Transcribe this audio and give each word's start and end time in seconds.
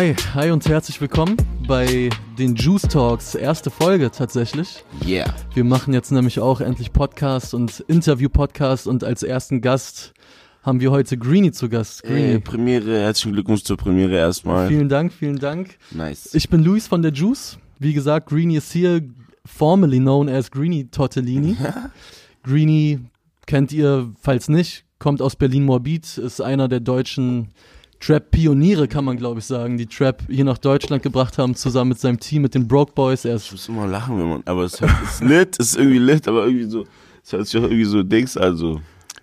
Hi, 0.00 0.14
hi 0.32 0.50
und 0.50 0.66
herzlich 0.66 0.98
willkommen 1.02 1.36
bei 1.68 2.08
den 2.38 2.54
Juice 2.54 2.88
Talks, 2.88 3.34
erste 3.34 3.70
Folge 3.70 4.10
tatsächlich. 4.10 4.82
Yeah. 5.06 5.34
Wir 5.52 5.62
machen 5.62 5.92
jetzt 5.92 6.10
nämlich 6.10 6.40
auch 6.40 6.62
endlich 6.62 6.90
Podcast 6.90 7.52
und 7.52 7.80
Interview-Podcast 7.80 8.86
und 8.86 9.04
als 9.04 9.22
ersten 9.22 9.60
Gast 9.60 10.14
haben 10.62 10.80
wir 10.80 10.90
heute 10.90 11.18
Greenie 11.18 11.52
zu 11.52 11.68
Gast. 11.68 12.02
Greenie. 12.02 12.18
Hey, 12.18 12.40
Premiere, 12.40 12.98
herzlichen 12.98 13.34
Glückwunsch 13.34 13.62
zur 13.62 13.76
Premiere 13.76 14.16
erstmal. 14.16 14.68
Vielen 14.68 14.88
Dank, 14.88 15.12
vielen 15.12 15.38
Dank. 15.38 15.76
Nice. 15.90 16.30
Ich 16.32 16.48
bin 16.48 16.64
Luis 16.64 16.86
von 16.86 17.02
der 17.02 17.12
Juice. 17.12 17.58
Wie 17.78 17.92
gesagt, 17.92 18.30
Greenie 18.30 18.56
ist 18.56 18.72
hier, 18.72 19.02
formerly 19.44 19.98
known 19.98 20.30
as 20.30 20.50
Greenie 20.50 20.86
Tortellini. 20.86 21.58
Greenie 22.42 23.00
kennt 23.44 23.70
ihr, 23.70 24.10
falls 24.18 24.48
nicht, 24.48 24.86
kommt 24.98 25.20
aus 25.20 25.36
Berlin-Morbid, 25.36 26.16
ist 26.16 26.40
einer 26.40 26.68
der 26.68 26.80
deutschen 26.80 27.52
Trap-Pioniere, 28.00 28.88
kann 28.88 29.04
man 29.04 29.16
glaube 29.18 29.40
ich 29.40 29.46
sagen, 29.46 29.76
die 29.78 29.86
Trap 29.86 30.22
hier 30.28 30.44
nach 30.44 30.58
Deutschland 30.58 31.02
gebracht 31.02 31.38
haben, 31.38 31.54
zusammen 31.54 31.90
mit 31.90 32.00
seinem 32.00 32.18
Team, 32.18 32.42
mit 32.42 32.54
den 32.54 32.66
Broke 32.66 32.92
Boys. 32.94 33.24
Er 33.24 33.36
ich 33.36 33.44
ist 33.46 33.52
muss 33.52 33.68
immer 33.68 33.86
lachen, 33.86 34.18
wenn 34.18 34.28
man, 34.28 34.42
aber 34.46 34.64
es 34.64 34.80
hört- 34.80 34.90
es 35.04 35.14
ist 35.14 35.24
lit, 35.24 35.56
es 35.58 35.68
ist 35.72 35.76
irgendwie 35.76 35.98
lit, 35.98 36.26
aber 36.26 36.46
irgendwie 36.46 36.64
so, 36.70 36.86
es 37.22 37.32
hört 37.32 37.46
sich 37.46 37.60
auch 37.60 37.64
irgendwie 37.64 37.84
so 37.84 38.02
Dings, 38.02 38.36
also, 38.36 38.80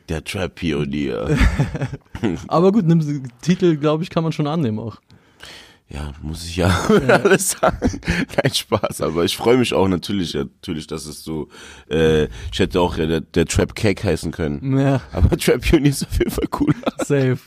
der 0.10 0.24
Trap-Pionier. 0.24 1.38
aber 2.48 2.72
gut, 2.72 2.86
nimm 2.86 3.00
den 3.00 3.28
Titel, 3.42 3.78
glaube 3.78 4.04
ich, 4.04 4.10
kann 4.10 4.24
man 4.24 4.32
schon 4.32 4.48
annehmen 4.48 4.80
auch. 4.80 4.98
ja, 5.90 6.12
muss 6.22 6.46
ich 6.46 6.58
ja 6.58 6.68
alles 7.08 7.52
sagen. 7.52 8.00
Kein 8.36 8.54
Spaß, 8.54 9.02
aber 9.02 9.26
ich 9.26 9.36
freue 9.36 9.58
mich 9.58 9.74
auch 9.74 9.88
natürlich, 9.88 10.34
natürlich, 10.34 10.88
dass 10.88 11.06
es 11.08 11.24
so, 11.24 11.48
äh, 11.90 12.26
ich 12.54 12.60
hätte 12.60 12.80
auch 12.80 12.96
der, 12.96 13.22
der 13.22 13.46
Trap-Cake 13.46 14.04
heißen 14.04 14.32
können. 14.32 14.78
Ja, 14.78 15.02
Aber 15.14 15.36
Trap-Pionier 15.38 15.90
ist 15.90 16.06
auf 16.06 16.18
jeden 16.20 16.32
Fall 16.32 16.48
cooler. 16.48 16.76
safe. 17.00 17.40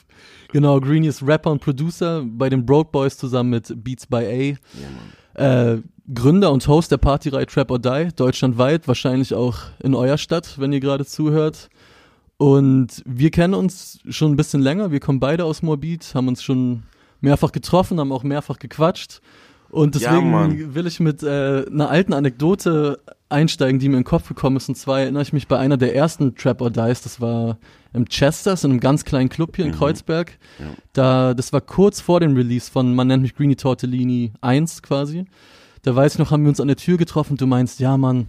Genau, 0.53 0.81
Greenie 0.81 1.09
ist 1.09 1.27
Rapper 1.27 1.51
und 1.53 1.61
Producer 1.61 2.23
bei 2.25 2.49
den 2.49 2.67
Broke 2.67 2.91
Boys 2.91 3.17
zusammen 3.17 3.51
mit 3.51 3.73
Beats 3.85 4.07
by 4.07 4.17
A. 4.17 5.39
Ja. 5.41 5.73
Äh, 5.73 5.83
Gründer 6.13 6.51
und 6.53 6.67
Host 6.67 6.91
der 6.91 6.97
Partyreihe 6.97 7.47
Trap 7.47 7.71
or 7.71 7.79
Die, 7.79 8.09
deutschlandweit, 8.17 8.89
wahrscheinlich 8.89 9.33
auch 9.35 9.59
in 9.81 9.95
eurer 9.95 10.19
Stadt, 10.19 10.59
wenn 10.59 10.73
ihr 10.73 10.81
gerade 10.81 11.05
zuhört. 11.07 11.69
Und 12.37 13.03
wir 13.07 13.31
kennen 13.31 13.55
uns 13.55 14.01
schon 14.09 14.33
ein 14.33 14.37
bisschen 14.37 14.61
länger, 14.63 14.91
wir 14.91 14.99
kommen 15.01 15.21
beide 15.21 15.45
aus 15.45 15.63
Morbid, 15.63 16.15
haben 16.15 16.27
uns 16.27 16.43
schon 16.43 16.83
mehrfach 17.21 17.53
getroffen, 17.53 18.01
haben 18.01 18.13
auch 18.13 18.23
mehrfach 18.25 18.59
gequatscht. 18.59 19.21
Und 19.71 19.95
Ja, 20.01 20.11
deswegen 20.11 20.31
Mann. 20.33 20.75
will 20.75 20.87
ich 20.87 20.99
mit 20.99 21.23
äh, 21.23 21.65
einer 21.71 21.91
alten 21.91 22.13
Anekdote 22.13 22.99
einsteigen, 23.31 23.79
die 23.79 23.89
mir 23.89 23.97
in 23.97 24.01
den 24.03 24.05
Kopf 24.07 24.29
gekommen 24.29 24.57
ist. 24.57 24.69
Und 24.69 24.75
zwar 24.77 25.01
erinnere 25.01 25.23
ich 25.23 25.33
mich 25.33 25.49
bei 25.49 25.59
einer 25.59 25.77
der 25.77 25.95
ersten 25.95 26.35
Trap 26.35 26.61
or 26.61 26.71
Dies, 26.71 27.01
das 27.03 27.21
war 27.21 27.59
im 27.93 28.07
Chesters, 28.09 28.65
in 28.65 28.71
einem 28.73 28.81
ganz 28.81 29.05
kleinen 29.05 29.29
Club 29.29 29.57
hier 29.57 29.65
in 29.65 29.71
Mhm. 29.73 29.77
Kreuzberg. 29.77 30.39
Ja. 30.59 30.65
Da, 30.93 31.35
das 31.35 31.53
war 31.53 31.61
kurz 31.61 32.01
vor 32.01 32.21
dem 32.21 32.35
Release 32.37 32.71
von 32.71 32.95
Man 32.95 33.07
nennt 33.09 33.23
mich 33.23 33.35
Greenie 33.35 33.57
Tortellini 33.57 34.33
1 34.41 34.83
quasi. 34.83 35.25
Da 35.83 35.95
weiß 35.97 36.15
ich 36.15 36.19
noch, 36.19 36.31
haben 36.31 36.43
wir 36.43 36.51
uns 36.51 36.61
an 36.61 36.69
der 36.69 36.77
Tür 36.77 36.99
getroffen 36.99 37.37
du 37.37 37.47
meinst, 37.47 37.81
ja 37.81 37.97
Mann, 37.97 38.29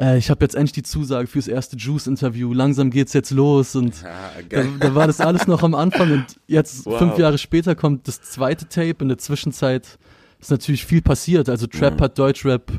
äh, 0.00 0.16
ich 0.18 0.30
habe 0.30 0.44
jetzt 0.44 0.54
endlich 0.54 0.72
die 0.72 0.82
Zusage 0.82 1.26
fürs 1.26 1.46
erste 1.48 1.76
Juice-Interview, 1.76 2.52
langsam 2.54 2.90
geht's 2.90 3.12
jetzt 3.12 3.30
los 3.30 3.76
und 3.76 3.94
Ja, 4.02 4.30
da, 4.48 4.64
da 4.80 4.94
war 4.94 5.06
das 5.06 5.20
alles 5.20 5.46
noch 5.46 5.62
am 5.62 5.74
Anfang 5.74 6.10
und 6.12 6.24
jetzt 6.46 6.86
Wow. 6.86 6.98
fünf 6.98 7.18
Jahre 7.18 7.36
später 7.38 7.74
kommt 7.74 8.08
das 8.08 8.22
zweite 8.22 8.68
Tape. 8.68 8.96
In 9.00 9.08
der 9.08 9.18
Zwischenzeit 9.18 9.98
ist 10.40 10.50
natürlich 10.50 10.84
viel 10.86 11.02
passiert. 11.02 11.48
Also 11.48 11.66
Trap 11.66 11.96
Mhm. 11.98 12.04
hat 12.04 12.18
Deutschrap 12.18 12.72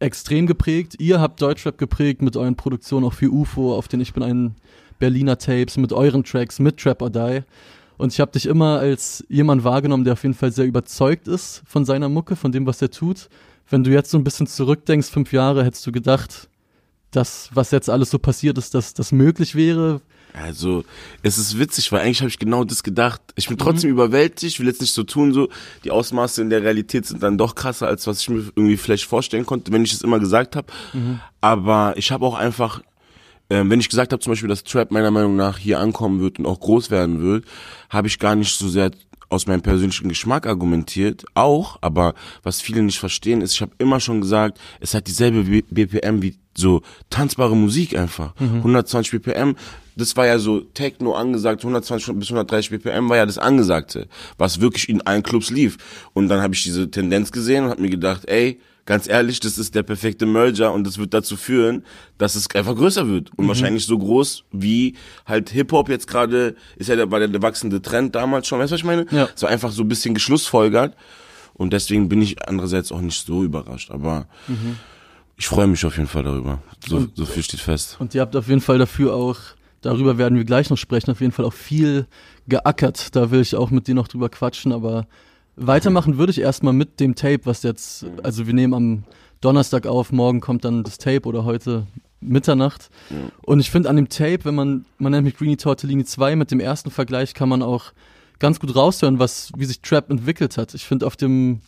extrem 0.00 0.46
geprägt. 0.46 0.96
Ihr 0.98 1.20
habt 1.20 1.40
Deutschrap 1.40 1.78
geprägt 1.78 2.22
mit 2.22 2.36
euren 2.36 2.56
Produktionen 2.56 3.06
auch 3.06 3.12
für 3.12 3.30
UFO, 3.30 3.76
auf 3.76 3.86
den 3.86 4.00
Ich 4.00 4.12
bin 4.12 4.22
ein 4.22 4.56
Berliner 4.98 5.38
Tapes, 5.38 5.76
mit 5.76 5.92
euren 5.92 6.24
Tracks, 6.24 6.58
mit 6.58 6.78
Trap 6.78 7.02
or 7.02 7.10
Die. 7.10 7.40
Und 7.96 8.12
ich 8.12 8.20
habe 8.20 8.32
dich 8.32 8.46
immer 8.46 8.78
als 8.78 9.24
jemand 9.28 9.62
wahrgenommen, 9.62 10.04
der 10.04 10.14
auf 10.14 10.22
jeden 10.22 10.34
Fall 10.34 10.52
sehr 10.52 10.66
überzeugt 10.66 11.28
ist 11.28 11.62
von 11.66 11.84
seiner 11.84 12.08
Mucke, 12.08 12.34
von 12.34 12.50
dem, 12.50 12.66
was 12.66 12.80
er 12.80 12.90
tut. 12.90 13.28
Wenn 13.68 13.84
du 13.84 13.90
jetzt 13.90 14.10
so 14.10 14.18
ein 14.18 14.24
bisschen 14.24 14.46
zurückdenkst, 14.46 15.08
fünf 15.08 15.32
Jahre, 15.32 15.64
hättest 15.64 15.86
du 15.86 15.92
gedacht, 15.92 16.48
dass 17.10 17.50
was 17.52 17.70
jetzt 17.70 17.90
alles 17.90 18.10
so 18.10 18.18
passiert 18.18 18.56
ist, 18.58 18.74
dass 18.74 18.94
das 18.94 19.12
möglich 19.12 19.54
wäre. 19.54 20.00
Also, 20.32 20.84
es 21.22 21.38
ist 21.38 21.58
witzig, 21.58 21.90
weil 21.92 22.00
eigentlich 22.00 22.20
habe 22.20 22.28
ich 22.28 22.38
genau 22.38 22.64
das 22.64 22.82
gedacht. 22.82 23.20
Ich 23.36 23.48
bin 23.48 23.58
trotzdem 23.58 23.90
überwältigt, 23.90 24.54
ich 24.54 24.60
will 24.60 24.66
jetzt 24.66 24.80
nicht 24.80 24.92
so 24.92 25.02
tun, 25.02 25.32
so 25.32 25.48
die 25.84 25.90
Ausmaße 25.90 26.40
in 26.42 26.50
der 26.50 26.62
Realität 26.62 27.06
sind 27.06 27.22
dann 27.22 27.38
doch 27.38 27.54
krasser, 27.54 27.86
als 27.88 28.06
was 28.06 28.20
ich 28.20 28.28
mir 28.28 28.38
irgendwie 28.54 28.76
vielleicht 28.76 29.04
vorstellen 29.04 29.46
konnte, 29.46 29.72
wenn 29.72 29.84
ich 29.84 29.92
es 29.92 30.02
immer 30.02 30.18
gesagt 30.18 30.56
habe. 30.56 30.68
Aber 31.40 31.94
ich 31.96 32.12
habe 32.12 32.24
auch 32.24 32.34
einfach, 32.34 32.82
ähm, 33.50 33.70
wenn 33.70 33.80
ich 33.80 33.88
gesagt 33.88 34.12
habe 34.12 34.22
zum 34.22 34.32
Beispiel, 34.32 34.48
dass 34.48 34.64
Trap 34.64 34.90
meiner 34.90 35.10
Meinung 35.10 35.36
nach 35.36 35.58
hier 35.58 35.80
ankommen 35.80 36.20
wird 36.20 36.38
und 36.38 36.46
auch 36.46 36.60
groß 36.60 36.90
werden 36.90 37.20
wird, 37.20 37.44
habe 37.88 38.06
ich 38.06 38.18
gar 38.18 38.34
nicht 38.36 38.56
so 38.56 38.68
sehr 38.68 38.90
aus 39.30 39.46
meinem 39.46 39.62
persönlichen 39.62 40.08
Geschmack 40.08 40.46
argumentiert, 40.46 41.24
auch, 41.34 41.78
aber 41.80 42.14
was 42.42 42.60
viele 42.60 42.82
nicht 42.82 42.98
verstehen, 42.98 43.40
ist, 43.40 43.54
ich 43.54 43.62
habe 43.62 43.72
immer 43.78 44.00
schon 44.00 44.20
gesagt, 44.20 44.58
es 44.80 44.92
hat 44.92 45.06
dieselbe 45.06 45.44
B- 45.44 45.62
BPM 45.70 46.20
wie 46.20 46.36
so 46.56 46.82
tanzbare 47.08 47.56
Musik 47.56 47.96
einfach. 47.96 48.34
120 48.40 49.12
BPM, 49.12 49.54
das 49.96 50.16
war 50.16 50.26
ja 50.26 50.38
so 50.38 50.60
Techno 50.60 51.14
angesagt, 51.14 51.62
120 51.62 52.14
bis 52.16 52.28
130 52.28 52.70
BPM 52.70 53.08
war 53.08 53.16
ja 53.16 53.24
das 53.24 53.38
Angesagte, 53.38 54.08
was 54.36 54.60
wirklich 54.60 54.88
in 54.88 55.00
allen 55.02 55.22
Clubs 55.22 55.50
lief. 55.50 55.78
Und 56.12 56.28
dann 56.28 56.42
habe 56.42 56.54
ich 56.54 56.62
diese 56.64 56.90
Tendenz 56.90 57.30
gesehen 57.30 57.64
und 57.64 57.70
habe 57.70 57.82
mir 57.82 57.90
gedacht, 57.90 58.28
ey, 58.28 58.60
ganz 58.90 59.08
ehrlich, 59.08 59.38
das 59.38 59.56
ist 59.56 59.76
der 59.76 59.84
perfekte 59.84 60.26
Merger 60.26 60.72
und 60.72 60.84
das 60.84 60.98
wird 60.98 61.14
dazu 61.14 61.36
führen, 61.36 61.84
dass 62.18 62.34
es 62.34 62.52
einfach 62.56 62.74
größer 62.74 63.06
wird 63.06 63.30
und 63.36 63.46
wahrscheinlich 63.46 63.86
so 63.86 63.96
groß 63.96 64.42
wie 64.50 64.96
halt 65.24 65.50
Hip-Hop 65.50 65.88
jetzt 65.88 66.08
gerade, 66.08 66.56
ist 66.74 66.88
ja 66.88 66.96
der, 66.96 67.08
war 67.08 67.20
der, 67.20 67.28
der 67.28 67.40
wachsende 67.40 67.80
Trend 67.80 68.16
damals 68.16 68.48
schon, 68.48 68.58
weißt 68.58 68.72
du, 68.72 68.74
was 68.74 68.80
ich 68.80 68.84
meine? 68.84 69.06
Ja. 69.12 69.28
So 69.36 69.46
einfach 69.46 69.70
so 69.70 69.84
ein 69.84 69.88
bisschen 69.88 70.12
geschlussfolgert 70.12 70.96
und 71.54 71.72
deswegen 71.72 72.08
bin 72.08 72.20
ich 72.20 72.48
andererseits 72.48 72.90
auch 72.90 73.00
nicht 73.00 73.24
so 73.24 73.44
überrascht, 73.44 73.92
aber 73.92 74.26
ich 75.36 75.46
freue 75.46 75.68
mich 75.68 75.86
auf 75.86 75.96
jeden 75.96 76.08
Fall 76.08 76.24
darüber. 76.24 76.60
So, 76.84 77.06
so 77.14 77.26
viel 77.26 77.44
steht 77.44 77.60
fest. 77.60 77.94
Und 78.00 78.12
ihr 78.16 78.22
habt 78.22 78.34
auf 78.34 78.48
jeden 78.48 78.60
Fall 78.60 78.78
dafür 78.78 79.14
auch, 79.14 79.36
darüber 79.82 80.18
werden 80.18 80.36
wir 80.36 80.44
gleich 80.44 80.68
noch 80.68 80.78
sprechen, 80.78 81.12
auf 81.12 81.20
jeden 81.20 81.32
Fall 81.32 81.44
auch 81.44 81.52
viel 81.52 82.08
geackert. 82.48 83.14
Da 83.14 83.30
will 83.30 83.40
ich 83.40 83.54
auch 83.54 83.70
mit 83.70 83.86
dir 83.86 83.94
noch 83.94 84.08
drüber 84.08 84.28
quatschen, 84.30 84.72
aber 84.72 85.06
weitermachen 85.56 86.18
würde 86.18 86.30
ich 86.30 86.40
erstmal 86.40 86.72
mit 86.72 87.00
dem 87.00 87.14
Tape, 87.14 87.40
was 87.44 87.62
jetzt, 87.62 88.06
also 88.22 88.46
wir 88.46 88.54
nehmen 88.54 88.74
am 88.74 89.04
Donnerstag 89.40 89.86
auf, 89.86 90.12
morgen 90.12 90.40
kommt 90.40 90.64
dann 90.64 90.84
das 90.84 90.98
Tape 90.98 91.22
oder 91.22 91.44
heute 91.44 91.86
Mitternacht. 92.20 92.90
Und 93.42 93.60
ich 93.60 93.70
finde 93.70 93.88
an 93.88 93.96
dem 93.96 94.08
Tape, 94.08 94.44
wenn 94.44 94.54
man, 94.54 94.84
man 94.98 95.12
nennt 95.12 95.24
mich 95.24 95.36
Greenie 95.36 95.56
Tortellini 95.56 96.04
2, 96.04 96.36
mit 96.36 96.50
dem 96.50 96.60
ersten 96.60 96.90
Vergleich 96.90 97.34
kann 97.34 97.48
man 97.48 97.62
auch 97.62 97.92
ganz 98.38 98.60
gut 98.60 98.74
raushören, 98.74 99.18
was, 99.18 99.52
wie 99.56 99.64
sich 99.64 99.80
Trap 99.80 100.10
entwickelt 100.10 100.56
hat. 100.56 100.74
Ich 100.74 100.84
finde 100.84 101.06
auf 101.06 101.16
dem 101.16 101.60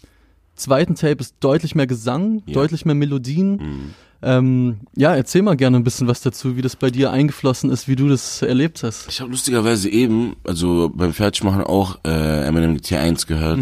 zweiten 0.62 0.94
Tape 0.94 1.18
ist 1.20 1.34
deutlich 1.40 1.74
mehr 1.74 1.86
Gesang, 1.86 2.42
Ja. 2.46 2.54
deutlich 2.54 2.84
mehr 2.84 2.94
Melodien. 2.94 3.52
Mhm. 3.56 3.94
Ähm, 4.24 4.76
ja, 4.94 5.16
erzähl 5.16 5.42
mal 5.42 5.56
gerne 5.56 5.78
ein 5.78 5.82
bisschen 5.82 6.06
was 6.06 6.20
dazu, 6.20 6.56
wie 6.56 6.62
das 6.62 6.76
bei 6.76 6.90
dir 6.90 7.10
eingeflossen 7.10 7.70
ist, 7.70 7.88
wie 7.88 7.96
du 7.96 8.08
das 8.08 8.40
erlebt 8.40 8.84
hast. 8.84 9.08
Ich 9.08 9.20
habe 9.20 9.32
lustigerweise 9.32 9.88
eben, 9.90 10.36
also 10.44 10.92
beim 10.94 11.12
Fertigmachen 11.12 11.64
auch 11.64 11.98
äh, 12.06 12.46
Eminem 12.46 12.76
T1 12.76 13.26
gehört 13.26 13.58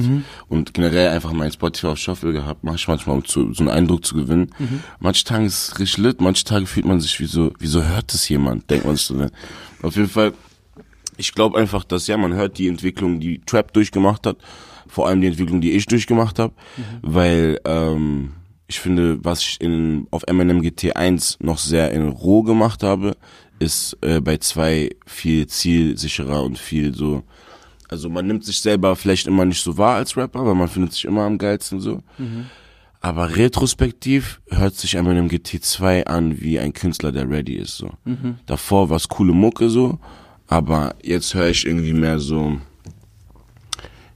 und 0.49 0.75
generell 0.75 1.09
einfach 1.09 1.33
mein 1.33 1.51
Spotify 1.51 1.87
auf 1.87 1.97
Shuffle 1.99 2.35
gehabt, 2.35 2.63
mach 2.63 2.75
ich 2.75 2.87
manchmal, 2.87 3.17
um 3.17 3.25
zu, 3.25 3.55
so 3.55 3.61
einen 3.63 3.71
Eindruck 3.71 4.05
zu 4.05 4.15
gewinnen. 4.15 4.51
Manche 4.99 5.25
Tage 5.25 5.47
ist 5.47 5.69
es 5.73 5.79
richtig 5.79 5.97
lit, 6.05 6.21
manche 6.21 6.45
Tage 6.45 6.67
fühlt 6.67 6.85
man 6.85 7.01
sich 7.01 7.19
wie 7.21 7.25
so, 7.27 7.55
wieso 7.59 7.83
hört 7.83 8.13
das 8.13 8.29
jemand, 8.29 8.69
denkt 8.71 8.85
man 8.85 8.97
sich 8.97 9.07
so. 9.07 9.15
Ne? 9.15 9.31
Auf 9.81 9.97
jeden 9.97 10.11
Fall, 10.11 10.35
ich 11.17 11.33
glaube 11.33 11.59
einfach, 11.59 11.85
dass 11.85 12.07
ja, 12.07 12.19
man 12.19 12.35
hört 12.35 12.59
die 12.59 12.69
Entwicklung, 12.69 13.19
die 13.19 13.41
Trap 13.47 13.73
durchgemacht 13.73 14.27
hat, 14.27 14.37
vor 14.91 15.09
allem 15.09 15.21
die 15.21 15.29
Entwicklung, 15.29 15.61
die 15.61 15.73
ich 15.73 15.87
durchgemacht 15.87 16.39
habe, 16.39 16.53
weil 17.03 17.61
ähm, 17.65 18.33
ich 18.67 18.81
finde, 18.81 19.19
was 19.25 19.41
ich 19.41 19.61
in, 19.61 20.07
auf 20.11 20.23
Eminem 20.27 20.61
GT1 20.61 21.37
noch 21.41 21.59
sehr 21.59 21.91
in 21.93 22.09
roh 22.09 22.43
gemacht 22.43 22.83
habe, 22.83 23.17
ist 23.59 23.97
äh, 24.01 24.21
bei 24.21 24.37
zwei 24.39 24.91
viel 25.07 25.47
zielsicherer 25.47 26.43
und 26.43 26.59
viel 26.59 26.95
so. 26.95 27.23
Also 27.89 28.09
man 28.09 28.27
nimmt 28.27 28.45
sich 28.45 28.61
selber 28.61 28.95
vielleicht 28.95 29.27
immer 29.27 29.45
nicht 29.45 29.63
so 29.63 29.77
wahr 29.77 29.97
als 29.97 30.17
Rapper, 30.17 30.47
weil 30.47 30.55
man 30.55 30.69
findet 30.69 30.93
sich 30.93 31.05
immer 31.05 31.23
am 31.23 31.39
geilsten 31.39 31.81
so. 31.81 32.03
Aber 33.01 33.35
retrospektiv 33.37 34.41
hört 34.51 34.75
sich 34.77 34.95
Eminem 34.95 35.27
GT2 35.29 36.05
an 36.05 36.41
wie 36.41 36.61
ein 36.61 36.73
Künstler, 36.73 37.11
der 37.13 37.29
ready 37.29 37.55
ist 37.55 37.77
so. 37.77 37.91
Davor 38.47 38.89
war 38.91 38.97
es 38.99 39.09
coole 39.09 39.33
Mucke 39.33 39.69
so, 39.71 39.99
aber 40.47 40.95
jetzt 41.03 41.35
höre 41.35 41.49
ich 41.49 41.67
irgendwie 41.67 41.93
mehr 41.95 42.19
so. 42.19 42.59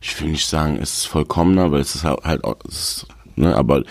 Ich 0.06 0.20
will 0.20 0.28
nicht 0.28 0.46
sagen, 0.46 0.78
es 0.82 0.98
ist 0.98 1.06
vollkommener, 1.06 1.72
weil 1.72 1.80
es 1.80 1.94
ist 1.94 2.04
halt, 2.04 2.44
auch, 2.44 2.56
es 2.68 2.74
ist, 2.74 3.06
ne, 3.36 3.56
aber 3.56 3.84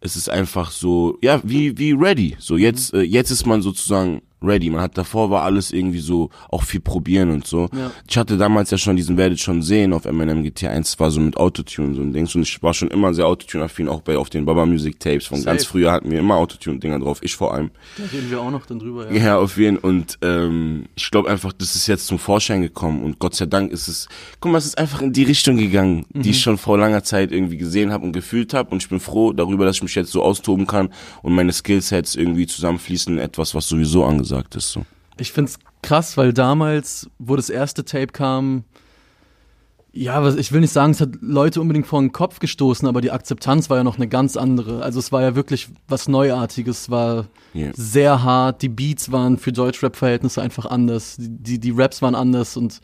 es 0.00 0.16
ist 0.16 0.28
einfach 0.28 0.72
so, 0.72 1.16
ja, 1.22 1.40
wie, 1.44 1.78
wie 1.78 1.92
ready. 1.92 2.36
So 2.40 2.56
jetzt, 2.56 2.92
äh, 2.92 3.02
jetzt 3.02 3.30
ist 3.30 3.46
man 3.46 3.62
sozusagen 3.62 4.22
ready. 4.42 4.70
Man 4.70 4.80
hat 4.80 4.98
davor 4.98 5.30
war 5.30 5.42
alles 5.42 5.72
irgendwie 5.72 6.00
so 6.00 6.30
auch 6.50 6.62
viel 6.62 6.80
probieren 6.80 7.30
und 7.30 7.46
so. 7.46 7.68
Ja. 7.72 7.90
Ich 8.08 8.16
hatte 8.16 8.36
damals 8.36 8.70
ja 8.70 8.78
schon 8.78 8.96
diesen 8.96 9.16
werdet 9.16 9.40
schon 9.40 9.62
sehen 9.62 9.92
auf 9.92 10.04
Eminem 10.04 10.42
GT1 10.42 10.98
war 10.98 11.10
so 11.10 11.20
mit 11.20 11.36
Autotune 11.36 11.94
so 11.94 12.02
ein 12.02 12.12
Ding 12.12 12.28
und 12.34 12.42
ich 12.42 12.62
war 12.62 12.74
schon 12.74 12.88
immer 12.88 13.14
sehr 13.14 13.26
Autotune 13.26 13.64
affin 13.64 13.88
auch 13.88 14.00
bei 14.00 14.16
auf 14.16 14.30
den 14.30 14.44
Baba 14.44 14.66
Music 14.66 15.00
Tapes 15.00 15.26
von 15.26 15.38
Safe. 15.38 15.46
ganz 15.46 15.64
früher 15.64 15.92
hatten 15.92 16.10
wir 16.10 16.18
immer 16.18 16.36
Autotune 16.36 16.78
Dinger 16.78 16.98
drauf, 16.98 17.20
ich 17.22 17.36
vor 17.36 17.54
allem. 17.54 17.70
Da 17.96 18.04
reden 18.04 18.30
wir 18.30 18.40
auch 18.40 18.50
noch 18.50 18.66
dann 18.66 18.78
drüber, 18.78 19.10
ja. 19.10 19.22
Ja, 19.22 19.38
auf 19.38 19.56
jeden 19.56 19.78
und 19.78 20.18
ähm, 20.22 20.86
ich 20.96 21.10
glaube 21.10 21.30
einfach, 21.30 21.52
das 21.52 21.74
ist 21.74 21.86
jetzt 21.86 22.06
zum 22.06 22.18
Vorschein 22.18 22.62
gekommen 22.62 23.02
und 23.02 23.18
Gott 23.18 23.34
sei 23.34 23.46
Dank 23.46 23.72
ist 23.72 23.88
es, 23.88 24.08
guck 24.40 24.52
mal, 24.52 24.58
es 24.58 24.66
ist 24.66 24.78
einfach 24.78 25.02
in 25.02 25.12
die 25.12 25.24
Richtung 25.24 25.56
gegangen, 25.56 26.06
die 26.10 26.30
ich 26.30 26.40
schon 26.40 26.58
vor 26.58 26.78
langer 26.78 27.04
Zeit 27.04 27.32
irgendwie 27.32 27.56
gesehen 27.56 27.92
habe 27.92 28.04
und 28.04 28.12
gefühlt 28.12 28.54
habe 28.54 28.70
und 28.70 28.82
ich 28.82 28.88
bin 28.88 29.00
froh 29.00 29.32
darüber, 29.32 29.64
dass 29.64 29.76
ich 29.76 29.82
mich 29.82 29.94
jetzt 29.94 30.12
so 30.12 30.22
austoben 30.22 30.66
kann 30.66 30.90
und 31.22 31.34
meine 31.34 31.52
Skillsets 31.52 32.14
irgendwie 32.14 32.46
zusammenfließen 32.46 33.14
in 33.14 33.18
etwas, 33.20 33.54
was 33.54 33.68
sowieso 33.68 34.04
angesagt 34.04 34.31
ist. 34.54 34.72
So. 34.72 34.84
Ich 35.18 35.32
find's 35.32 35.58
krass, 35.82 36.16
weil 36.16 36.32
damals, 36.32 37.08
wo 37.18 37.36
das 37.36 37.50
erste 37.50 37.84
Tape 37.84 38.08
kam, 38.08 38.64
ja, 39.94 40.22
was, 40.22 40.36
ich 40.36 40.52
will 40.52 40.60
nicht 40.60 40.72
sagen, 40.72 40.92
es 40.92 41.00
hat 41.00 41.10
Leute 41.20 41.60
unbedingt 41.60 41.86
vor 41.86 42.00
den 42.00 42.12
Kopf 42.12 42.38
gestoßen, 42.38 42.88
aber 42.88 43.02
die 43.02 43.10
Akzeptanz 43.10 43.68
war 43.68 43.76
ja 43.76 43.84
noch 43.84 43.96
eine 43.96 44.08
ganz 44.08 44.38
andere. 44.38 44.82
Also 44.82 44.98
es 44.98 45.12
war 45.12 45.20
ja 45.20 45.34
wirklich 45.34 45.68
was 45.86 46.08
Neuartiges, 46.08 46.90
war 46.90 47.26
Yeah. 47.54 47.72
sehr 47.74 48.22
hart, 48.22 48.62
die 48.62 48.70
Beats 48.70 49.12
waren 49.12 49.36
für 49.36 49.52
Deutschrap-Verhältnisse 49.52 50.40
einfach 50.40 50.64
anders, 50.64 51.16
die, 51.18 51.60
die, 51.60 51.70
Raps 51.70 52.00
waren 52.00 52.14
anders 52.14 52.56
und 52.56 52.80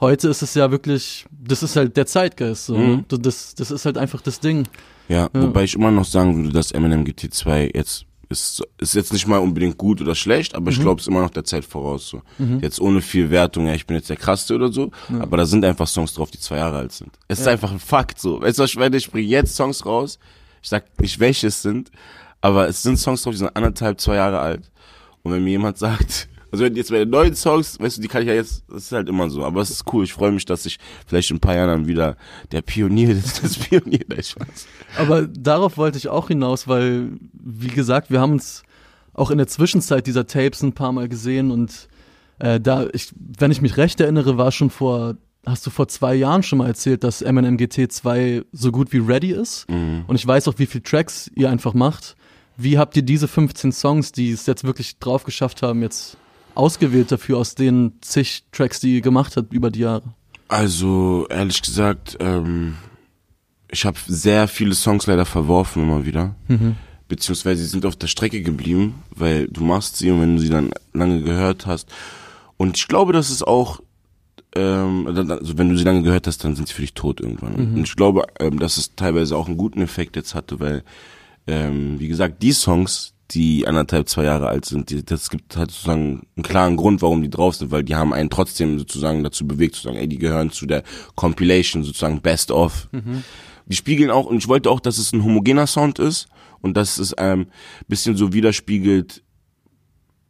heute 0.00 0.28
ist 0.30 0.40
es 0.40 0.54
ja 0.54 0.70
wirklich, 0.70 1.26
das 1.30 1.62
ist 1.62 1.76
halt 1.76 1.98
der 1.98 2.06
Zeitgeist, 2.06 2.64
so. 2.64 2.78
Mhm. 2.78 3.04
Das, 3.08 3.54
das 3.54 3.70
ist 3.70 3.84
halt 3.84 3.98
einfach 3.98 4.22
das 4.22 4.40
Ding. 4.40 4.66
Ja, 5.08 5.28
wobei 5.34 5.64
ich 5.64 5.74
immer 5.74 5.90
noch 5.90 6.06
sagen 6.06 6.34
würde, 6.36 6.48
dass 6.48 6.72
Eminem 6.72 7.04
GT2 7.04 7.76
jetzt 7.76 8.06
ist, 8.28 8.62
ist 8.78 8.94
jetzt 8.94 9.12
nicht 9.12 9.26
mal 9.26 9.38
unbedingt 9.38 9.78
gut 9.78 10.00
oder 10.00 10.14
schlecht, 10.14 10.54
aber 10.54 10.70
ich 10.70 10.80
glaube, 10.80 11.00
es 11.00 11.06
ist 11.06 11.08
immer 11.08 11.22
noch 11.22 11.30
der 11.30 11.44
Zeit 11.44 11.64
voraus. 11.64 12.08
So. 12.08 12.22
Jetzt 12.60 12.80
ohne 12.80 13.00
viel 13.00 13.30
Wertung, 13.30 13.66
ja, 13.66 13.74
ich 13.74 13.86
bin 13.86 13.96
jetzt 13.96 14.10
der 14.10 14.16
krasseste 14.16 14.54
oder 14.54 14.72
so, 14.72 14.90
aber 15.18 15.36
da 15.36 15.46
sind 15.46 15.64
einfach 15.64 15.86
Songs 15.86 16.14
drauf, 16.14 16.30
die 16.30 16.40
zwei 16.40 16.56
Jahre 16.56 16.78
alt 16.78 16.92
sind. 16.92 17.10
Es 17.28 17.40
ist 17.40 17.48
einfach 17.48 17.70
ein 17.70 17.78
Fakt 17.78 18.20
so. 18.20 18.40
Weißt 18.40 18.58
du, 18.58 18.62
was 18.62 18.70
ich 18.70 18.78
meine? 18.78 18.96
Ich 18.96 19.10
bringe 19.10 19.26
jetzt 19.26 19.54
Songs 19.56 19.84
raus, 19.86 20.18
ich 20.62 20.68
sag 20.68 20.84
nicht, 21.00 21.20
welche 21.20 21.48
es 21.48 21.62
sind, 21.62 21.90
aber 22.40 22.68
es 22.68 22.82
sind 22.82 22.96
Songs 22.98 23.22
drauf, 23.22 23.32
die 23.32 23.38
sind 23.38 23.54
anderthalb, 23.54 24.00
zwei 24.00 24.16
Jahre 24.16 24.40
alt. 24.40 24.70
Und 25.22 25.32
wenn 25.32 25.44
mir 25.44 25.50
jemand 25.50 25.78
sagt, 25.78 26.28
also 26.52 26.64
jetzt 26.66 26.90
bei 26.90 26.98
den 26.98 27.10
neuen 27.10 27.34
Songs, 27.34 27.78
weißt 27.80 27.98
du, 27.98 28.02
die 28.02 28.08
kann 28.08 28.22
ich 28.22 28.28
ja 28.28 28.34
jetzt, 28.34 28.64
das 28.68 28.84
ist 28.84 28.92
halt 28.92 29.08
immer 29.08 29.28
so, 29.30 29.44
aber 29.44 29.60
es 29.60 29.70
ist 29.70 29.84
cool, 29.92 30.04
ich 30.04 30.12
freue 30.12 30.32
mich, 30.32 30.44
dass 30.44 30.66
ich 30.66 30.78
vielleicht 31.06 31.30
in 31.30 31.36
ein 31.36 31.40
paar 31.40 31.54
Jahren 31.54 31.68
dann 31.68 31.86
wieder 31.86 32.16
der 32.52 32.62
Pionier 32.62 33.14
des, 33.14 33.40
des 33.40 33.58
Pionier, 33.58 34.04
ich 34.16 34.36
weiß. 34.38 34.66
Aber 34.98 35.26
darauf 35.26 35.76
wollte 35.76 35.98
ich 35.98 36.08
auch 36.08 36.28
hinaus, 36.28 36.68
weil, 36.68 37.10
wie 37.32 37.68
gesagt, 37.68 38.10
wir 38.10 38.20
haben 38.20 38.32
uns 38.32 38.62
auch 39.12 39.30
in 39.30 39.38
der 39.38 39.46
Zwischenzeit 39.46 40.06
dieser 40.06 40.26
Tapes 40.26 40.62
ein 40.62 40.72
paar 40.72 40.92
Mal 40.92 41.08
gesehen 41.08 41.50
und 41.50 41.88
äh, 42.38 42.60
da, 42.60 42.86
ich, 42.92 43.12
wenn 43.16 43.50
ich 43.50 43.62
mich 43.62 43.76
recht 43.76 44.00
erinnere, 44.00 44.36
war 44.36 44.52
schon 44.52 44.70
vor, 44.70 45.16
hast 45.46 45.66
du 45.66 45.70
vor 45.70 45.88
zwei 45.88 46.14
Jahren 46.14 46.42
schon 46.42 46.58
mal 46.58 46.66
erzählt, 46.66 47.02
dass 47.04 47.22
Eminem 47.22 47.56
GT 47.56 47.90
2 47.90 48.42
so 48.52 48.72
gut 48.72 48.92
wie 48.92 48.98
ready 48.98 49.32
ist. 49.32 49.66
Und 50.06 50.16
ich 50.16 50.26
weiß 50.26 50.48
auch, 50.48 50.58
wie 50.58 50.66
viele 50.66 50.82
Tracks 50.82 51.30
ihr 51.34 51.50
einfach 51.50 51.72
macht. 51.72 52.16
Wie 52.58 52.78
habt 52.78 52.96
ihr 52.96 53.02
diese 53.02 53.28
15 53.28 53.72
Songs, 53.72 54.12
die 54.12 54.32
es 54.32 54.46
jetzt 54.46 54.64
wirklich 54.64 54.98
drauf 54.98 55.24
geschafft 55.24 55.62
haben, 55.62 55.82
jetzt 55.82 56.16
ausgewählt 56.56 57.12
dafür 57.12 57.38
aus 57.38 57.54
den 57.54 57.92
zig 58.00 58.44
Tracks, 58.52 58.80
die 58.80 58.96
ihr 58.96 59.00
gemacht 59.00 59.36
habt 59.36 59.52
über 59.52 59.70
die 59.70 59.80
Jahre? 59.80 60.14
Also, 60.48 61.26
ehrlich 61.28 61.60
gesagt, 61.62 62.16
ähm, 62.20 62.76
ich 63.70 63.84
habe 63.84 63.98
sehr 64.06 64.48
viele 64.48 64.74
Songs 64.74 65.06
leider 65.06 65.24
verworfen 65.24 65.82
immer 65.82 66.06
wieder. 66.06 66.34
Beziehungsweise 67.08 67.62
sie 67.62 67.68
sind 67.68 67.86
auf 67.86 67.96
der 67.96 68.06
Strecke 68.08 68.42
geblieben, 68.42 69.02
weil 69.10 69.48
du 69.48 69.62
machst 69.64 69.96
sie 69.96 70.10
und 70.10 70.20
wenn 70.20 70.36
du 70.36 70.42
sie 70.42 70.48
dann 70.50 70.70
lange 70.92 71.22
gehört 71.22 71.66
hast. 71.66 71.88
Und 72.56 72.76
ich 72.76 72.88
glaube, 72.88 73.12
dass 73.12 73.30
es 73.30 73.42
auch, 73.42 73.80
ähm, 74.54 75.06
also 75.06 75.58
wenn 75.58 75.68
du 75.68 75.76
sie 75.76 75.84
lange 75.84 76.02
gehört 76.02 76.26
hast, 76.26 76.42
dann 76.44 76.56
sind 76.56 76.68
sie 76.68 76.74
für 76.74 76.82
dich 76.82 76.94
tot 76.94 77.20
irgendwann. 77.20 77.54
Und 77.54 77.84
ich 77.84 77.96
glaube, 77.96 78.24
ähm, 78.40 78.58
dass 78.58 78.76
es 78.76 78.94
teilweise 78.96 79.36
auch 79.36 79.46
einen 79.46 79.56
guten 79.56 79.82
Effekt 79.82 80.16
jetzt 80.16 80.34
hatte, 80.34 80.58
weil, 80.58 80.84
ähm, 81.46 82.00
wie 82.00 82.08
gesagt, 82.08 82.42
die 82.42 82.52
Songs, 82.52 83.14
die 83.32 83.66
anderthalb, 83.66 84.08
zwei 84.08 84.24
Jahre 84.24 84.48
alt 84.48 84.64
sind, 84.64 84.90
die, 84.90 85.04
das 85.04 85.30
gibt 85.30 85.56
halt 85.56 85.70
sozusagen 85.70 86.26
einen 86.36 86.44
klaren 86.44 86.76
Grund, 86.76 87.02
warum 87.02 87.22
die 87.22 87.30
drauf 87.30 87.56
sind, 87.56 87.70
weil 87.70 87.82
die 87.82 87.96
haben 87.96 88.12
einen 88.12 88.30
trotzdem 88.30 88.78
sozusagen 88.78 89.24
dazu 89.24 89.46
bewegt, 89.46 89.74
zu 89.74 89.82
sagen, 89.82 89.96
ey, 89.96 90.08
die 90.08 90.18
gehören 90.18 90.50
zu 90.50 90.66
der 90.66 90.82
Compilation, 91.16 91.82
sozusagen 91.82 92.20
Best 92.20 92.50
of. 92.50 92.88
Die 93.66 93.76
spiegeln 93.76 94.10
auch, 94.10 94.26
und 94.26 94.38
ich 94.38 94.48
wollte 94.48 94.70
auch, 94.70 94.80
dass 94.80 94.98
es 94.98 95.12
ein 95.12 95.24
homogener 95.24 95.66
Sound 95.66 95.98
ist 95.98 96.28
und 96.60 96.76
dass 96.76 96.98
es 96.98 97.14
ähm, 97.18 97.48
bisschen 97.88 98.16
so 98.16 98.32
widerspiegelt, 98.32 99.22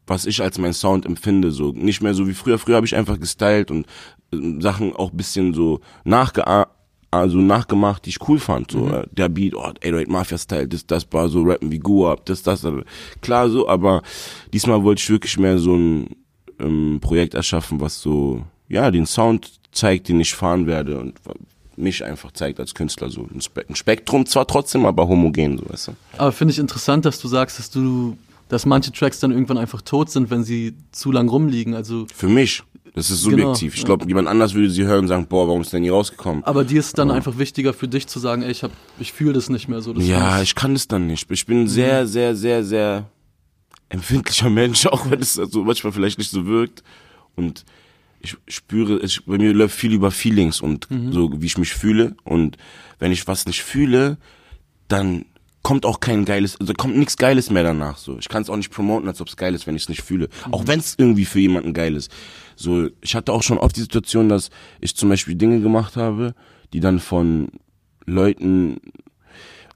was 0.07 0.25
ich 0.25 0.41
als 0.41 0.59
mein 0.59 0.73
Sound 0.73 1.05
empfinde, 1.05 1.51
so 1.51 1.73
nicht 1.73 2.01
mehr 2.01 2.15
so 2.15 2.27
wie 2.29 2.35
früher. 2.35 2.59
Früher 2.59 2.77
habe 2.77 2.87
ich 2.87 2.97
einfach 2.97 3.21
gestylt 3.21 3.71
und 3.71 3.87
äh, 4.33 4.61
Sachen 4.61 4.95
auch 4.95 5.11
bisschen 5.11 5.53
so 5.53 5.81
nachgeah 6.05 6.69
also 7.11 7.39
nachgemacht, 7.39 8.05
die 8.05 8.11
ich 8.11 8.29
cool 8.29 8.39
fand. 8.39 8.73
So 8.73 8.89
äh, 8.89 9.07
der 9.11 9.29
Beat, 9.29 9.55
oh, 9.55 9.63
808 9.63 10.09
Mafia 10.09 10.39
Style, 10.39 10.69
das, 10.69 10.87
das 10.87 11.07
war 11.11 11.29
so 11.29 11.43
rappen 11.43 11.71
wie 11.71 11.79
Guap, 11.79 12.27
das, 12.27 12.43
das, 12.43 12.63
das. 12.63 12.75
Klar 13.21 13.49
so, 13.49 13.69
aber 13.69 14.03
diesmal 14.53 14.83
wollte 14.83 15.01
ich 15.01 15.11
wirklich 15.11 15.39
mehr 15.39 15.59
so 15.59 15.75
ein 15.75 16.17
ähm, 16.59 16.99
Projekt 17.01 17.35
erschaffen, 17.35 17.81
was 17.81 18.01
so 18.01 18.45
ja 18.69 18.91
den 18.91 19.07
Sound 19.07 19.61
zeigt, 19.73 20.09
den 20.09 20.21
ich 20.21 20.35
fahren 20.35 20.67
werde 20.67 20.99
und 20.99 21.15
mich 21.77 22.03
einfach 22.05 22.33
zeigt 22.33 22.59
als 22.59 22.75
Künstler 22.75 23.11
so 23.11 23.29
ein, 23.33 23.41
Spe 23.41 23.65
ein 23.69 23.77
Spektrum 23.77 24.27
zwar 24.27 24.47
trotzdem, 24.47 24.87
aber 24.87 25.07
homogen, 25.09 25.59
so 25.59 25.69
weißt 25.69 25.89
du. 25.89 25.93
Aber 26.17 26.33
finde 26.33 26.53
ich 26.53 26.59
interessant, 26.59 27.05
dass 27.05 27.21
du 27.21 27.29
sagst, 27.29 27.59
dass 27.59 27.71
du, 27.71 28.17
dass 28.49 28.67
manche 28.67 28.93
Tracks 28.93 29.21
dann 29.21 29.31
irgendwann 29.31 29.59
einfach 29.59 29.83
tot 29.83 30.11
sind, 30.11 30.31
wenn 30.31 30.43
sie 30.43 30.75
zu 30.93 31.13
lang 31.13 31.29
rumliegen. 31.29 31.75
Also, 31.75 32.07
Für 32.15 32.29
mich. 32.29 32.63
Das 32.97 33.11
ist 33.11 33.25
Genau, 33.29 33.49
subjektiv. 33.55 33.75
ich 33.75 33.81
ja. 33.81 33.87
glaube, 33.87 34.07
jemand 34.09 34.27
anders 34.27 34.55
würde 34.55 34.71
sie 34.71 34.85
hören 34.85 35.01
und 35.01 35.09
sagen, 35.09 35.27
boah, 35.29 35.47
warum 35.47 35.61
ist 35.61 35.73
denn 35.73 35.83
nie 35.83 35.91
rausgekommen? 35.91 36.43
aber 36.45 36.65
dir 36.65 36.81
ist 36.81 36.97
dann 36.99 37.09
Ja. 37.11 37.15
einfach 37.15 37.39
wichtiger 37.39 37.73
für 37.75 37.87
dich 37.89 38.07
zu 38.09 38.19
sagen, 38.19 38.43
ey, 38.43 38.51
ich 38.51 38.63
hab, 38.65 38.73
ich 38.99 39.13
fühle 39.13 39.35
das 39.35 39.49
nicht 39.51 39.69
mehr 39.69 39.81
so. 39.83 39.93
Ja, 39.95 40.41
ich 40.43 40.55
kann 40.55 40.73
das 40.75 40.89
dann 40.89 41.07
nicht. 41.07 41.31
Ich 41.31 41.47
bin 41.47 41.69
sehr, 41.69 42.07
sehr, 42.07 42.35
sehr, 42.35 42.65
sehr 42.65 43.09
empfindlicher 43.91 44.51
Mensch, 44.51 44.87
auch 44.93 45.11
wenn 45.11 45.21
es 45.21 45.35
so 45.35 45.63
manchmal 45.63 45.93
vielleicht 45.93 46.19
nicht 46.19 46.31
so 46.31 46.47
wirkt. 46.47 46.83
Und 47.37 47.65
ich 48.21 48.37
spüre, 48.49 48.99
ich, 49.01 49.25
bei 49.27 49.37
mir 49.37 49.53
läuft 49.53 49.77
viel 49.77 49.93
über 49.93 50.11
Feelings 50.11 50.61
und 50.61 50.89
so, 51.11 51.31
wie 51.41 51.47
ich 51.47 51.59
mich 51.59 51.75
fühle. 51.75 52.17
Und 52.25 52.57
wenn 52.99 53.13
ich 53.13 53.27
was 53.29 53.47
nicht 53.47 53.63
fühle, 53.63 54.17
dann 54.89 55.27
kommt 55.63 55.85
auch 55.85 56.01
kein 56.01 56.25
geiles, 56.25 56.59
also 56.61 56.73
kommt 56.75 56.97
nichts 56.97 57.17
Geiles 57.17 57.51
mehr 57.51 57.63
danach. 57.65 57.99
So, 57.99 58.19
ich 58.19 58.29
kann 58.29 58.41
es 58.43 58.49
auch 58.49 58.57
nicht 58.57 58.71
promoten, 58.71 59.09
als 59.09 59.21
ob 59.21 59.29
es 59.29 59.37
geil 59.37 59.53
ist, 59.55 59.67
wenn 59.67 59.75
ich 59.77 59.83
es 59.83 59.89
nicht 59.89 60.03
fühle. 60.03 60.29
Auch 60.51 60.67
wenn 60.67 60.79
es 60.79 60.95
irgendwie 60.97 61.25
für 61.25 61.41
jemanden 61.41 61.75
geil 61.75 61.95
ist. 61.97 62.11
So, 62.57 62.89
ich 63.01 63.15
hatte 63.15 63.33
auch 63.33 63.43
schon 63.43 63.59
oft 63.59 63.77
die 63.77 63.83
Situation, 63.83 64.29
dass 64.29 64.51
ich 64.81 64.97
zum 64.97 65.09
Beispiel 65.09 65.37
Dinge 65.37 65.61
gemacht 65.61 65.97
habe, 65.97 66.35
die 66.73 66.81
dann 66.81 66.99
von 66.99 67.49
Leuten 68.07 68.81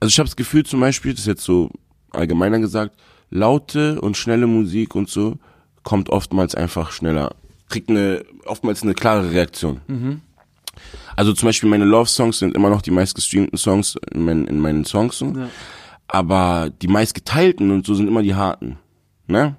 also 0.01 0.09
ich 0.09 0.19
habe 0.19 0.29
das 0.29 0.37
Gefühl 0.37 0.65
zum 0.65 0.81
Beispiel, 0.81 1.13
das 1.13 1.21
ist 1.21 1.27
jetzt 1.27 1.45
so 1.45 1.71
allgemeiner 2.11 2.59
gesagt, 2.59 2.97
laute 3.29 4.01
und 4.01 4.17
schnelle 4.17 4.47
Musik 4.47 4.95
und 4.95 5.09
so 5.11 5.37
kommt 5.83 6.09
oftmals 6.09 6.55
einfach 6.55 6.91
schneller, 6.91 7.35
kriegt 7.69 7.91
eine 7.91 8.25
oftmals 8.47 8.83
eine 8.83 8.95
klare 8.95 9.31
Reaktion. 9.31 9.81
Also 11.17 11.35
zum 11.35 11.49
Beispiel 11.49 11.69
meine 11.69 11.85
Love-Songs 11.85 12.39
sind 12.39 12.57
immer 12.57 12.71
noch 12.71 12.81
die 12.81 12.91
meistgestreamten 12.91 13.59
Songs 13.59 13.97
in 14.13 14.25
meinen, 14.25 14.47
in 14.47 14.59
meinen 14.59 14.85
Songs, 14.87 15.19
so. 15.19 15.27
Ja. 15.27 15.51
aber 16.09 16.71
die 16.81 16.89
meistgeteilten 16.89 17.71
und 17.71 17.85
so 17.87 17.95
sind 17.95 18.09
immer 18.09 18.23
die 18.23 18.35
harten, 18.35 18.79
ne? 19.27 19.57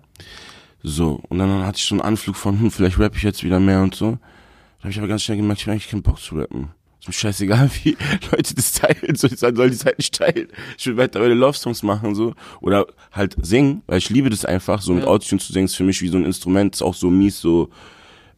So, 0.84 1.22
und 1.30 1.38
dann 1.38 1.64
hatte 1.66 1.78
ich 1.78 1.86
so 1.86 1.96
einen 1.96 2.02
Anflug 2.02 2.36
von, 2.36 2.60
hm, 2.60 2.72
vielleicht 2.72 3.00
rappe 3.00 3.18
ich 3.18 3.24
jetzt 3.24 3.44
wieder 3.44 3.60
mehr 3.60 3.82
und 3.82 3.94
so. 3.96 4.12
Da 4.12 4.84
habe 4.84 4.90
ich 4.92 4.98
aber 4.98 5.08
ganz 5.08 5.24
schnell 5.24 5.38
gemerkt, 5.38 5.62
ich 5.62 5.68
habe 5.68 5.74
eigentlich 5.74 5.90
keinen 5.90 6.02
Bock 6.02 6.20
zu 6.20 6.36
rappen. 6.36 6.70
Ist 7.00 7.08
mir 7.08 7.14
scheißegal, 7.14 7.70
wie 7.84 7.98
Leute 8.32 8.56
das 8.56 8.74
teilen, 8.74 9.16
so, 9.16 9.28
ich 9.28 9.40
soll 9.40 9.70
die 9.70 9.78
Zeit 9.78 9.98
nicht 9.98 10.14
teilen. 10.16 10.48
Ich 10.78 10.86
will 10.88 10.98
weiter 10.98 11.20
meine 11.20 11.34
Love-Songs 11.36 11.84
machen, 11.84 12.16
so. 12.16 12.34
Oder 12.62 12.88
halt 13.12 13.36
singen, 13.42 13.84
weil 13.88 14.00
ich 14.00 14.10
liebe 14.10 14.30
das 14.30 14.46
einfach, 14.46 14.82
so 14.82 14.94
mit 14.94 15.04
Ja. 15.04 15.10
Autotune 15.10 15.40
zu 15.40 15.54
singen, 15.54 15.66
ist 15.66 15.76
für 15.76 15.84
mich 15.84 16.02
wie 16.02 16.10
so 16.10 16.18
ein 16.18 16.26
Instrument, 16.26 16.76
ist 16.76 16.82
auch 16.82 16.96
so 16.96 17.10
mies, 17.10 17.40
so, 17.40 17.70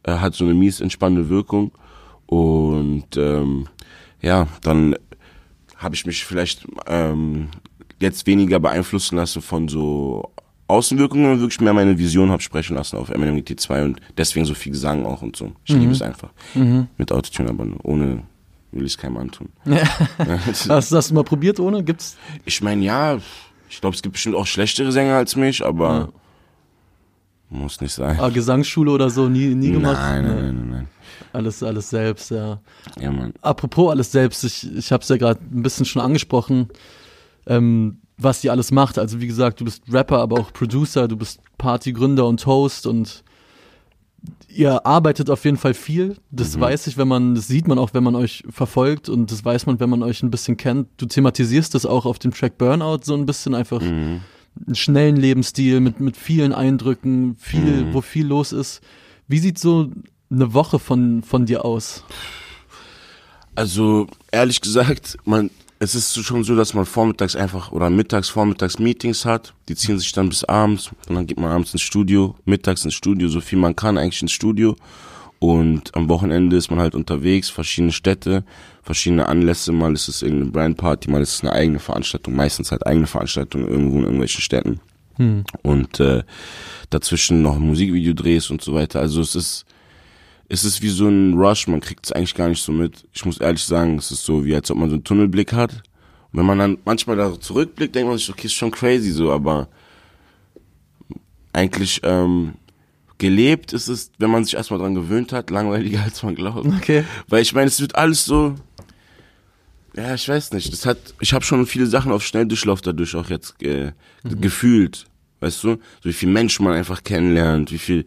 äh, 0.02 0.12
hat 0.12 0.34
so 0.34 0.44
eine 0.44 0.54
mies 0.54 0.80
entspannende 0.80 1.28
Wirkung. 1.28 1.72
Und, 2.26 3.16
ähm, 3.16 3.68
ja, 4.20 4.48
dann 4.62 4.96
habe 5.76 5.94
ich 5.94 6.06
mich 6.06 6.24
vielleicht 6.24 6.66
ähm, 6.86 7.48
jetzt 8.00 8.26
weniger 8.26 8.60
beeinflussen 8.60 9.16
lassen 9.16 9.42
von 9.42 9.68
so 9.68 10.32
Außenwirkungen 10.66 11.40
wirklich 11.40 11.60
mehr 11.60 11.74
meine 11.74 11.98
Vision 11.98 12.30
habe 12.30 12.42
sprechen 12.42 12.76
lassen 12.76 12.96
auf 12.96 13.10
Eminem 13.10 13.36
GT2 13.36 13.84
und 13.84 14.00
deswegen 14.16 14.46
so 14.46 14.54
viel 14.54 14.72
Gesang 14.72 15.04
auch 15.04 15.22
und 15.22 15.36
so. 15.36 15.52
Ich 15.64 15.74
liebe 15.74 15.92
es 15.92 16.02
einfach. 16.02 16.30
Mit 16.54 17.12
Autotune, 17.12 17.50
aber 17.50 17.66
ohne 17.82 18.22
will 18.72 18.86
ich 18.86 18.92
es 18.92 18.98
keinem 18.98 19.18
antun. 19.18 19.48
Hast, 20.68 20.90
hast 20.92 21.10
du 21.10 21.14
mal 21.14 21.22
probiert 21.22 21.60
ohne? 21.60 21.84
Gibt's? 21.84 22.16
ich 22.44 22.60
meine, 22.62 22.82
ja, 22.82 23.18
ich 23.68 23.80
glaube, 23.80 23.94
es 23.94 24.02
gibt 24.02 24.14
bestimmt 24.14 24.36
auch 24.36 24.46
schlechtere 24.46 24.90
Sänger 24.90 25.16
als 25.16 25.36
mich, 25.36 25.64
aber 25.64 26.12
muss 27.50 27.80
nicht 27.80 27.92
sein. 27.92 28.18
Ah, 28.18 28.30
Gesangsschule 28.30 28.90
oder 28.90 29.10
so 29.10 29.28
nie, 29.28 29.54
nie 29.54 29.70
gemacht? 29.70 29.96
Nein, 29.96 30.24
nein, 30.24 30.34
nein, 30.34 30.56
nein, 30.56 30.70
nein. 30.70 30.88
Alles, 31.32 31.62
alles 31.62 31.90
selbst, 31.90 32.30
ja. 32.30 32.60
Ja, 32.98 33.10
Mann. 33.12 33.32
Apropos 33.42 33.90
alles 33.90 34.10
selbst, 34.12 34.44
ich, 34.44 34.74
ich 34.76 34.92
habe 34.92 35.02
es 35.02 35.08
ja 35.08 35.16
gerade 35.16 35.40
ein 35.40 35.62
bisschen 35.62 35.84
schon 35.84 36.02
angesprochen. 36.02 36.68
Ähm, 37.46 37.98
was 38.16 38.44
ihr 38.44 38.52
alles 38.52 38.70
macht. 38.70 38.98
Also 38.98 39.20
wie 39.20 39.26
gesagt, 39.26 39.60
du 39.60 39.64
bist 39.64 39.82
Rapper, 39.90 40.18
aber 40.18 40.38
auch 40.38 40.52
Producer, 40.52 41.08
du 41.08 41.16
bist 41.16 41.40
Partygründer 41.58 42.26
und 42.26 42.44
Host 42.46 42.86
und 42.86 43.24
ihr 44.48 44.86
arbeitet 44.86 45.30
auf 45.30 45.44
jeden 45.44 45.56
Fall 45.56 45.74
viel. 45.74 46.16
Das 46.30 46.56
mhm. 46.56 46.60
weiß 46.60 46.86
ich, 46.86 46.96
wenn 46.96 47.08
man, 47.08 47.34
das 47.34 47.48
sieht 47.48 47.66
man 47.66 47.78
auch, 47.78 47.92
wenn 47.92 48.04
man 48.04 48.14
euch 48.14 48.44
verfolgt 48.48 49.08
und 49.08 49.30
das 49.30 49.44
weiß 49.44 49.66
man, 49.66 49.80
wenn 49.80 49.90
man 49.90 50.02
euch 50.02 50.22
ein 50.22 50.30
bisschen 50.30 50.56
kennt. 50.56 50.88
Du 50.96 51.06
thematisierst 51.06 51.74
das 51.74 51.86
auch 51.86 52.06
auf 52.06 52.18
dem 52.18 52.32
Track 52.32 52.58
Burnout 52.58 53.00
so 53.02 53.14
ein 53.14 53.26
bisschen 53.26 53.54
einfach 53.54 53.80
mhm. 53.80 54.20
einen 54.66 54.74
schnellen 54.74 55.16
Lebensstil 55.16 55.80
mit, 55.80 56.00
mit 56.00 56.16
vielen 56.16 56.52
Eindrücken, 56.52 57.36
viel, 57.36 57.86
mhm. 57.86 57.94
wo 57.94 58.00
viel 58.00 58.26
los 58.26 58.52
ist. 58.52 58.80
Wie 59.26 59.38
sieht 59.38 59.58
so 59.58 59.90
eine 60.30 60.54
Woche 60.54 60.78
von, 60.78 61.22
von 61.22 61.46
dir 61.46 61.64
aus? 61.64 62.04
Also, 63.56 64.08
ehrlich 64.32 64.60
gesagt, 64.60 65.16
man, 65.24 65.50
es 65.78 65.94
ist 65.94 66.16
schon 66.24 66.44
so, 66.44 66.56
dass 66.56 66.74
man 66.74 66.86
vormittags 66.86 67.36
einfach 67.36 67.72
oder 67.72 67.90
mittags, 67.90 68.28
vormittags 68.28 68.78
Meetings 68.78 69.24
hat. 69.24 69.54
Die 69.68 69.74
ziehen 69.74 69.98
sich 69.98 70.12
dann 70.12 70.28
bis 70.28 70.44
abends 70.44 70.90
und 71.08 71.16
dann 71.16 71.26
geht 71.26 71.38
man 71.38 71.50
abends 71.50 71.72
ins 71.72 71.82
Studio, 71.82 72.36
mittags 72.44 72.84
ins 72.84 72.94
Studio, 72.94 73.28
so 73.28 73.40
viel 73.40 73.58
man 73.58 73.76
kann 73.76 73.98
eigentlich 73.98 74.22
ins 74.22 74.32
Studio. 74.32 74.76
Und 75.40 75.94
am 75.94 76.08
Wochenende 76.08 76.56
ist 76.56 76.70
man 76.70 76.80
halt 76.80 76.94
unterwegs, 76.94 77.50
verschiedene 77.50 77.92
Städte, 77.92 78.44
verschiedene 78.82 79.26
Anlässe. 79.28 79.72
Mal 79.72 79.92
ist 79.92 80.08
es 80.08 80.22
irgendeine 80.22 80.52
Brandparty, 80.52 81.10
mal 81.10 81.20
ist 81.20 81.34
es 81.34 81.40
eine 81.42 81.52
eigene 81.52 81.80
Veranstaltung, 81.80 82.34
meistens 82.34 82.70
halt 82.70 82.86
eigene 82.86 83.06
Veranstaltung 83.06 83.68
irgendwo 83.68 83.98
in 83.98 84.04
irgendwelchen 84.04 84.40
Städten. 84.40 84.80
Hm. 85.16 85.44
Und 85.62 86.00
äh, 86.00 86.22
dazwischen 86.90 87.42
noch 87.42 87.58
Musikvideodrehs 87.58 88.50
und 88.50 88.62
so 88.62 88.74
weiter. 88.74 89.00
Also 89.00 89.20
es 89.20 89.34
ist 89.34 89.66
es 90.48 90.64
ist 90.64 90.82
wie 90.82 90.88
so 90.88 91.08
ein 91.08 91.34
Rush, 91.34 91.66
man 91.68 91.80
kriegt 91.80 92.06
es 92.06 92.12
eigentlich 92.12 92.34
gar 92.34 92.48
nicht 92.48 92.62
so 92.62 92.72
mit. 92.72 93.06
Ich 93.12 93.24
muss 93.24 93.38
ehrlich 93.38 93.64
sagen, 93.64 93.98
es 93.98 94.10
ist 94.10 94.24
so, 94.24 94.44
wie 94.44 94.54
als 94.54 94.70
ob 94.70 94.78
man 94.78 94.90
so 94.90 94.94
einen 94.94 95.04
Tunnelblick 95.04 95.52
hat. 95.52 95.82
Und 96.32 96.38
wenn 96.38 96.46
man 96.46 96.58
dann 96.58 96.78
manchmal 96.84 97.16
da 97.16 97.38
zurückblickt, 97.38 97.94
denkt 97.94 98.08
man 98.08 98.18
sich, 98.18 98.30
okay, 98.30 98.46
ist 98.46 98.54
schon 98.54 98.70
crazy 98.70 99.10
so, 99.10 99.32
aber 99.32 99.68
eigentlich 101.52 102.00
ähm, 102.02 102.54
gelebt 103.18 103.72
ist 103.72 103.88
es, 103.88 104.10
wenn 104.18 104.30
man 104.30 104.44
sich 104.44 104.54
erstmal 104.54 104.80
dran 104.80 104.94
gewöhnt 104.94 105.32
hat, 105.32 105.50
langweiliger 105.50 106.02
als 106.04 106.22
man 106.22 106.34
glaubt. 106.34 106.66
Okay. 106.66 107.04
Weil 107.28 107.42
ich 107.42 107.54
meine, 107.54 107.68
es 107.68 107.80
wird 107.80 107.94
alles 107.94 108.24
so, 108.24 108.56
ja, 109.96 110.14
ich 110.14 110.28
weiß 110.28 110.52
nicht. 110.52 110.72
Das 110.72 110.86
hat, 110.86 110.98
ich 111.20 111.32
habe 111.32 111.44
schon 111.44 111.66
viele 111.66 111.86
Sachen 111.86 112.12
auf 112.12 112.24
Schnelldurchlauf 112.24 112.80
dadurch 112.80 113.14
auch 113.14 113.30
jetzt 113.30 113.54
äh, 113.62 113.92
mhm. 114.24 114.40
gefühlt, 114.40 115.06
weißt 115.40 115.62
du, 115.64 115.68
so 115.68 115.78
wie 116.02 116.12
viel 116.12 116.28
Menschen 116.28 116.64
man 116.64 116.74
einfach 116.74 117.04
kennenlernt, 117.04 117.70
wie 117.70 117.78
viel, 117.78 118.04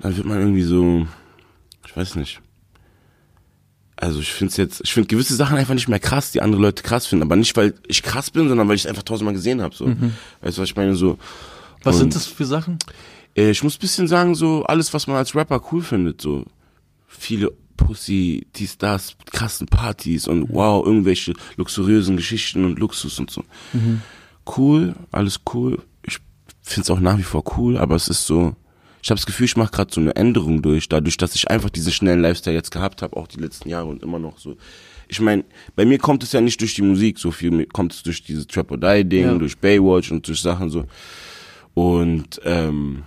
dann 0.00 0.16
wird 0.16 0.26
man 0.26 0.38
irgendwie 0.38 0.62
so, 0.62 1.06
ich 1.90 1.96
weiß 1.96 2.14
nicht. 2.16 2.40
Also 3.96 4.20
ich 4.20 4.32
finde 4.32 4.54
jetzt, 4.56 4.80
ich 4.84 4.94
finde 4.94 5.08
gewisse 5.08 5.34
Sachen 5.34 5.58
einfach 5.58 5.74
nicht 5.74 5.88
mehr 5.88 5.98
krass, 5.98 6.30
die 6.30 6.40
andere 6.40 6.62
Leute 6.62 6.82
krass 6.82 7.06
finden, 7.06 7.24
aber 7.24 7.36
nicht 7.36 7.56
weil 7.56 7.74
ich 7.86 8.02
krass 8.02 8.30
bin, 8.30 8.48
sondern 8.48 8.68
weil 8.68 8.76
ich 8.76 8.84
es 8.84 8.86
einfach 8.86 9.02
tausendmal 9.02 9.34
gesehen 9.34 9.60
habe. 9.60 9.74
So, 9.74 9.88
mhm. 9.88 10.14
weißt 10.40 10.56
du, 10.56 10.62
was 10.62 10.68
ich 10.68 10.76
meine? 10.76 10.94
So. 10.94 11.18
Was 11.82 11.96
und, 11.96 12.00
sind 12.00 12.14
das 12.14 12.26
für 12.26 12.46
Sachen? 12.46 12.78
Äh, 13.36 13.50
ich 13.50 13.62
muss 13.62 13.76
bisschen 13.76 14.06
sagen, 14.06 14.34
so 14.34 14.62
alles, 14.64 14.94
was 14.94 15.06
man 15.06 15.16
als 15.16 15.34
Rapper 15.34 15.60
cool 15.72 15.82
findet, 15.82 16.20
so 16.20 16.44
viele 17.08 17.52
Pussy, 17.76 18.46
dies, 18.54 18.78
das, 18.78 19.16
krassen 19.32 19.66
Partys 19.66 20.28
und 20.28 20.48
wow, 20.50 20.86
irgendwelche 20.86 21.34
luxuriösen 21.56 22.16
Geschichten 22.16 22.64
und 22.64 22.78
Luxus 22.78 23.18
und 23.18 23.30
so. 23.30 23.42
Mhm. 23.72 24.00
Cool, 24.56 24.94
alles 25.10 25.40
cool. 25.52 25.82
Ich 26.04 26.18
finde 26.62 26.82
es 26.82 26.90
auch 26.90 27.00
nach 27.00 27.18
wie 27.18 27.24
vor 27.24 27.42
cool, 27.58 27.76
aber 27.76 27.96
es 27.96 28.08
ist 28.08 28.26
so, 28.26 28.54
ich 29.02 29.10
habe 29.10 29.18
das 29.18 29.26
Gefühl, 29.26 29.46
ich 29.46 29.56
mache 29.56 29.70
gerade 29.70 29.92
so 29.92 30.00
eine 30.00 30.14
Änderung 30.16 30.62
durch, 30.62 30.88
dadurch, 30.88 31.16
dass 31.16 31.34
ich 31.34 31.50
einfach 31.50 31.70
diesen 31.70 31.92
schnellen 31.92 32.20
Lifestyle 32.20 32.54
jetzt 32.54 32.70
gehabt 32.70 33.02
habe, 33.02 33.16
auch 33.16 33.26
die 33.26 33.40
letzten 33.40 33.68
Jahre 33.68 33.86
und 33.86 34.02
immer 34.02 34.18
noch 34.18 34.38
so. 34.38 34.56
Ich 35.08 35.20
meine, 35.20 35.44
bei 35.74 35.84
mir 35.84 35.98
kommt 35.98 36.22
es 36.22 36.32
ja 36.32 36.40
nicht 36.40 36.60
durch 36.60 36.74
die 36.74 36.82
Musik 36.82 37.18
so 37.18 37.30
viel, 37.30 37.66
kommt 37.66 37.92
es 37.92 38.02
durch 38.02 38.22
dieses 38.22 38.46
Trap 38.46 38.70
or 38.70 38.78
Die 38.78 39.04
Ding, 39.04 39.24
ja. 39.24 39.34
durch 39.34 39.58
Baywatch 39.58 40.12
und 40.12 40.26
durch 40.28 40.40
Sachen 40.40 40.70
so. 40.70 40.84
Und 41.74 42.40
ähm, 42.44 43.02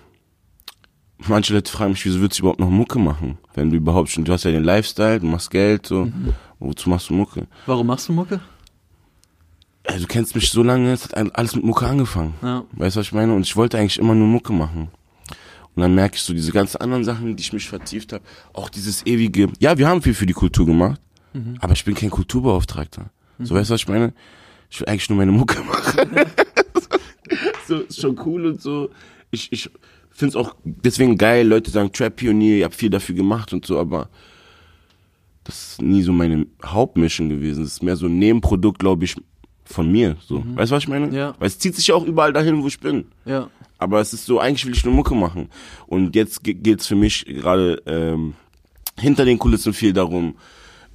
manche 1.19 1.53
Leute 1.53 1.71
fragen 1.71 1.91
mich, 1.91 2.05
wieso 2.05 2.19
würdest 2.19 2.39
du 2.39 2.43
überhaupt 2.43 2.59
noch 2.59 2.69
Mucke 2.69 2.99
machen? 2.99 3.37
Wenn 3.53 3.69
du 3.69 3.77
überhaupt 3.77 4.09
schon, 4.09 4.25
du 4.25 4.33
hast 4.33 4.43
ja 4.43 4.51
den 4.51 4.63
Lifestyle, 4.63 5.19
du 5.19 5.27
machst 5.27 5.51
Geld, 5.51 5.85
so. 5.85 6.05
Mhm. 6.05 6.33
Wozu 6.59 6.89
machst 6.89 7.09
du 7.09 7.13
Mucke? 7.13 7.47
Warum 7.65 7.87
machst 7.87 8.09
du 8.09 8.13
Mucke? 8.13 8.39
Ja, 9.87 9.97
du 9.97 10.07
kennst 10.07 10.33
mich 10.33 10.49
so 10.49 10.63
lange, 10.63 10.93
es 10.93 11.03
hat 11.03 11.35
alles 11.37 11.55
mit 11.55 11.65
Mucke 11.65 11.85
angefangen. 11.85 12.33
Ja. 12.41 12.63
Weißt 12.71 12.95
du, 12.95 13.01
was 13.01 13.07
ich 13.07 13.11
meine? 13.11 13.33
Und 13.33 13.41
ich 13.41 13.55
wollte 13.55 13.77
eigentlich 13.77 13.99
immer 13.99 14.15
nur 14.15 14.27
Mucke 14.27 14.53
machen. 14.53 14.89
Und 15.75 15.81
dann 15.81 15.95
merke 15.95 16.15
ich 16.15 16.21
so 16.21 16.33
diese 16.33 16.51
ganzen 16.51 16.77
anderen 16.77 17.03
Sachen, 17.03 17.35
die 17.35 17.41
ich 17.41 17.53
mich 17.53 17.67
vertieft 17.67 18.13
habe, 18.13 18.23
auch 18.53 18.69
dieses 18.69 19.05
ewige, 19.05 19.49
ja, 19.59 19.77
wir 19.77 19.87
haben 19.87 20.01
viel 20.01 20.13
für 20.13 20.25
die 20.25 20.33
Kultur 20.33 20.65
gemacht, 20.65 21.01
mhm. 21.33 21.57
aber 21.59 21.73
ich 21.73 21.83
bin 21.83 21.95
kein 21.95 22.11
Kulturbeauftragter. 22.11 23.09
Mhm. 23.37 23.45
So 23.45 23.55
weißt 23.55 23.69
du, 23.69 23.73
was 23.73 23.81
ich 23.81 23.87
meine? 23.87 24.13
Ich 24.69 24.79
will 24.79 24.87
eigentlich 24.87 25.09
nur 25.09 25.17
meine 25.17 25.31
Mucke 25.31 25.61
machen. 25.63 26.09
so, 27.67 27.79
ist 27.79 27.99
schon 27.99 28.19
cool 28.25 28.45
und 28.45 28.61
so. 28.61 28.89
Ich, 29.31 29.51
ich 29.51 29.69
finde 30.11 30.29
es 30.29 30.35
auch 30.35 30.55
deswegen 30.63 31.17
geil, 31.17 31.47
Leute 31.47 31.71
sagen 31.71 31.91
Trap-Pionier, 31.91 32.57
ihr 32.57 32.65
habt 32.65 32.75
viel 32.75 32.89
dafür 32.89 33.15
gemacht 33.15 33.51
und 33.53 33.65
so, 33.65 33.79
aber 33.79 34.09
das 35.43 35.71
ist 35.71 35.81
nie 35.81 36.03
so 36.03 36.13
meine 36.13 36.45
Hauptmission 36.63 37.29
gewesen. 37.29 37.63
Das 37.63 37.73
ist 37.73 37.83
mehr 37.83 37.95
so 37.95 38.05
ein 38.05 38.17
Nebenprodukt, 38.17 38.79
glaube 38.79 39.05
ich, 39.05 39.15
von 39.65 39.91
mir. 39.91 40.17
So. 40.25 40.39
Mhm. 40.39 40.55
Weißt 40.55 40.71
du, 40.71 40.75
was 40.75 40.83
ich 40.83 40.89
meine? 40.89 41.15
Ja. 41.15 41.35
Weil 41.39 41.47
es 41.47 41.59
zieht 41.59 41.75
sich 41.75 41.87
ja 41.87 41.95
auch 41.95 42.05
überall 42.05 42.31
dahin, 42.31 42.61
wo 42.61 42.67
ich 42.67 42.79
bin. 42.79 43.05
Ja. 43.25 43.49
Aber 43.83 44.01
es 44.01 44.13
ist 44.13 44.25
so, 44.25 44.39
eigentlich 44.39 44.65
will 44.65 44.73
ich 44.73 44.85
nur 44.85 44.93
Mucke 44.93 45.13
machen. 45.13 45.49
Und 45.87 46.15
jetzt 46.15 46.43
geht 46.43 46.79
es 46.79 46.87
für 46.87 46.95
mich 46.95 47.25
gerade 47.25 47.81
ähm, 47.85 48.33
hinter 48.99 49.25
den 49.25 49.37
Kulissen 49.37 49.73
viel 49.73 49.93
darum, 49.93 50.35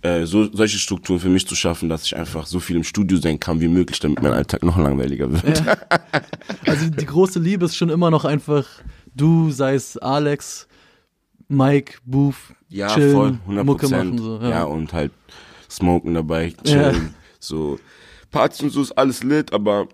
äh, 0.03 0.27
so, 0.27 0.51
solche 0.53 0.79
Strukturen 0.79 1.19
für 1.19 1.29
mich 1.29 1.47
zu 1.47 1.55
schaffen, 1.55 1.89
dass 1.89 2.05
ich 2.05 2.17
einfach 2.17 2.47
so 2.47 2.61
viel 2.61 2.77
im 2.77 2.85
Studio 2.85 3.19
sein 3.19 3.41
kann 3.41 3.61
wie 3.61 3.69
möglich, 3.69 3.99
damit 3.99 4.23
mein 4.23 4.33
Alltag 4.33 4.63
noch 4.63 4.79
langweiliger 4.79 5.31
wird. 5.31 5.65
Ja. 5.65 5.77
Also 6.67 6.91
die 6.91 7.07
große 7.07 7.39
Liebe 7.39 7.65
ist 7.65 7.77
schon 7.77 7.89
immer 7.89 8.11
noch 8.11 8.25
einfach 8.25 8.67
du, 9.15 9.51
sei 9.51 9.75
es 9.75 9.97
Alex, 9.99 10.69
Mike, 11.49 11.99
Booth, 12.05 12.37
ja, 12.69 12.95
chillen, 12.95 13.13
voll, 13.13 13.39
100%. 13.49 13.65
Mucke 13.65 13.89
machen. 13.89 14.19
So, 14.19 14.39
ja. 14.41 14.51
ja, 14.51 14.65
und 14.65 14.93
halt 14.93 15.13
smoken 15.71 16.15
dabei, 16.15 16.55
chillen, 16.63 16.95
ja. 16.95 17.15
so 17.41 17.79
Partys 18.31 18.63
und 18.63 18.71
so 18.71 18.83
ist 18.83 18.93
alles 18.93 19.23
lit, 19.23 19.53
aber 19.53 19.89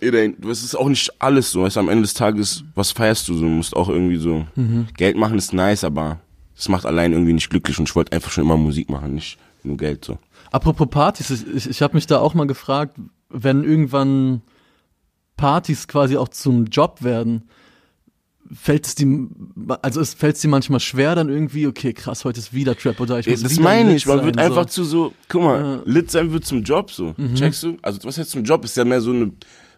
es 0.00 0.64
ist 0.64 0.74
auch 0.74 0.88
nicht 0.88 1.10
alles 1.20 1.50
so. 1.50 1.62
Weißt, 1.62 1.78
am 1.78 1.88
Ende 1.88 2.02
des 2.02 2.14
Tages, 2.14 2.64
was 2.74 2.90
feierst 2.90 3.28
du 3.28 3.34
so? 3.34 3.40
Du 3.40 3.46
musst 3.46 3.74
auch 3.74 3.88
irgendwie 3.88 4.16
so. 4.16 4.46
Mhm. 4.54 4.88
Geld 4.96 5.16
machen 5.16 5.38
ist 5.38 5.52
nice, 5.52 5.84
aber 5.84 6.20
es 6.56 6.68
macht 6.68 6.86
allein 6.86 7.12
irgendwie 7.12 7.32
nicht 7.32 7.50
glücklich 7.50 7.78
und 7.78 7.88
ich 7.88 7.94
wollte 7.94 8.12
einfach 8.12 8.30
schon 8.30 8.44
immer 8.44 8.56
Musik 8.56 8.90
machen, 8.90 9.14
nicht 9.14 9.38
nur 9.62 9.76
Geld 9.76 10.04
so. 10.04 10.18
Apropos 10.52 10.88
Partys, 10.88 11.44
ich, 11.54 11.68
ich 11.68 11.82
habe 11.82 11.94
mich 11.94 12.06
da 12.06 12.18
auch 12.18 12.34
mal 12.34 12.46
gefragt, 12.46 12.96
wenn 13.28 13.64
irgendwann 13.64 14.42
Partys 15.36 15.88
quasi 15.88 16.16
auch 16.16 16.28
zum 16.28 16.66
Job 16.66 17.02
werden, 17.02 17.42
fällt 18.54 18.86
es 18.86 18.94
die, 18.94 19.28
also 19.82 20.00
es 20.00 20.14
fällt 20.14 20.36
es 20.36 20.42
dir 20.42 20.48
manchmal 20.48 20.80
schwer 20.80 21.14
dann 21.14 21.28
irgendwie, 21.28 21.66
okay, 21.66 21.92
krass, 21.92 22.24
heute 22.24 22.38
ist 22.38 22.54
wieder 22.54 22.76
Trap 22.76 23.00
oder 23.00 23.18
ich 23.18 23.26
muss 23.26 23.42
Das 23.42 23.58
meine 23.58 23.94
ich, 23.94 24.06
man 24.06 24.24
wird 24.24 24.38
einfach 24.38 24.66
zu 24.66 24.84
so, 24.84 25.12
guck 25.28 25.42
mal, 25.42 25.60
ja. 25.60 25.82
lit 25.84 26.10
sein 26.10 26.32
wird 26.32 26.46
zum 26.46 26.62
Job 26.62 26.90
so, 26.90 27.14
mhm. 27.16 27.34
checkst 27.34 27.62
du? 27.64 27.76
Also 27.82 27.98
was 28.04 28.18
heißt 28.18 28.30
zum 28.30 28.44
Job, 28.44 28.64
ist 28.64 28.76
ja 28.76 28.84
mehr 28.84 29.00
so 29.00 29.10
eine, 29.10 29.32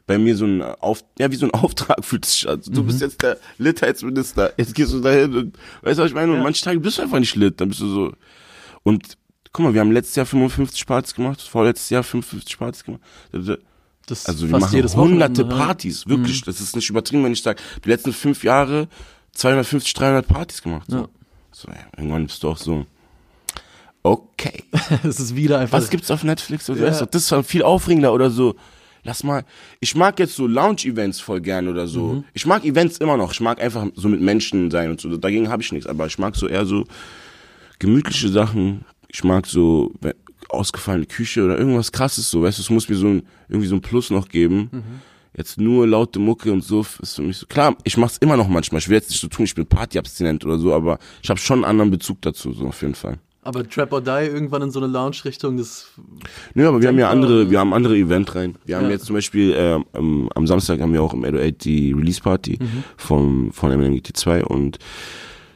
bei 0.08 0.18
mir 0.18 0.34
so 0.36 0.46
ein 0.46 0.62
Auf, 0.62 1.04
ja 1.18 1.30
wie 1.30 1.36
so 1.36 1.46
ein 1.46 1.50
Auftrag 1.54 2.04
fühlt 2.04 2.24
sich 2.24 2.48
an. 2.48 2.60
Du 2.66 2.82
mhm. 2.82 2.86
bist 2.86 3.00
jetzt 3.00 3.22
der 3.22 3.38
Litheitsminister, 3.58 4.54
jetzt 4.56 4.74
gehst 4.74 4.92
du 4.92 5.00
dahin 5.00 5.36
und, 5.36 5.58
weißt 5.82 5.98
du 5.98 6.02
was 6.02 6.10
ich 6.10 6.14
meine? 6.14 6.32
Und 6.32 6.38
ja. 6.38 6.42
manche 6.42 6.64
Tage 6.64 6.80
bist 6.80 6.98
du 6.98 7.02
einfach 7.02 7.20
nicht 7.20 7.36
lit, 7.36 7.60
dann 7.60 7.68
bist 7.68 7.80
du 7.80 7.86
so, 7.86 8.12
und 8.82 9.16
guck 9.52 9.64
mal, 9.66 9.74
wir 9.74 9.80
haben 9.80 9.92
letztes 9.92 10.16
Jahr 10.16 10.26
55 10.26 10.86
Partys 10.86 11.14
gemacht, 11.14 11.40
vorletztes 11.40 11.90
Jahr 11.90 12.02
55 12.02 12.58
Partys 12.58 12.84
gemacht. 12.84 13.02
Das 14.06 14.26
also 14.26 14.48
wir 14.48 14.58
machen 14.58 14.82
hunderte 14.94 15.44
Partys, 15.44 16.06
wirklich. 16.08 16.40
Mhm. 16.40 16.46
Das 16.46 16.60
ist 16.60 16.74
nicht 16.74 16.88
übertrieben, 16.88 17.22
wenn 17.24 17.32
ich 17.32 17.42
sage, 17.42 17.60
die 17.84 17.90
letzten 17.90 18.14
fünf 18.14 18.42
Jahre 18.42 18.88
250, 19.32 19.92
300 19.92 20.26
Partys 20.26 20.62
gemacht. 20.62 20.86
So. 20.88 20.96
Ja. 20.96 21.08
So, 21.52 21.68
ja, 21.68 21.86
irgendwann 21.96 22.26
bist 22.26 22.42
du 22.42 22.48
auch 22.48 22.56
so, 22.56 22.86
okay. 24.02 24.64
es 25.02 25.20
ist 25.20 25.36
wieder 25.36 25.58
einfach. 25.58 25.78
Was 25.78 25.90
gibt's 25.90 26.10
auf 26.10 26.24
Netflix? 26.24 26.70
Oder 26.70 26.80
ja. 26.80 26.86
weißt 26.86 27.02
du, 27.02 27.06
das 27.06 27.30
ist 27.30 27.46
viel 27.46 27.62
aufregender 27.62 28.14
oder 28.14 28.30
so. 28.30 28.56
Lass 29.08 29.24
mal, 29.24 29.42
ich 29.80 29.94
mag 29.94 30.18
jetzt 30.18 30.36
so 30.36 30.46
Lounge-Events 30.46 31.18
voll 31.18 31.40
gern 31.40 31.66
oder 31.66 31.86
so. 31.86 32.12
Mhm. 32.12 32.24
Ich 32.34 32.44
mag 32.44 32.62
Events 32.66 32.98
immer 32.98 33.16
noch. 33.16 33.32
Ich 33.32 33.40
mag 33.40 33.58
einfach 33.58 33.86
so 33.94 34.06
mit 34.06 34.20
Menschen 34.20 34.70
sein 34.70 34.90
und 34.90 35.00
so. 35.00 35.16
Dagegen 35.16 35.48
habe 35.48 35.62
ich 35.62 35.72
nichts. 35.72 35.86
Aber 35.86 36.06
ich 36.06 36.18
mag 36.18 36.36
so 36.36 36.46
eher 36.46 36.66
so 36.66 36.84
gemütliche 37.78 38.28
Sachen. 38.28 38.84
Ich 39.08 39.24
mag 39.24 39.46
so 39.46 39.94
ausgefallene 40.50 41.06
Küche 41.06 41.42
oder 41.42 41.58
irgendwas 41.58 41.90
krasses 41.90 42.30
so, 42.30 42.42
weißt 42.42 42.58
du, 42.58 42.62
es 42.62 42.68
muss 42.68 42.88
mir 42.88 42.96
so 42.96 43.06
ein, 43.06 43.22
irgendwie 43.48 43.68
so 43.68 43.76
ein 43.76 43.80
Plus 43.80 44.10
noch 44.10 44.28
geben. 44.28 44.68
Mhm. 44.70 44.82
Jetzt 45.34 45.58
nur 45.58 45.86
laute 45.86 46.18
Mucke 46.18 46.52
und 46.52 46.62
so 46.62 46.84
ist 47.00 47.16
für 47.16 47.22
mich 47.22 47.38
so. 47.38 47.46
Klar, 47.46 47.76
ich 47.84 47.96
mach's 47.96 48.18
immer 48.18 48.36
noch 48.36 48.48
manchmal. 48.48 48.80
Ich 48.80 48.90
will 48.90 48.96
jetzt 48.96 49.08
nicht 49.08 49.20
so 49.20 49.28
tun, 49.28 49.46
ich 49.46 49.54
bin 49.54 49.64
Partyabstinent 49.64 50.44
oder 50.44 50.58
so, 50.58 50.74
aber 50.74 50.98
ich 51.22 51.30
habe 51.30 51.40
schon 51.40 51.60
einen 51.60 51.70
anderen 51.70 51.90
Bezug 51.90 52.20
dazu, 52.20 52.52
so 52.52 52.66
auf 52.66 52.82
jeden 52.82 52.94
Fall. 52.94 53.18
Aber 53.48 53.66
Trap 53.66 53.94
or 53.94 54.02
Die 54.02 54.10
irgendwann 54.10 54.60
in 54.60 54.70
so 54.70 54.78
eine 54.78 54.92
Lounge-Richtung, 54.92 55.56
das. 55.56 55.90
Nö, 56.52 56.68
aber 56.68 56.82
wir 56.82 56.88
haben 56.88 56.98
ja 56.98 57.08
andere, 57.08 57.48
wir 57.50 57.58
haben 57.58 57.72
andere 57.72 57.96
Event 57.96 58.34
rein. 58.34 58.56
Wir 58.66 58.76
haben 58.76 58.84
ja. 58.84 58.90
jetzt 58.90 59.06
zum 59.06 59.14
Beispiel 59.14 59.54
äh, 59.54 59.80
am, 59.94 60.28
am 60.34 60.46
Samstag 60.46 60.82
haben 60.82 60.92
wir 60.92 61.02
auch 61.02 61.14
im 61.14 61.24
808 61.24 61.64
die 61.64 61.92
Release 61.92 62.20
Party 62.20 62.58
mhm. 62.60 62.84
vom, 62.98 63.50
von 63.52 63.72
MNGT2 63.72 64.42
und 64.42 64.78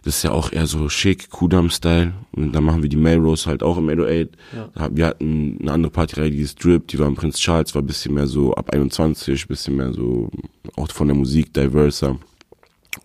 Das 0.04 0.16
ist 0.16 0.22
ja 0.22 0.30
auch 0.30 0.52
eher 0.52 0.66
so 0.66 0.88
schick, 0.88 1.28
Kudam-Style. 1.28 2.14
Und 2.32 2.52
dann 2.52 2.64
machen 2.64 2.80
wir 2.80 2.88
die 2.88 2.96
Melrose 2.96 3.44
halt 3.46 3.62
auch 3.62 3.76
im 3.76 3.90
808. 3.90 4.30
Ja. 4.56 4.88
Wir 4.90 5.06
hatten 5.08 5.58
eine 5.60 5.72
andere 5.72 5.92
Partyreihe, 5.92 6.30
die 6.30 6.40
ist 6.40 6.64
Drip, 6.64 6.88
die 6.88 6.98
war 6.98 7.06
im 7.06 7.14
Prinz 7.14 7.38
Charles, 7.38 7.74
war 7.74 7.82
ein 7.82 7.86
bisschen 7.86 8.14
mehr 8.14 8.26
so 8.26 8.54
ab 8.54 8.70
21, 8.72 9.46
bisschen 9.46 9.76
mehr 9.76 9.92
so 9.92 10.30
auch 10.76 10.90
von 10.90 11.08
der 11.08 11.16
Musik 11.16 11.52
diverser. 11.52 12.16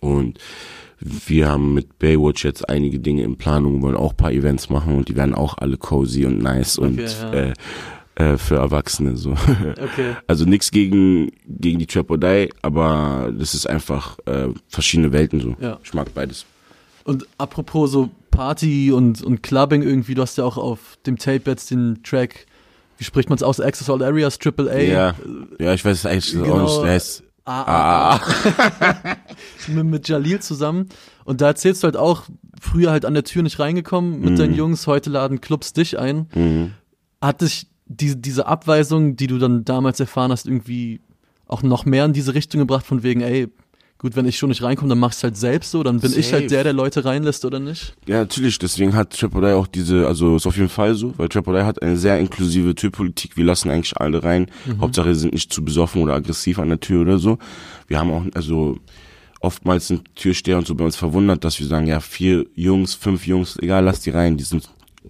Und 0.00 0.38
wir 1.00 1.48
haben 1.48 1.74
mit 1.74 1.98
Baywatch 1.98 2.44
jetzt 2.44 2.68
einige 2.68 2.98
Dinge 2.98 3.22
in 3.22 3.36
Planung, 3.36 3.82
wollen 3.82 3.96
auch 3.96 4.16
paar 4.16 4.32
Events 4.32 4.68
machen 4.68 4.96
und 4.96 5.08
die 5.08 5.16
werden 5.16 5.34
auch 5.34 5.58
alle 5.58 5.76
cozy 5.76 6.26
und 6.26 6.38
nice 6.38 6.78
okay, 6.78 6.88
und 6.88 7.00
ja. 7.00 7.32
äh, 7.32 7.52
äh, 8.16 8.36
für 8.36 8.56
Erwachsene 8.56 9.16
so. 9.16 9.30
Okay. 9.60 10.16
Also 10.26 10.44
nichts 10.44 10.70
gegen 10.70 11.30
gegen 11.46 11.78
die 11.78 11.86
Trap 11.86 12.10
or 12.10 12.18
Die, 12.18 12.50
aber 12.62 13.32
das 13.36 13.54
ist 13.54 13.66
einfach 13.66 14.18
äh, 14.26 14.48
verschiedene 14.68 15.12
Welten 15.12 15.40
so. 15.40 15.56
Ja. 15.60 15.78
Ich 15.84 15.94
mag 15.94 16.12
beides. 16.14 16.44
Und 17.04 17.26
apropos 17.38 17.92
so 17.92 18.10
Party 18.30 18.90
und 18.92 19.22
und 19.22 19.42
Clubbing 19.42 19.82
irgendwie, 19.82 20.14
du 20.14 20.22
hast 20.22 20.36
ja 20.36 20.44
auch 20.44 20.58
auf 20.58 20.98
dem 21.06 21.16
Tape 21.16 21.42
jetzt 21.46 21.70
den 21.70 22.02
Track 22.02 22.46
wie 22.98 23.04
spricht 23.04 23.28
man 23.28 23.36
es 23.36 23.44
aus? 23.44 23.60
Access 23.60 23.88
All 23.88 24.02
Areas, 24.02 24.40
Triple 24.40 24.68
A. 24.68 24.78
Ja, 24.78 25.14
ja 25.60 25.72
ich 25.72 25.84
weiß 25.84 25.98
es 25.98 26.04
eigentlich 26.04 26.32
genau. 26.32 26.54
auch 26.54 26.62
nicht. 26.64 26.82
Der 26.82 26.96
ist 26.96 27.22
Ah, 27.48 27.62
ah, 27.62 28.20
ah. 28.80 29.16
mit, 29.68 29.86
mit 29.86 30.08
Jalil 30.08 30.40
zusammen. 30.40 30.88
Und 31.24 31.40
da 31.40 31.46
erzählst 31.46 31.82
du 31.82 31.86
halt 31.86 31.96
auch, 31.96 32.24
früher 32.60 32.90
halt 32.90 33.04
an 33.04 33.14
der 33.14 33.24
Tür 33.24 33.42
nicht 33.42 33.58
reingekommen 33.58 34.20
mit 34.20 34.32
mhm. 34.32 34.36
deinen 34.36 34.54
Jungs, 34.54 34.86
heute 34.86 35.10
laden 35.10 35.40
Clubs 35.40 35.72
dich 35.72 35.98
ein. 35.98 36.26
Mhm. 36.34 36.72
Hat 37.20 37.40
dich 37.40 37.66
die, 37.86 38.20
diese 38.20 38.46
Abweisung, 38.46 39.16
die 39.16 39.26
du 39.26 39.38
dann 39.38 39.64
damals 39.64 40.00
erfahren 40.00 40.30
hast, 40.30 40.46
irgendwie 40.46 41.00
auch 41.46 41.62
noch 41.62 41.84
mehr 41.84 42.04
in 42.04 42.12
diese 42.12 42.34
Richtung 42.34 42.60
gebracht, 42.60 42.84
von 42.84 43.02
wegen, 43.02 43.22
ey, 43.22 43.48
gut, 43.98 44.14
wenn 44.14 44.26
ich 44.26 44.38
schon 44.38 44.50
nicht 44.50 44.62
reinkomme, 44.62 44.90
dann 44.90 44.98
mach 44.98 45.10
ich's 45.10 45.24
halt 45.24 45.36
selbst 45.36 45.72
so, 45.72 45.82
dann 45.82 46.00
bin 46.00 46.10
Safe. 46.10 46.20
ich 46.20 46.32
halt 46.32 46.50
der, 46.50 46.62
der 46.62 46.72
Leute 46.72 47.04
reinlässt 47.04 47.44
oder 47.44 47.58
nicht? 47.58 47.94
Ja, 48.06 48.18
natürlich, 48.18 48.58
deswegen 48.58 48.94
hat 48.94 49.18
Trapodai 49.18 49.54
auch 49.54 49.66
diese, 49.66 50.06
also 50.06 50.36
ist 50.36 50.46
auf 50.46 50.56
jeden 50.56 50.68
Fall 50.68 50.94
so, 50.94 51.14
weil 51.16 51.28
Trapodai 51.28 51.64
hat 51.64 51.82
eine 51.82 51.96
sehr 51.96 52.18
inklusive 52.18 52.74
Türpolitik, 52.74 53.36
wir 53.36 53.44
lassen 53.44 53.70
eigentlich 53.70 53.96
alle 53.96 54.22
rein, 54.22 54.50
mhm. 54.66 54.80
Hauptsache 54.80 55.14
sind 55.14 55.32
nicht 55.32 55.52
zu 55.52 55.64
besoffen 55.64 56.02
oder 56.02 56.14
aggressiv 56.14 56.58
an 56.58 56.68
der 56.68 56.80
Tür 56.80 57.02
oder 57.02 57.18
so. 57.18 57.38
Wir 57.88 57.98
haben 57.98 58.12
auch, 58.12 58.22
also 58.34 58.78
oftmals 59.40 59.88
sind 59.88 60.14
Türsteher 60.14 60.58
und 60.58 60.66
so 60.66 60.74
bei 60.74 60.84
uns 60.84 60.96
verwundert, 60.96 61.44
dass 61.44 61.58
wir 61.58 61.66
sagen, 61.66 61.86
ja, 61.86 62.00
vier 62.00 62.46
Jungs, 62.54 62.94
fünf 62.94 63.26
Jungs, 63.26 63.56
egal, 63.60 63.84
lass 63.84 64.00
die 64.00 64.10
rein, 64.10 64.36
die 64.36 64.44
sind 64.44 64.68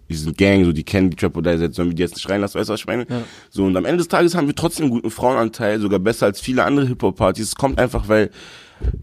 die 0.09 0.15
sind 0.15 0.39
Gang, 0.39 0.65
so 0.65 0.73
die 0.73 0.85
kennen 0.85 1.11
die 1.11 1.17
Trap 1.17 1.37
oder 1.37 1.59
sollen 1.73 1.89
wir 1.89 1.95
die 1.95 2.03
jetzt 2.03 2.15
nicht 2.15 2.29
reinlassen, 2.29 2.59
weißt 2.59 2.69
du, 2.69 2.73
was 2.73 2.81
ich 2.81 2.87
meine? 2.87 3.07
Ja. 3.09 3.23
So, 3.51 3.65
und 3.65 3.77
am 3.77 3.85
Ende 3.85 3.99
des 3.99 4.09
Tages 4.09 4.35
haben 4.35 4.47
wir 4.47 4.55
trotzdem 4.55 4.85
einen 4.85 4.93
guten 4.93 5.11
Frauenanteil, 5.11 5.81
sogar 5.81 5.99
besser 5.99 6.27
als 6.27 6.41
viele 6.41 6.65
andere 6.65 6.87
Hip-Hop-Partys. 6.87 7.49
Es 7.49 7.55
kommt 7.55 7.79
einfach, 7.79 8.09
weil 8.09 8.31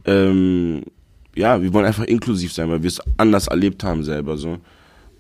ähm, 0.05 0.83
ja, 1.35 1.61
wir 1.61 1.73
wollen 1.73 1.85
einfach 1.85 2.05
inklusiv 2.05 2.53
sein, 2.53 2.69
weil 2.69 2.81
wir 2.81 2.87
es 2.87 3.01
anders 3.17 3.47
erlebt 3.47 3.83
haben 3.83 4.03
selber 4.03 4.37
so. 4.37 4.57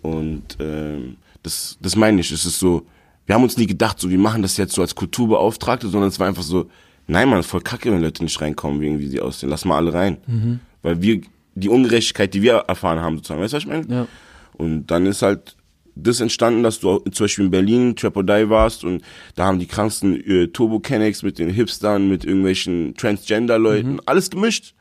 Und 0.01 0.57
ähm, 0.59 1.17
das, 1.43 1.77
das 1.81 1.95
meine 1.95 2.21
ich. 2.21 2.31
Es 2.31 2.45
ist 2.45 2.59
so, 2.59 2.85
wir 3.25 3.35
haben 3.35 3.43
uns 3.43 3.57
nie 3.57 3.67
gedacht, 3.67 3.99
so 3.99 4.09
wir 4.09 4.17
machen 4.17 4.41
das 4.41 4.57
jetzt 4.57 4.73
so 4.73 4.81
als 4.81 4.95
Kulturbeauftragte, 4.95 5.87
sondern 5.87 6.09
es 6.09 6.19
war 6.19 6.27
einfach 6.27 6.43
so, 6.43 6.69
nein, 7.07 7.29
man, 7.29 7.43
voll 7.43 7.61
kacke, 7.61 7.91
wenn 7.91 8.01
Leute 8.01 8.23
nicht 8.23 8.39
reinkommen, 8.41 8.81
wie 8.81 8.87
irgendwie 8.87 9.07
sie 9.07 9.21
aussehen. 9.21 9.49
Lass 9.49 9.65
mal 9.65 9.77
alle 9.77 9.93
rein. 9.93 10.17
Mhm. 10.27 10.59
Weil 10.81 11.01
wir, 11.01 11.21
die 11.55 11.69
Ungerechtigkeit, 11.69 12.33
die 12.33 12.41
wir 12.41 12.55
erfahren 12.67 12.99
haben, 12.99 13.17
sozusagen, 13.17 13.41
weißt 13.41 13.53
du, 13.53 13.57
was 13.57 13.63
ich 13.63 13.69
meine? 13.69 13.85
Ja. 13.87 14.07
Und 14.53 14.87
dann 14.87 15.05
ist 15.05 15.21
halt 15.21 15.55
das 15.95 16.19
entstanden, 16.19 16.63
dass 16.63 16.79
du 16.79 16.99
zum 16.99 17.23
Beispiel 17.23 17.45
in 17.45 17.51
Berlin 17.51 17.95
Trapodie 17.95 18.49
warst 18.49 18.83
und 18.83 19.01
da 19.35 19.45
haben 19.45 19.59
die 19.59 19.65
kranksten 19.65 20.15
äh, 20.15 20.47
Turbo 20.47 20.79
Kennex 20.79 21.23
mit 21.23 21.39
den 21.39 21.49
Hipstern, 21.49 22.09
mit 22.09 22.25
irgendwelchen 22.25 22.95
Transgender-Leuten, 22.95 23.93
mhm. 23.93 24.01
alles 24.05 24.29
gemischt. 24.29 24.73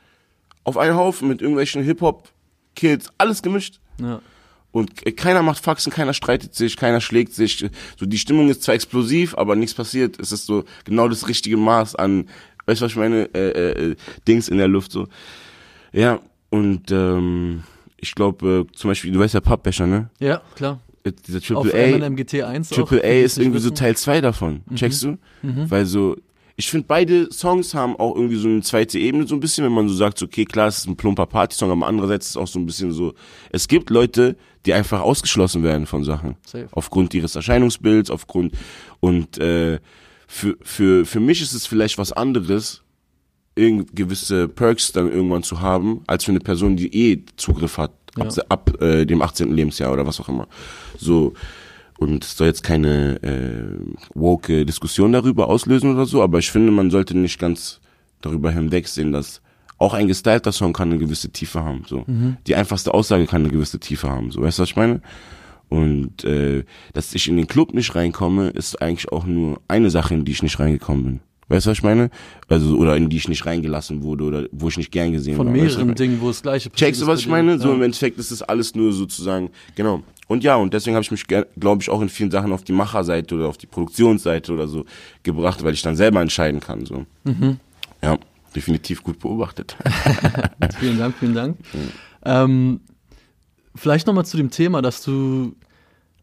Auf 0.64 0.76
einen 0.76 0.96
Haufen 0.96 1.28
mit 1.28 1.42
irgendwelchen 1.42 1.82
Hip-Hop-Kids, 1.82 3.12
alles 3.18 3.42
gemischt. 3.42 3.80
Ja. 4.00 4.20
Und 4.74 5.16
keiner 5.16 5.42
macht 5.42 5.62
Faxen, 5.62 5.92
keiner 5.92 6.14
streitet 6.14 6.56
sich, 6.56 6.76
keiner 6.76 7.00
schlägt 7.00 7.32
sich. 7.32 7.64
So 7.96 8.06
die 8.06 8.18
Stimmung 8.18 8.48
ist 8.48 8.64
zwar 8.64 8.74
explosiv, 8.74 9.38
aber 9.38 9.54
nichts 9.54 9.72
passiert. 9.72 10.18
Es 10.18 10.32
ist 10.32 10.46
so 10.46 10.64
genau 10.84 11.06
das 11.06 11.28
richtige 11.28 11.56
Maß 11.56 11.94
an, 11.94 12.28
weißt 12.66 12.80
du 12.80 12.84
was 12.84 12.90
ich 12.90 12.98
meine, 12.98 13.32
äh, 13.34 13.50
äh, 13.50 13.90
äh 13.90 13.96
Dings 14.26 14.48
in 14.48 14.58
der 14.58 14.66
Luft 14.66 14.90
so. 14.90 15.06
Ja, 15.92 16.18
und 16.50 16.90
ähm, 16.90 17.62
ich 17.98 18.16
glaube, 18.16 18.66
äh, 18.68 18.76
zum 18.76 18.90
Beispiel, 18.90 19.12
du 19.12 19.20
weißt 19.20 19.34
ja 19.34 19.40
Pappbecher, 19.40 19.86
ne? 19.86 20.10
Ja, 20.18 20.42
klar 20.56 20.80
dieser 21.26 21.40
Triple 21.40 21.74
A, 21.74 22.06
MGT1 22.06 22.74
Triple 22.74 23.04
A 23.04 23.06
ist 23.06 23.38
irgendwie 23.38 23.58
wissen. 23.58 23.68
so 23.68 23.74
Teil 23.74 23.96
2 23.96 24.20
davon. 24.20 24.62
Mhm. 24.66 24.76
Checkst 24.76 25.02
du? 25.02 25.18
Mhm. 25.42 25.70
Weil 25.70 25.84
so, 25.84 26.16
ich 26.56 26.70
finde 26.70 26.86
beide 26.86 27.32
Songs 27.32 27.74
haben 27.74 27.96
auch 27.96 28.14
irgendwie 28.14 28.36
so 28.36 28.48
eine 28.48 28.62
zweite 28.62 28.98
Ebene 28.98 29.26
so 29.26 29.34
ein 29.34 29.40
bisschen, 29.40 29.64
wenn 29.64 29.72
man 29.72 29.88
so 29.88 29.94
sagt, 29.94 30.22
okay, 30.22 30.44
klar, 30.44 30.68
es 30.68 30.78
ist 30.78 30.86
ein 30.86 30.96
plumper 30.96 31.26
Party-Song, 31.26 31.70
aber 31.70 31.86
andererseits 31.86 32.26
ist 32.26 32.30
es 32.32 32.36
auch 32.36 32.46
so 32.46 32.58
ein 32.58 32.66
bisschen 32.66 32.92
so, 32.92 33.14
es 33.50 33.66
gibt 33.66 33.90
Leute, 33.90 34.36
die 34.64 34.72
einfach 34.72 35.00
ausgeschlossen 35.00 35.62
werden 35.62 35.86
von 35.86 36.04
Sachen. 36.04 36.36
Safe. 36.46 36.68
Aufgrund 36.72 37.12
ihres 37.12 37.34
Erscheinungsbilds, 37.34 38.10
aufgrund, 38.10 38.54
und, 39.00 39.38
äh, 39.38 39.80
für, 40.26 40.56
für, 40.62 41.04
für 41.04 41.20
mich 41.20 41.42
ist 41.42 41.52
es 41.52 41.66
vielleicht 41.66 41.98
was 41.98 42.12
anderes, 42.12 42.82
gewisse 43.56 44.48
Perks 44.48 44.92
dann 44.92 45.12
irgendwann 45.12 45.42
zu 45.42 45.60
haben, 45.60 46.02
als 46.06 46.24
für 46.24 46.32
eine 46.32 46.40
Person, 46.40 46.76
die 46.76 46.92
eh 46.92 47.24
Zugriff 47.36 47.78
hat 47.78 47.92
ab, 48.18 48.28
ja. 48.36 48.42
ab 48.48 48.82
äh, 48.82 49.04
dem 49.04 49.22
18. 49.22 49.52
Lebensjahr 49.52 49.92
oder 49.92 50.06
was 50.06 50.20
auch 50.20 50.28
immer. 50.28 50.48
So 50.98 51.34
und 51.98 52.24
es 52.24 52.36
soll 52.36 52.48
jetzt 52.48 52.62
keine 52.62 53.22
äh, 53.22 53.78
woke 54.14 54.66
Diskussion 54.66 55.12
darüber 55.12 55.48
auslösen 55.48 55.92
oder 55.94 56.06
so, 56.06 56.22
aber 56.22 56.38
ich 56.38 56.50
finde, 56.50 56.72
man 56.72 56.90
sollte 56.90 57.16
nicht 57.16 57.38
ganz 57.38 57.80
darüber 58.20 58.50
hinwegsehen, 58.50 59.12
dass 59.12 59.40
auch 59.78 59.94
ein 59.94 60.08
gestylter 60.08 60.52
Song 60.52 60.72
kann 60.72 60.90
eine 60.90 60.98
gewisse 60.98 61.30
Tiefe 61.30 61.62
haben. 61.62 61.84
So, 61.86 62.04
mhm. 62.06 62.36
die 62.46 62.54
einfachste 62.54 62.94
Aussage 62.94 63.26
kann 63.26 63.42
eine 63.42 63.50
gewisse 63.50 63.78
Tiefe 63.80 64.08
haben. 64.10 64.30
So, 64.30 64.42
weißt 64.42 64.58
du, 64.58 64.62
was 64.62 64.70
ich 64.70 64.76
meine? 64.76 65.00
Und 65.68 66.24
äh, 66.24 66.64
dass 66.92 67.14
ich 67.14 67.28
in 67.28 67.36
den 67.36 67.46
Club 67.46 67.74
nicht 67.74 67.94
reinkomme, 67.94 68.50
ist 68.50 68.80
eigentlich 68.80 69.10
auch 69.10 69.26
nur 69.26 69.60
eine 69.68 69.90
Sache, 69.90 70.14
in 70.14 70.24
die 70.24 70.32
ich 70.32 70.42
nicht 70.42 70.58
reingekommen 70.60 71.04
bin. 71.04 71.20
Weißt 71.48 71.66
du, 71.66 71.70
was 71.70 71.78
ich 71.78 71.84
meine? 71.84 72.10
Also, 72.48 72.76
oder 72.76 72.96
in 72.96 73.10
die 73.10 73.18
ich 73.18 73.28
nicht 73.28 73.44
reingelassen 73.44 74.02
wurde 74.02 74.24
oder 74.24 74.44
wo 74.52 74.68
ich 74.68 74.78
nicht 74.78 74.90
gern 74.90 75.12
gesehen 75.12 75.36
Von 75.36 75.46
war. 75.46 75.54
Von 75.54 75.62
mehreren 75.62 75.88
weißt 75.88 75.98
du, 75.98 76.02
Dingen, 76.02 76.20
wo 76.20 76.30
es 76.30 76.42
gleiche 76.42 76.70
passiert 76.70 76.88
Checkst 76.88 77.02
du, 77.02 77.06
was 77.06 77.20
ich 77.20 77.28
meine? 77.28 77.58
So 77.58 77.72
im 77.72 77.82
Endeffekt 77.82 78.18
ist 78.18 78.30
das 78.30 78.42
alles 78.42 78.74
nur 78.74 78.92
sozusagen, 78.92 79.50
genau. 79.74 80.02
Und 80.26 80.42
ja, 80.44 80.56
und 80.56 80.72
deswegen 80.72 80.96
habe 80.96 81.02
ich 81.02 81.10
mich, 81.10 81.26
glaube 81.26 81.82
ich, 81.82 81.90
auch 81.90 82.00
in 82.00 82.08
vielen 82.08 82.30
Sachen 82.30 82.52
auf 82.52 82.64
die 82.64 82.72
Macherseite 82.72 83.34
oder 83.34 83.46
auf 83.46 83.58
die 83.58 83.66
Produktionsseite 83.66 84.52
oder 84.52 84.68
so 84.68 84.84
gebracht, 85.22 85.62
weil 85.62 85.74
ich 85.74 85.82
dann 85.82 85.96
selber 85.96 86.20
entscheiden 86.20 86.60
kann. 86.60 86.86
So. 86.86 87.04
Mhm. 87.24 87.58
Ja, 88.02 88.18
definitiv 88.54 89.02
gut 89.02 89.18
beobachtet. 89.18 89.76
vielen 90.78 90.98
Dank, 90.98 91.14
vielen 91.18 91.34
Dank. 91.34 91.58
Mhm. 91.72 91.90
Ähm, 92.24 92.80
vielleicht 93.74 94.06
nochmal 94.06 94.24
zu 94.24 94.36
dem 94.36 94.50
Thema, 94.50 94.80
dass 94.80 95.02
du 95.02 95.54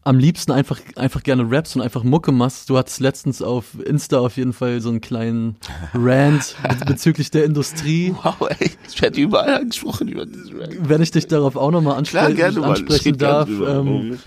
am 0.04 0.18
liebsten 0.18 0.52
einfach, 0.52 0.80
einfach 0.96 1.22
gerne 1.22 1.46
Raps 1.50 1.76
und 1.76 1.82
einfach 1.82 2.04
Mucke 2.04 2.32
machst. 2.32 2.70
Du 2.70 2.78
hattest 2.78 3.00
letztens 3.00 3.42
auf 3.42 3.66
Insta 3.86 4.20
auf 4.20 4.38
jeden 4.38 4.54
Fall 4.54 4.82
so 4.82 4.90
einen 4.90 5.02
kleinen 5.02 5.58
Rant 5.94 6.56
bezüglich 6.86 7.30
der 7.30 7.46
Industrie. 7.46 8.16
Wow, 8.24 8.50
ey, 8.50 8.72
ich 8.88 9.02
werde 9.02 9.22
überall 9.22 9.62
angesprochen 9.62 10.08
über 10.08 10.26
dieses 10.26 10.52
Rant. 10.52 10.90
Wenn 10.90 11.02
ich 11.02 11.12
dich 11.12 11.28
darauf 11.28 11.56
auch 11.56 11.72
nochmal 11.72 11.98
ansprechen, 11.98 12.36
Klar, 12.36 12.52
gerne, 12.52 12.66
ansprechen 12.66 13.18
darf. 13.18 13.48
Ähm, 13.50 14.18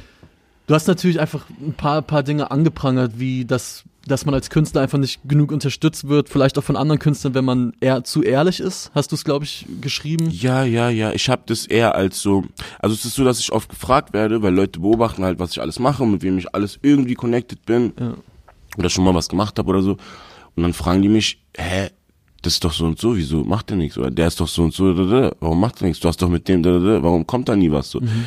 du 0.66 0.74
hast 0.74 0.86
natürlich 0.86 1.18
einfach 1.18 1.46
ein 1.60 1.74
paar, 1.74 2.02
paar 2.02 2.22
Dinge 2.22 2.50
angeprangert, 2.50 3.18
wie 3.18 3.44
das 3.44 3.84
dass 4.06 4.26
man 4.26 4.34
als 4.34 4.50
Künstler 4.50 4.82
einfach 4.82 4.98
nicht 4.98 5.20
genug 5.24 5.52
unterstützt 5.52 6.08
wird, 6.08 6.28
vielleicht 6.28 6.58
auch 6.58 6.64
von 6.64 6.76
anderen 6.76 6.98
Künstlern, 6.98 7.34
wenn 7.34 7.44
man 7.44 7.72
eher 7.80 8.04
zu 8.04 8.22
ehrlich 8.22 8.60
ist. 8.60 8.90
Hast 8.94 9.12
du 9.12 9.16
es, 9.16 9.24
glaube 9.24 9.44
ich, 9.44 9.66
geschrieben? 9.80 10.30
Ja, 10.30 10.64
ja, 10.64 10.90
ja. 10.90 11.12
Ich 11.12 11.28
habe 11.28 11.42
das 11.46 11.66
eher 11.66 11.94
als 11.94 12.20
so, 12.20 12.44
also 12.78 12.94
es 12.94 13.04
ist 13.04 13.14
so, 13.14 13.24
dass 13.24 13.40
ich 13.40 13.52
oft 13.52 13.68
gefragt 13.68 14.12
werde, 14.12 14.42
weil 14.42 14.54
Leute 14.54 14.80
beobachten 14.80 15.24
halt, 15.24 15.38
was 15.38 15.52
ich 15.52 15.60
alles 15.60 15.78
mache, 15.78 16.06
mit 16.06 16.22
wem 16.22 16.38
ich 16.38 16.54
alles 16.54 16.78
irgendwie 16.82 17.14
connected 17.14 17.64
bin 17.64 17.92
ja. 17.98 18.14
oder 18.76 18.90
schon 18.90 19.04
mal 19.04 19.14
was 19.14 19.28
gemacht 19.28 19.58
habe 19.58 19.68
oder 19.70 19.82
so. 19.82 19.92
Und 20.56 20.62
dann 20.62 20.72
fragen 20.72 21.02
die 21.02 21.08
mich, 21.08 21.42
hä, 21.56 21.88
das 22.42 22.54
ist 22.54 22.64
doch 22.64 22.72
so 22.72 22.84
und 22.84 22.98
so, 22.98 23.16
wieso 23.16 23.42
macht 23.42 23.70
der 23.70 23.76
nichts? 23.76 23.96
Oder 23.96 24.10
der 24.10 24.26
ist 24.26 24.38
doch 24.38 24.48
so 24.48 24.62
und 24.62 24.74
so, 24.74 24.94
warum 25.40 25.60
macht 25.60 25.80
er 25.80 25.86
nichts? 25.86 26.00
Du 26.00 26.08
hast 26.08 26.20
doch 26.20 26.28
mit 26.28 26.46
dem, 26.46 26.62
warum 26.64 27.26
kommt 27.26 27.48
da 27.48 27.56
nie 27.56 27.72
was? 27.72 27.90
So. 27.90 28.00
Mhm 28.00 28.26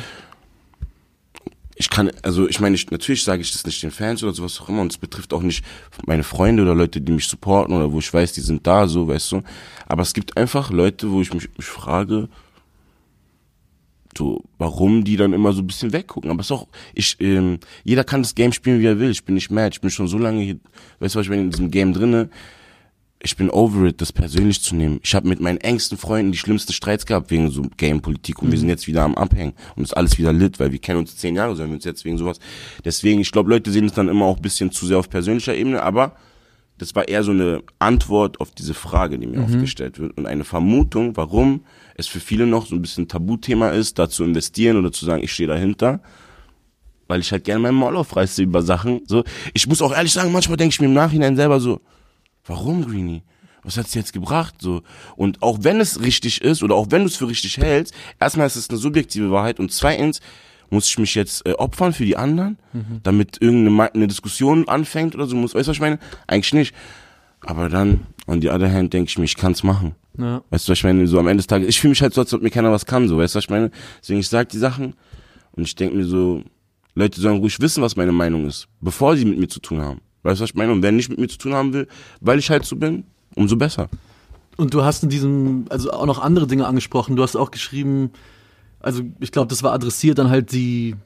kann, 1.98 2.12
also 2.22 2.48
ich 2.48 2.60
meine, 2.60 2.76
ich, 2.76 2.88
natürlich 2.92 3.24
sage 3.24 3.42
ich 3.42 3.50
das 3.50 3.66
nicht 3.66 3.82
den 3.82 3.90
Fans 3.90 4.22
oder 4.22 4.32
sowas 4.32 4.60
auch 4.60 4.68
immer 4.68 4.82
und 4.82 4.92
es 4.92 4.98
betrifft 4.98 5.32
auch 5.34 5.42
nicht 5.42 5.64
meine 6.06 6.22
Freunde 6.22 6.62
oder 6.62 6.72
Leute, 6.76 7.00
die 7.00 7.10
mich 7.10 7.26
supporten 7.26 7.74
oder 7.74 7.90
wo 7.90 7.98
ich 7.98 8.14
weiß, 8.14 8.32
die 8.34 8.40
sind 8.40 8.64
da, 8.68 8.86
so, 8.86 9.08
weißt 9.08 9.32
du. 9.32 9.42
Aber 9.88 10.02
es 10.02 10.14
gibt 10.14 10.36
einfach 10.36 10.70
Leute, 10.70 11.10
wo 11.10 11.20
ich 11.20 11.34
mich, 11.34 11.48
mich 11.56 11.66
frage, 11.66 12.28
so, 14.16 14.44
warum 14.58 15.02
die 15.02 15.16
dann 15.16 15.32
immer 15.32 15.52
so 15.52 15.60
ein 15.60 15.66
bisschen 15.66 15.92
weggucken. 15.92 16.30
Aber 16.30 16.40
es 16.40 16.46
ist 16.46 16.52
auch, 16.52 16.68
ich, 16.94 17.16
ähm, 17.18 17.58
jeder 17.82 18.04
kann 18.04 18.22
das 18.22 18.36
Game 18.36 18.52
spielen, 18.52 18.78
wie 18.78 18.86
er 18.86 19.00
will. 19.00 19.10
Ich 19.10 19.24
bin 19.24 19.34
nicht 19.34 19.50
mad, 19.50 19.70
ich 19.72 19.80
bin 19.80 19.90
schon 19.90 20.06
so 20.06 20.18
lange 20.18 20.42
hier, 20.42 20.58
weißt 21.00 21.16
du 21.16 21.18
was, 21.18 21.26
ich 21.26 21.30
bin 21.30 21.40
in 21.40 21.50
diesem 21.50 21.72
Game 21.72 21.92
drinne 21.92 22.30
ich 23.20 23.36
bin 23.36 23.50
over 23.50 23.86
it, 23.86 24.00
das 24.00 24.12
persönlich 24.12 24.62
zu 24.62 24.76
nehmen. 24.76 25.00
Ich 25.02 25.14
habe 25.14 25.28
mit 25.28 25.40
meinen 25.40 25.58
engsten 25.58 25.98
Freunden 25.98 26.30
die 26.30 26.38
schlimmsten 26.38 26.72
Streits 26.72 27.04
gehabt 27.04 27.30
wegen 27.30 27.50
so 27.50 27.62
Game-Politik 27.76 28.40
und 28.40 28.48
mhm. 28.48 28.52
wir 28.52 28.58
sind 28.58 28.68
jetzt 28.68 28.86
wieder 28.86 29.02
am 29.02 29.16
Abhängen 29.16 29.54
und 29.74 29.82
ist 29.82 29.96
alles 29.96 30.18
wieder 30.18 30.32
lit, 30.32 30.60
weil 30.60 30.70
wir 30.70 30.78
kennen 30.78 31.00
uns 31.00 31.16
zehn 31.16 31.34
Jahre, 31.34 31.56
sollen 31.56 31.70
wir 31.70 31.76
uns 31.76 31.84
jetzt 31.84 32.04
wegen 32.04 32.16
sowas. 32.16 32.38
Deswegen, 32.84 33.20
ich 33.20 33.32
glaube, 33.32 33.50
Leute 33.50 33.72
sehen 33.72 33.86
es 33.86 33.92
dann 33.92 34.08
immer 34.08 34.26
auch 34.26 34.36
ein 34.36 34.42
bisschen 34.42 34.70
zu 34.70 34.86
sehr 34.86 34.98
auf 34.98 35.10
persönlicher 35.10 35.54
Ebene, 35.54 35.82
aber 35.82 36.14
das 36.78 36.94
war 36.94 37.08
eher 37.08 37.24
so 37.24 37.32
eine 37.32 37.62
Antwort 37.80 38.40
auf 38.40 38.52
diese 38.52 38.72
Frage, 38.72 39.18
die 39.18 39.26
mir 39.26 39.42
oft 39.42 39.58
gestellt 39.58 39.98
wird 39.98 40.16
und 40.16 40.26
eine 40.26 40.44
Vermutung, 40.44 41.16
warum 41.16 41.64
es 41.96 42.06
für 42.06 42.20
viele 42.20 42.46
noch 42.46 42.66
so 42.66 42.76
ein 42.76 42.82
bisschen 42.82 43.08
Tabuthema 43.08 43.70
ist, 43.70 43.98
da 43.98 44.08
zu 44.08 44.22
investieren 44.22 44.76
oder 44.76 44.92
zu 44.92 45.04
sagen, 45.04 45.24
ich 45.24 45.32
stehe 45.32 45.48
dahinter, 45.48 46.00
weil 47.08 47.18
ich 47.18 47.32
halt 47.32 47.42
gerne 47.42 47.60
meinen 47.60 47.74
Maul 47.74 47.96
aufreiße 47.96 48.44
über 48.44 48.62
Sachen. 48.62 49.00
So, 49.06 49.24
ich 49.54 49.66
muss 49.66 49.82
auch 49.82 49.92
ehrlich 49.92 50.12
sagen, 50.12 50.30
manchmal 50.30 50.56
denke 50.56 50.74
ich 50.74 50.80
mir 50.80 50.86
im 50.86 50.94
Nachhinein 50.94 51.34
selber 51.34 51.58
so, 51.58 51.80
warum 52.48 52.84
Greenie? 52.84 53.22
Was 53.62 53.76
hat's 53.76 53.94
jetzt 53.94 54.12
gebracht? 54.12 54.54
So 54.60 54.82
und 55.16 55.42
auch 55.42 55.58
wenn 55.62 55.80
es 55.80 56.00
richtig 56.00 56.40
ist 56.40 56.62
oder 56.62 56.74
auch 56.74 56.86
wenn 56.90 57.02
du 57.02 57.08
es 57.08 57.16
für 57.16 57.28
richtig 57.28 57.58
hältst, 57.58 57.94
erstmal 58.18 58.46
ist 58.46 58.56
es 58.56 58.70
eine 58.70 58.78
subjektive 58.78 59.30
Wahrheit 59.30 59.60
und 59.60 59.72
zweitens 59.72 60.20
muss 60.70 60.88
ich 60.88 60.98
mich 60.98 61.14
jetzt 61.14 61.46
äh, 61.46 61.52
opfern 61.52 61.92
für 61.92 62.04
die 62.04 62.16
anderen, 62.16 62.58
damit 63.02 63.40
irgendeine 63.40 63.94
eine 63.94 64.06
Diskussion 64.06 64.68
anfängt 64.68 65.14
oder 65.14 65.26
so. 65.26 65.34
Muss, 65.34 65.54
weißt 65.54 65.66
du, 65.66 65.70
was 65.70 65.76
ich 65.76 65.80
meine? 65.80 65.98
Eigentlich 66.26 66.52
nicht. 66.52 66.74
Aber 67.40 67.68
dann, 67.68 68.06
on 68.26 68.42
the 68.42 68.50
other 68.50 68.70
hand, 68.70 68.92
denke 68.92 69.08
ich 69.08 69.18
mir, 69.18 69.24
ich 69.24 69.36
kann's 69.36 69.62
machen. 69.62 69.94
Ja. 70.18 70.42
Weißt 70.50 70.68
du, 70.68 70.72
was 70.72 70.78
ich 70.78 70.84
meine? 70.84 71.06
So 71.06 71.18
am 71.18 71.28
Ende 71.28 71.38
des 71.38 71.46
Tages, 71.46 71.68
ich 71.68 71.80
fühle 71.80 71.90
mich 71.90 72.02
halt 72.02 72.12
so, 72.14 72.20
als 72.20 72.34
ob 72.34 72.42
mir 72.42 72.50
keiner 72.50 72.72
was 72.72 72.84
kann, 72.84 73.08
so, 73.08 73.18
weißt 73.18 73.34
du, 73.34 73.38
was 73.38 73.44
ich 73.44 73.50
meine? 73.50 73.70
Deswegen, 74.00 74.20
ich 74.20 74.28
sag 74.28 74.48
die 74.50 74.58
Sachen 74.58 74.94
und 75.52 75.62
ich 75.62 75.74
denke 75.74 75.96
mir 75.96 76.04
so, 76.04 76.42
Leute 76.94 77.20
sollen 77.20 77.38
ruhig 77.38 77.60
wissen, 77.60 77.82
was 77.82 77.96
meine 77.96 78.12
Meinung 78.12 78.46
ist, 78.46 78.68
bevor 78.80 79.16
sie 79.16 79.24
mit 79.24 79.38
mir 79.38 79.48
zu 79.48 79.60
tun 79.60 79.80
haben. 79.80 80.00
Weißt 80.28 80.40
du, 80.40 80.42
was 80.42 80.50
ich 80.50 80.56
meine? 80.56 80.72
Und 80.72 80.82
wer 80.82 80.92
nicht 80.92 81.08
mit 81.08 81.18
mir 81.18 81.26
zu 81.26 81.38
tun 81.38 81.54
haben 81.54 81.72
will, 81.72 81.88
weil 82.20 82.38
ich 82.38 82.50
halt 82.50 82.66
so 82.66 82.76
bin, 82.76 83.04
umso 83.34 83.56
besser. 83.56 83.88
Und 84.58 84.74
du 84.74 84.84
hast 84.84 85.02
in 85.02 85.08
diesem, 85.08 85.64
also 85.70 85.90
auch 85.90 86.04
noch 86.04 86.18
andere 86.18 86.46
Dinge 86.46 86.66
angesprochen. 86.66 87.16
Du 87.16 87.22
hast 87.22 87.34
auch 87.34 87.50
geschrieben, 87.50 88.10
also 88.78 89.02
ich 89.20 89.32
glaube, 89.32 89.48
das 89.48 89.62
war 89.62 89.72
adressiert 89.72 90.18
dann 90.18 90.28
halt 90.28 90.52
die, 90.52 90.96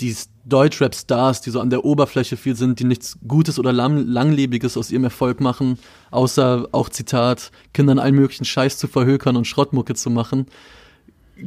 die 0.00 0.12
Deutschrap-Stars, 0.44 1.40
die 1.40 1.50
so 1.50 1.60
an 1.60 1.70
der 1.70 1.84
Oberfläche 1.84 2.36
viel 2.36 2.56
sind, 2.56 2.80
die 2.80 2.84
nichts 2.84 3.16
Gutes 3.28 3.60
oder 3.60 3.72
lang, 3.72 4.08
Langlebiges 4.08 4.76
aus 4.76 4.90
ihrem 4.90 5.04
Erfolg 5.04 5.40
machen, 5.40 5.78
außer 6.10 6.66
auch 6.72 6.88
Zitat, 6.88 7.52
Kindern 7.72 8.00
allen 8.00 8.16
möglichen 8.16 8.44
Scheiß 8.44 8.76
zu 8.76 8.88
verhökern 8.88 9.36
und 9.36 9.46
Schrottmucke 9.46 9.94
zu 9.94 10.10
machen. 10.10 10.46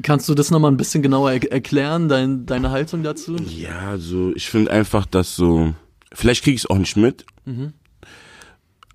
Kannst 0.01 0.29
du 0.29 0.33
das 0.33 0.49
nochmal 0.49 0.71
ein 0.71 0.77
bisschen 0.77 1.03
genauer 1.03 1.33
er 1.33 1.51
erklären, 1.51 2.07
dein, 2.07 2.45
deine 2.45 2.71
Haltung 2.71 3.03
dazu? 3.03 3.35
Ja, 3.35 3.89
also 3.89 4.31
ich 4.33 4.49
finde 4.49 4.71
einfach, 4.71 5.05
dass 5.05 5.35
so, 5.35 5.73
vielleicht 6.13 6.43
kriege 6.43 6.55
ich 6.55 6.63
es 6.63 6.69
auch 6.69 6.77
nicht 6.77 6.97
mit. 6.97 7.25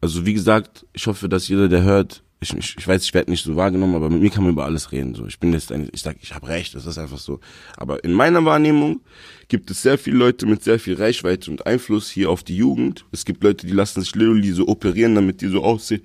Also 0.00 0.26
wie 0.26 0.34
gesagt, 0.34 0.86
ich 0.92 1.06
hoffe, 1.06 1.28
dass 1.28 1.48
jeder, 1.48 1.68
der 1.68 1.82
hört, 1.82 2.22
ich, 2.38 2.52
ich, 2.54 2.76
ich 2.78 2.86
weiß, 2.86 3.02
ich 3.02 3.14
werde 3.14 3.30
nicht 3.30 3.42
so 3.44 3.56
wahrgenommen, 3.56 3.94
aber 3.94 4.10
mit 4.10 4.20
mir 4.20 4.30
kann 4.30 4.42
man 4.44 4.52
über 4.52 4.66
alles 4.66 4.92
reden. 4.92 5.14
So, 5.14 5.26
ich 5.26 5.40
bin 5.40 5.52
jetzt 5.54 5.72
ein, 5.72 5.88
ich 5.92 6.02
sag, 6.02 6.16
ich 6.20 6.34
habe 6.34 6.48
recht, 6.48 6.74
das 6.74 6.84
ist 6.84 6.98
einfach 6.98 7.18
so. 7.18 7.40
Aber 7.78 8.04
in 8.04 8.12
meiner 8.12 8.44
Wahrnehmung 8.44 9.00
gibt 9.48 9.70
es 9.70 9.82
sehr 9.82 9.96
viele 9.98 10.18
Leute 10.18 10.44
mit 10.46 10.62
sehr 10.62 10.78
viel 10.78 10.94
Reichweite 10.96 11.50
und 11.50 11.66
Einfluss 11.66 12.10
hier 12.10 12.30
auf 12.30 12.42
die 12.44 12.56
Jugend. 12.56 13.06
Es 13.10 13.24
gibt 13.24 13.42
Leute, 13.42 13.66
die 13.66 13.72
lassen 13.72 14.02
sich 14.02 14.14
literally 14.14 14.52
so 14.52 14.68
operieren, 14.68 15.14
damit 15.14 15.40
die 15.40 15.48
so 15.48 15.64
aussehen, 15.64 16.02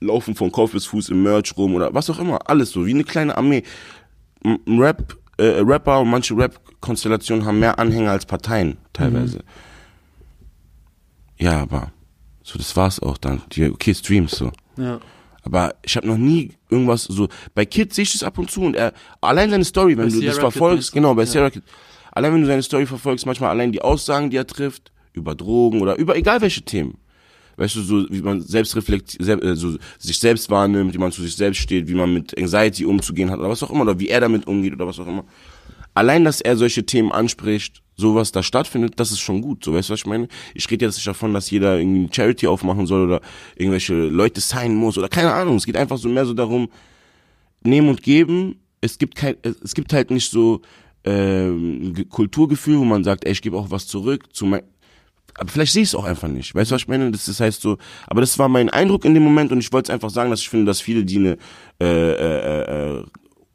laufen 0.00 0.36
von 0.36 0.52
Kopf 0.52 0.72
bis 0.72 0.86
Fuß 0.86 1.08
im 1.08 1.24
Merch 1.24 1.56
rum 1.56 1.74
oder 1.74 1.92
was 1.92 2.08
auch 2.10 2.20
immer, 2.20 2.48
alles 2.48 2.70
so 2.70 2.86
wie 2.86 2.90
eine 2.94 3.04
kleine 3.04 3.36
Armee. 3.36 3.64
M- 4.44 4.60
Rap, 4.80 5.16
äh, 5.38 5.60
Rapper 5.60 6.00
und 6.00 6.10
manche 6.10 6.36
Rap-Konstellationen 6.36 7.44
haben 7.44 7.58
mehr 7.58 7.78
Anhänger 7.78 8.12
als 8.12 8.24
Parteien 8.24 8.76
teilweise. 8.92 9.40
Ja, 11.38 11.62
aber 11.62 11.92
so 12.42 12.58
das 12.58 12.74
war's 12.76 13.00
auch 13.00 13.18
dann. 13.18 13.42
Die, 13.52 13.68
okay, 13.68 13.94
Streams 13.94 14.32
so. 14.32 14.52
Ja. 14.76 15.00
Aber 15.42 15.74
ich 15.82 15.96
habe 15.96 16.06
noch 16.06 16.16
nie 16.16 16.52
irgendwas 16.70 17.04
so. 17.04 17.28
Bei 17.54 17.64
Kid 17.64 17.94
sehe 17.94 18.02
ich 18.02 18.12
das 18.12 18.22
ab 18.22 18.36
und 18.38 18.50
zu 18.50 18.62
und 18.62 18.74
er 18.74 18.92
allein 19.20 19.50
seine 19.50 19.64
Story, 19.64 19.96
wenn 19.96 20.06
Bei 20.06 20.10
du 20.10 20.20
das 20.20 20.20
Sierra 20.20 20.32
Kid 20.32 20.40
verfolgst, 20.40 20.92
genau 20.92 21.14
bei 21.14 21.22
Ja. 21.22 21.26
Sierra 21.26 21.50
Kid, 21.50 21.62
allein 22.12 22.34
wenn 22.34 22.40
du 22.40 22.46
seine 22.46 22.62
Story 22.62 22.86
verfolgst, 22.86 23.26
manchmal 23.26 23.50
allein 23.50 23.70
die 23.70 23.80
Aussagen, 23.82 24.30
die 24.30 24.36
er 24.36 24.46
trifft 24.46 24.90
über 25.12 25.34
Drogen 25.34 25.80
oder 25.80 25.96
über 25.96 26.16
egal 26.16 26.40
welche 26.40 26.62
Themen. 26.62 26.98
Weißt 27.56 27.74
du, 27.76 27.80
so 27.80 28.06
wie 28.10 28.20
man 28.20 28.42
selbst 28.42 28.76
reflektiert, 28.76 29.42
äh, 29.42 29.56
so 29.56 29.76
sich 29.98 30.18
selbst 30.18 30.50
wahrnimmt, 30.50 30.92
wie 30.92 30.98
man 30.98 31.10
zu 31.10 31.22
sich 31.22 31.36
selbst 31.36 31.58
steht, 31.58 31.88
wie 31.88 31.94
man 31.94 32.12
mit 32.12 32.36
Anxiety 32.36 32.84
umzugehen 32.84 33.30
hat 33.30 33.38
oder 33.38 33.48
was 33.48 33.62
auch 33.62 33.70
immer 33.70 33.82
oder 33.82 33.98
wie 33.98 34.08
er 34.08 34.20
damit 34.20 34.46
umgeht 34.46 34.74
oder 34.74 34.86
was 34.86 34.98
auch 34.98 35.06
immer. 35.06 35.24
Allein, 35.96 36.24
dass 36.24 36.42
er 36.42 36.56
solche 36.58 36.84
Themen 36.84 37.10
anspricht, 37.10 37.82
sowas 37.96 38.30
da 38.30 38.42
stattfindet, 38.42 39.00
das 39.00 39.10
ist 39.10 39.20
schon 39.20 39.40
gut. 39.40 39.64
So, 39.64 39.72
weißt 39.72 39.88
du, 39.88 39.94
was 39.94 40.00
ich 40.00 40.06
meine? 40.06 40.28
Ich 40.54 40.70
rede 40.70 40.84
jetzt 40.84 40.96
nicht 40.96 41.06
davon, 41.06 41.32
dass 41.32 41.50
jeder 41.50 41.78
irgendwie 41.78 42.00
eine 42.00 42.12
Charity 42.12 42.46
aufmachen 42.46 42.86
soll 42.86 43.06
oder 43.06 43.22
irgendwelche 43.56 43.94
Leute 43.94 44.42
signen 44.42 44.76
muss 44.76 44.98
oder 44.98 45.08
keine 45.08 45.32
Ahnung. 45.32 45.56
Es 45.56 45.64
geht 45.64 45.76
einfach 45.76 45.96
so 45.96 46.10
mehr 46.10 46.26
so 46.26 46.34
darum, 46.34 46.68
nehmen 47.62 47.88
und 47.88 48.02
geben. 48.02 48.60
Es 48.82 48.98
gibt 48.98 49.14
kein, 49.14 49.36
es 49.42 49.74
gibt 49.74 49.94
halt 49.94 50.10
nicht 50.10 50.30
so 50.30 50.60
ähm, 51.04 51.94
Ge- 51.94 52.04
Kulturgefühl, 52.04 52.78
wo 52.78 52.84
man 52.84 53.02
sagt, 53.02 53.24
ey, 53.24 53.32
ich 53.32 53.40
gebe 53.40 53.56
auch 53.56 53.70
was 53.70 53.86
zurück 53.86 54.24
zu 54.34 54.44
mein, 54.44 54.62
aber 55.38 55.48
vielleicht 55.48 55.72
sehe 55.72 55.82
ich 55.82 55.88
es 55.88 55.94
auch 55.94 56.04
einfach 56.04 56.28
nicht. 56.28 56.54
Weißt 56.54 56.70
du, 56.70 56.74
was 56.74 56.82
ich 56.82 56.88
meine? 56.88 57.10
Das, 57.10 57.24
das 57.24 57.40
heißt 57.40 57.62
so, 57.62 57.78
aber 58.06 58.20
das 58.20 58.38
war 58.38 58.48
mein 58.50 58.68
Eindruck 58.68 59.06
in 59.06 59.14
dem 59.14 59.22
Moment 59.22 59.50
und 59.50 59.60
ich 59.60 59.72
wollte 59.72 59.90
es 59.90 59.94
einfach 59.94 60.10
sagen, 60.10 60.28
dass 60.30 60.40
ich 60.40 60.48
finde, 60.50 60.66
dass 60.66 60.82
viele, 60.82 61.04
die 61.04 61.16
eine 61.16 61.38
äh, 61.80 62.12
äh, 62.12 62.98
äh, 62.98 63.04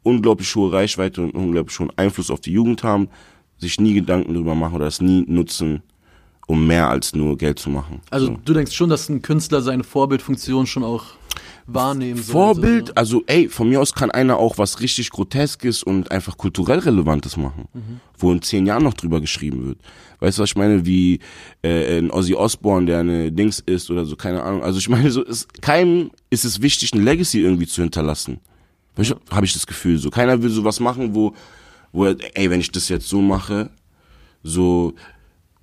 unglaublich 0.03 0.55
hohe 0.55 0.71
Reichweite 0.71 1.21
und 1.21 1.31
unglaublich 1.31 1.77
hohen 1.79 1.91
Einfluss 1.95 2.31
auf 2.31 2.41
die 2.41 2.51
Jugend 2.51 2.83
haben, 2.83 3.09
sich 3.57 3.79
nie 3.79 3.93
Gedanken 3.93 4.33
darüber 4.33 4.55
machen 4.55 4.75
oder 4.75 4.85
das 4.85 5.01
nie 5.01 5.23
nutzen, 5.27 5.83
um 6.47 6.65
mehr 6.65 6.89
als 6.89 7.13
nur 7.13 7.37
Geld 7.37 7.59
zu 7.59 7.69
machen. 7.69 8.01
Also 8.09 8.27
so. 8.27 8.37
du 8.43 8.53
denkst 8.53 8.73
schon, 8.73 8.89
dass 8.89 9.09
ein 9.09 9.21
Künstler 9.21 9.61
seine 9.61 9.83
Vorbildfunktion 9.83 10.65
schon 10.65 10.83
auch 10.83 11.05
wahrnehmen 11.67 12.21
sollte. 12.21 12.31
Vorbild, 12.31 12.97
also 12.97 13.23
ey, 13.27 13.47
von 13.47 13.69
mir 13.69 13.79
aus 13.79 13.93
kann 13.93 14.11
einer 14.11 14.37
auch 14.37 14.57
was 14.57 14.81
richtig 14.81 15.09
Groteskes 15.11 15.83
und 15.83 16.11
einfach 16.11 16.37
kulturell 16.37 16.79
Relevantes 16.79 17.37
machen, 17.37 17.67
wo 18.17 18.31
in 18.31 18.41
zehn 18.41 18.65
Jahren 18.65 18.83
noch 18.83 18.93
drüber 18.93 19.21
geschrieben 19.21 19.65
wird. 19.65 19.77
Weißt 20.19 20.37
du, 20.37 20.43
was 20.43 20.49
ich 20.49 20.55
meine? 20.55 20.85
Wie 20.85 21.19
äh, 21.63 21.99
ein 21.99 22.11
Ozzy 22.11 22.35
Osbourne, 22.35 22.85
der 22.85 22.99
eine 22.99 23.31
Dings 23.31 23.59
ist 23.59 23.89
oder 23.89 24.05
so, 24.05 24.15
keine 24.15 24.43
Ahnung. 24.43 24.63
Also 24.63 24.79
ich 24.79 24.89
meine, 24.89 25.09
so 25.11 25.23
ist 25.23 25.61
keinem 25.61 26.11
ist 26.29 26.45
es 26.45 26.61
wichtig, 26.61 26.93
eine 26.93 27.03
Legacy 27.03 27.39
irgendwie 27.39 27.67
zu 27.67 27.81
hinterlassen. 27.81 28.39
Habe 28.97 29.45
ich 29.45 29.53
das 29.53 29.67
Gefühl. 29.67 29.97
So 29.97 30.09
keiner 30.09 30.41
will 30.41 30.49
sowas 30.49 30.79
machen, 30.79 31.15
wo, 31.15 31.33
wo 31.91 32.05
ey, 32.05 32.49
wenn 32.49 32.59
ich 32.59 32.71
das 32.71 32.89
jetzt 32.89 33.07
so 33.07 33.21
mache, 33.21 33.69
so, 34.43 34.93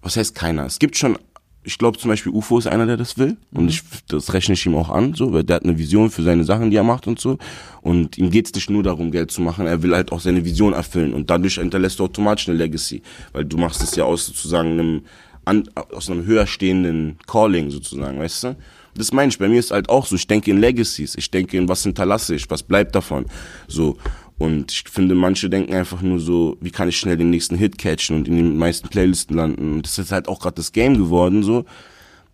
was 0.03 0.17
heißt 0.17 0.35
keiner? 0.35 0.65
Es 0.65 0.79
gibt 0.79 0.97
schon, 0.97 1.19
ich 1.65 1.79
glaube 1.79 1.99
zum 1.99 2.09
Beispiel 2.09 2.33
UFO 2.33 2.59
ist 2.59 2.67
einer, 2.67 2.87
der 2.87 2.97
das 2.97 3.19
will 3.19 3.37
und 3.53 3.69
ich, 3.69 3.83
das 4.09 4.33
rechne 4.33 4.55
ich 4.55 4.65
ihm 4.65 4.75
auch 4.75 4.89
an, 4.89 5.15
so, 5.15 5.33
weil 5.33 5.45
der 5.45 5.57
hat 5.57 5.65
eine 5.65 5.77
Vision 5.77 6.11
für 6.11 6.23
seine 6.23 6.45
Sachen, 6.45 6.71
die 6.71 6.77
er 6.77 6.85
macht 6.85 7.07
und 7.07 7.21
so 7.21 7.39
und 7.83 8.17
ihm 8.17 8.31
geht's 8.31 8.55
nicht 8.55 8.71
nur 8.71 8.83
darum, 8.83 9.11
Geld 9.11 9.31
zu 9.31 9.43
machen, 9.43 9.67
er 9.67 9.83
will 9.83 9.95
halt 9.95 10.13
auch 10.13 10.21
seine 10.21 10.45
Vision 10.45 10.73
erfüllen 10.73 11.13
und 11.13 11.29
dadurch 11.29 11.57
hinterlässt 11.57 11.99
du 11.99 12.05
automatisch 12.05 12.49
eine 12.49 12.57
Legacy, 12.57 13.03
weil 13.33 13.45
du 13.45 13.59
machst 13.59 13.83
es 13.83 13.95
ja 13.97 14.05
aus 14.05 14.27
sozusagen 14.27 14.73
einem, 14.73 15.03
an, 15.45 15.69
aus 15.93 16.11
einem 16.11 16.25
höher 16.25 16.47
stehenden 16.47 17.19
Calling 17.27 17.71
sozusagen, 17.71 18.19
weißt 18.19 18.45
du? 18.45 18.57
Das 18.95 19.13
meine 19.13 19.31
ich, 19.31 19.39
bei 19.39 19.49
mir 19.49 19.61
ist 19.61 19.71
halt 19.71 19.89
auch 19.89 20.07
so, 20.07 20.17
ich 20.17 20.27
denke 20.27 20.51
in 20.51 20.59
Legacies, 20.59 21.15
ich 21.17 21.31
denke 21.31 21.57
in 21.57 21.69
was 21.69 21.83
hinterlasse 21.83 22.35
ich, 22.35 22.51
was 22.51 22.63
bleibt 22.63 22.95
davon, 22.95 23.27
so. 23.67 23.97
Und 24.39 24.71
ich 24.71 24.85
finde, 24.89 25.17
manche 25.17 25.51
denken 25.51 25.75
einfach 25.75 26.01
nur 26.01 26.21
so, 26.21 26.57
wie 26.61 26.71
kann 26.71 26.89
ich 26.89 26.97
schnell 26.97 27.17
den 27.17 27.31
nächsten 27.31 27.57
Hit 27.57 27.77
catchen 27.77 28.17
und 28.17 28.29
in 28.29 28.37
den 28.37 28.57
meisten 28.57 28.89
Playlisten 28.89 29.37
landen. 29.37 29.75
Und 29.75 29.83
das 29.83 29.99
ist 29.99 30.13
halt 30.13 30.29
auch 30.29 30.39
gerade 30.39 30.55
das 30.55 30.71
Game 30.71 30.97
geworden, 30.97 31.43
so. 31.43 31.65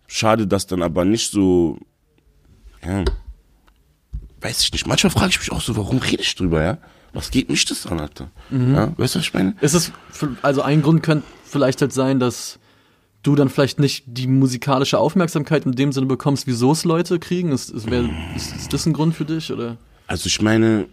Schade, 0.05 0.45
dass 0.45 0.67
dann 0.67 0.83
aber 0.83 1.03
nicht 1.03 1.31
so, 1.31 1.79
ja, 2.85 3.03
weiß 4.41 4.61
ich 4.61 4.71
nicht. 4.71 4.85
Manchmal 4.85 5.09
frage 5.09 5.29
ich 5.31 5.39
mich 5.39 5.51
auch 5.51 5.61
so, 5.61 5.75
warum 5.75 5.97
rede 5.97 6.21
ich 6.21 6.35
drüber, 6.35 6.63
ja? 6.63 6.77
Was 7.13 7.31
geht 7.31 7.49
mich 7.49 7.65
das 7.65 7.87
an, 7.87 7.99
Alter? 7.99 8.29
Ja, 8.51 8.93
weißt 8.97 9.15
du, 9.15 9.19
was 9.19 9.25
ich 9.25 9.33
meine? 9.33 9.55
Ist 9.61 9.73
es, 9.73 9.91
also 10.41 10.61
ein 10.61 10.81
Grund 10.83 11.01
könnte 11.01 11.25
vielleicht 11.45 11.81
halt 11.81 11.93
sein, 11.93 12.19
dass 12.19 12.59
du 13.25 13.35
dann 13.35 13.49
vielleicht 13.49 13.79
nicht 13.79 14.03
die 14.07 14.27
musikalische 14.27 14.99
Aufmerksamkeit 14.99 15.65
in 15.65 15.73
dem 15.73 15.91
Sinne 15.91 16.05
bekommst, 16.05 16.47
wieso 16.47 16.71
es 16.71 16.85
Leute 16.85 17.19
kriegen? 17.19 17.51
Ist, 17.51 17.69
ist, 17.69 17.89
wär, 17.89 18.09
ist, 18.35 18.55
ist 18.55 18.73
das 18.73 18.85
ein 18.85 18.93
Grund 18.93 19.15
für 19.15 19.25
dich? 19.25 19.51
Oder? 19.51 19.77
Also 20.07 20.27
ich 20.27 20.41
meine, 20.41 20.87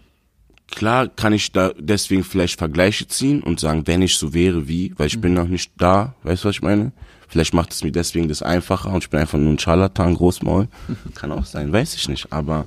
klar 0.71 1.09
kann 1.09 1.33
ich 1.33 1.53
da 1.53 1.73
deswegen 1.79 2.25
vielleicht 2.25 2.59
Vergleiche 2.59 3.07
ziehen 3.07 3.43
und 3.43 3.61
sagen, 3.61 3.87
wenn 3.87 4.03
ich 4.03 4.17
so 4.17 4.33
wäre 4.33 4.69
wie, 4.69 4.95
weil 4.97 5.07
ich 5.09 5.21
bin 5.21 5.35
noch 5.35 5.49
nicht 5.49 5.73
da, 5.77 6.15
weißt 6.23 6.45
du, 6.45 6.49
was 6.49 6.57
ich 6.57 6.63
meine? 6.63 6.93
Vielleicht 7.29 7.55
macht 7.55 7.73
es 7.73 7.83
mir 7.83 7.93
deswegen 7.93 8.29
das 8.29 8.43
einfacher 8.43 8.93
und 8.93 9.05
ich 9.05 9.11
bin 9.11 9.21
einfach 9.21 9.39
nur 9.39 9.53
ein 9.53 9.59
Scharlatan, 9.59 10.15
Großmaul. 10.15 10.69
Kann 11.15 11.33
auch 11.33 11.47
sein, 11.47 11.73
weiß 11.73 11.95
ich 11.95 12.09
nicht. 12.09 12.31
Aber 12.31 12.67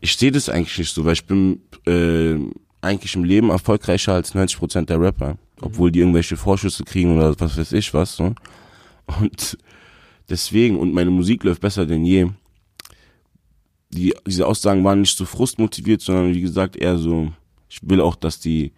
ich 0.00 0.16
sehe 0.16 0.32
das 0.32 0.48
eigentlich 0.48 0.78
nicht 0.78 0.94
so, 0.94 1.04
weil 1.04 1.12
ich 1.12 1.26
bin 1.26 1.60
äh, 1.86 2.36
eigentlich 2.80 3.14
im 3.14 3.24
Leben 3.24 3.50
erfolgreicher 3.50 4.14
als 4.14 4.34
90% 4.34 4.86
der 4.86 5.00
Rapper. 5.00 5.36
Obwohl 5.60 5.92
die 5.92 6.00
irgendwelche 6.00 6.36
Vorschüsse 6.36 6.82
kriegen 6.82 7.16
oder 7.16 7.38
was 7.38 7.56
weiß 7.56 7.72
ich 7.72 7.94
was. 7.94 8.16
So. 8.16 8.34
Und 9.20 9.58
deswegen, 10.28 10.78
und 10.78 10.92
meine 10.92 11.10
Musik 11.10 11.44
läuft 11.44 11.60
besser 11.60 11.86
denn 11.86 12.04
je 12.04 12.30
die, 13.94 14.14
diese 14.26 14.46
Aussagen 14.46 14.84
waren 14.84 15.00
nicht 15.00 15.16
so 15.16 15.24
frustmotiviert, 15.24 16.00
sondern 16.00 16.34
wie 16.34 16.40
gesagt 16.40 16.76
eher 16.76 16.98
so, 16.98 17.32
ich 17.68 17.78
will 17.82 18.00
auch, 18.00 18.16
dass 18.16 18.40
die, 18.40 18.72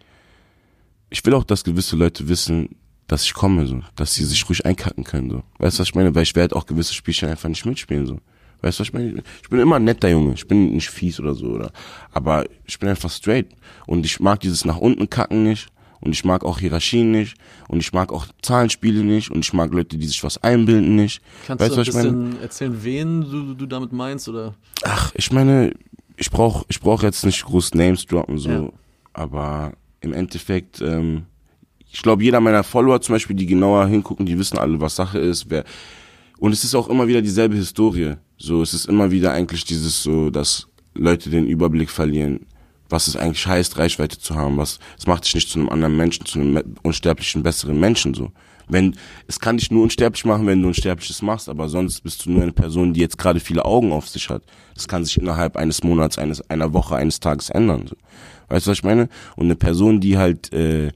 ich 1.09 1.25
will 1.25 1.33
auch, 1.33 1.43
dass 1.43 1.63
gewisse 1.63 1.95
Leute 1.95 2.27
wissen, 2.27 2.75
dass 3.07 3.23
ich 3.23 3.33
komme, 3.33 3.65
so, 3.65 3.81
dass 3.95 4.13
sie 4.13 4.25
sich 4.25 4.47
ruhig 4.47 4.65
einkacken 4.65 5.03
können, 5.03 5.29
so. 5.29 5.43
Weißt 5.59 5.77
du, 5.77 5.81
was 5.81 5.89
ich 5.89 5.95
meine? 5.95 6.13
Weil 6.13 6.23
ich 6.23 6.35
werde 6.35 6.55
auch 6.55 6.65
gewisse 6.65 6.93
Spielchen 6.93 7.29
einfach 7.29 7.49
nicht 7.49 7.65
mitspielen, 7.65 8.05
so. 8.05 8.19
Weißt 8.61 8.79
du, 8.79 8.81
was 8.81 8.87
ich 8.87 8.93
meine? 8.93 9.23
Ich 9.41 9.49
bin 9.49 9.59
immer 9.59 9.77
ein 9.77 9.83
netter 9.83 10.09
Junge. 10.09 10.33
Ich 10.33 10.47
bin 10.47 10.73
nicht 10.73 10.89
fies 10.89 11.19
oder 11.19 11.35
so, 11.35 11.47
oder. 11.47 11.71
Aber 12.11 12.45
ich 12.65 12.77
bin 12.79 12.89
einfach 12.89 13.09
straight. 13.09 13.47
Und 13.85 14.05
ich 14.05 14.19
mag 14.19 14.39
dieses 14.39 14.65
nach 14.65 14.77
unten 14.77 15.09
kacken 15.09 15.43
nicht. 15.43 15.67
Und 15.99 16.11
ich 16.13 16.23
mag 16.25 16.43
auch 16.45 16.59
Hierarchien 16.59 17.11
nicht 17.11 17.35
und 17.67 17.79
ich 17.79 17.93
mag 17.93 18.11
auch 18.11 18.27
Zahlenspiele 18.41 19.03
nicht 19.03 19.31
und 19.31 19.43
ich 19.43 19.53
mag 19.53 19.71
Leute, 19.73 19.97
die 19.97 20.05
sich 20.05 20.23
was 20.23 20.41
einbilden 20.43 20.95
nicht. 20.95 21.21
Kannst 21.45 21.61
weißt 21.63 21.71
du 21.71 21.75
ein 21.75 21.79
was 21.81 21.87
ich 21.87 21.93
meine? 21.93 22.11
bisschen 22.11 22.41
erzählen, 22.41 22.83
wen 22.83 23.21
du, 23.21 23.53
du 23.53 23.65
damit 23.65 23.91
meinst? 23.93 24.27
Oder? 24.29 24.55
Ach, 24.83 25.11
ich 25.15 25.31
meine, 25.31 25.73
ich 26.15 26.29
brauch, 26.31 26.65
ich 26.69 26.79
brauch 26.79 27.03
jetzt 27.03 27.25
nicht 27.25 27.43
groß 27.45 27.73
Names 27.73 28.05
droppen, 28.05 28.37
so, 28.37 28.49
Ja. 28.49 28.69
aber 29.13 29.73
im 30.01 30.13
Endeffekt, 30.13 30.81
ähm, 30.81 31.23
ich 31.91 32.01
glaube, 32.01 32.23
jeder 32.23 32.39
meiner 32.39 32.63
Follower 32.63 33.01
zum 33.01 33.13
Beispiel, 33.15 33.35
die 33.35 33.45
genauer 33.45 33.87
hingucken, 33.87 34.25
die 34.25 34.37
wissen 34.37 34.57
alle, 34.57 34.79
was 34.79 34.95
Sache 34.95 35.19
ist, 35.19 35.49
wer, 35.49 35.63
und 36.39 36.51
es 36.51 36.63
ist 36.63 36.75
auch 36.75 36.87
immer 36.89 37.07
wieder 37.07 37.21
dieselbe 37.21 37.55
Historie. 37.55 38.13
So, 38.37 38.61
es 38.61 38.73
ist 38.75 38.85
immer 38.85 39.09
wieder 39.09 39.31
eigentlich 39.31 39.63
dieses 39.65 40.03
so, 40.03 40.29
dass 40.29 40.67
Leute 40.93 41.31
den 41.31 41.47
Überblick 41.47 41.89
verlieren, 41.89 42.45
was 42.89 43.07
es 43.07 43.15
eigentlich 43.15 43.45
heißt, 43.45 43.77
Reichweite 43.77 44.19
zu 44.19 44.35
haben, 44.35 44.57
was, 44.57 44.79
es 44.97 45.07
macht 45.07 45.25
dich 45.25 45.35
nicht 45.35 45.49
zu 45.49 45.59
einem 45.59 45.69
anderen 45.69 45.97
Menschen, 45.97 46.25
zu 46.25 46.39
einem 46.39 46.75
unsterblichen, 46.83 47.43
besseren 47.43 47.79
Menschen, 47.79 48.13
so. 48.13 48.31
Wenn, 48.69 48.95
es 49.27 49.39
kann 49.39 49.55
dich 49.55 49.71
nur 49.71 49.83
unsterblich 49.83 50.25
machen, 50.25 50.45
wenn 50.45 50.61
du 50.61 50.67
Unsterbliches 50.67 51.21
machst, 51.21 51.47
aber 51.47 51.69
sonst 51.69 52.01
bist 52.01 52.25
du 52.25 52.31
nur 52.31 52.43
eine 52.43 52.51
Person, 52.51 52.93
die 52.93 52.99
jetzt 52.99 53.17
gerade 53.17 53.39
viele 53.39 53.63
Augen 53.63 53.93
auf 53.93 54.09
sich 54.09 54.29
hat. 54.29 54.43
Das 54.75 54.89
kann 54.89 55.05
sich 55.05 55.17
innerhalb 55.17 55.55
eines 55.55 55.83
Monats, 55.83 56.17
eines, 56.17 56.41
einer 56.49 56.73
Woche, 56.73 56.97
eines 56.97 57.21
Tages 57.21 57.49
ändern, 57.49 57.87
so. 57.87 57.95
Weißt 58.49 58.65
du, 58.65 58.71
was 58.71 58.77
ich 58.77 58.83
meine? 58.83 59.09
Und 59.35 59.45
eine 59.45 59.55
Person, 59.55 59.99
die 59.99 60.17
halt, 60.17 60.51
äh, 60.53 60.91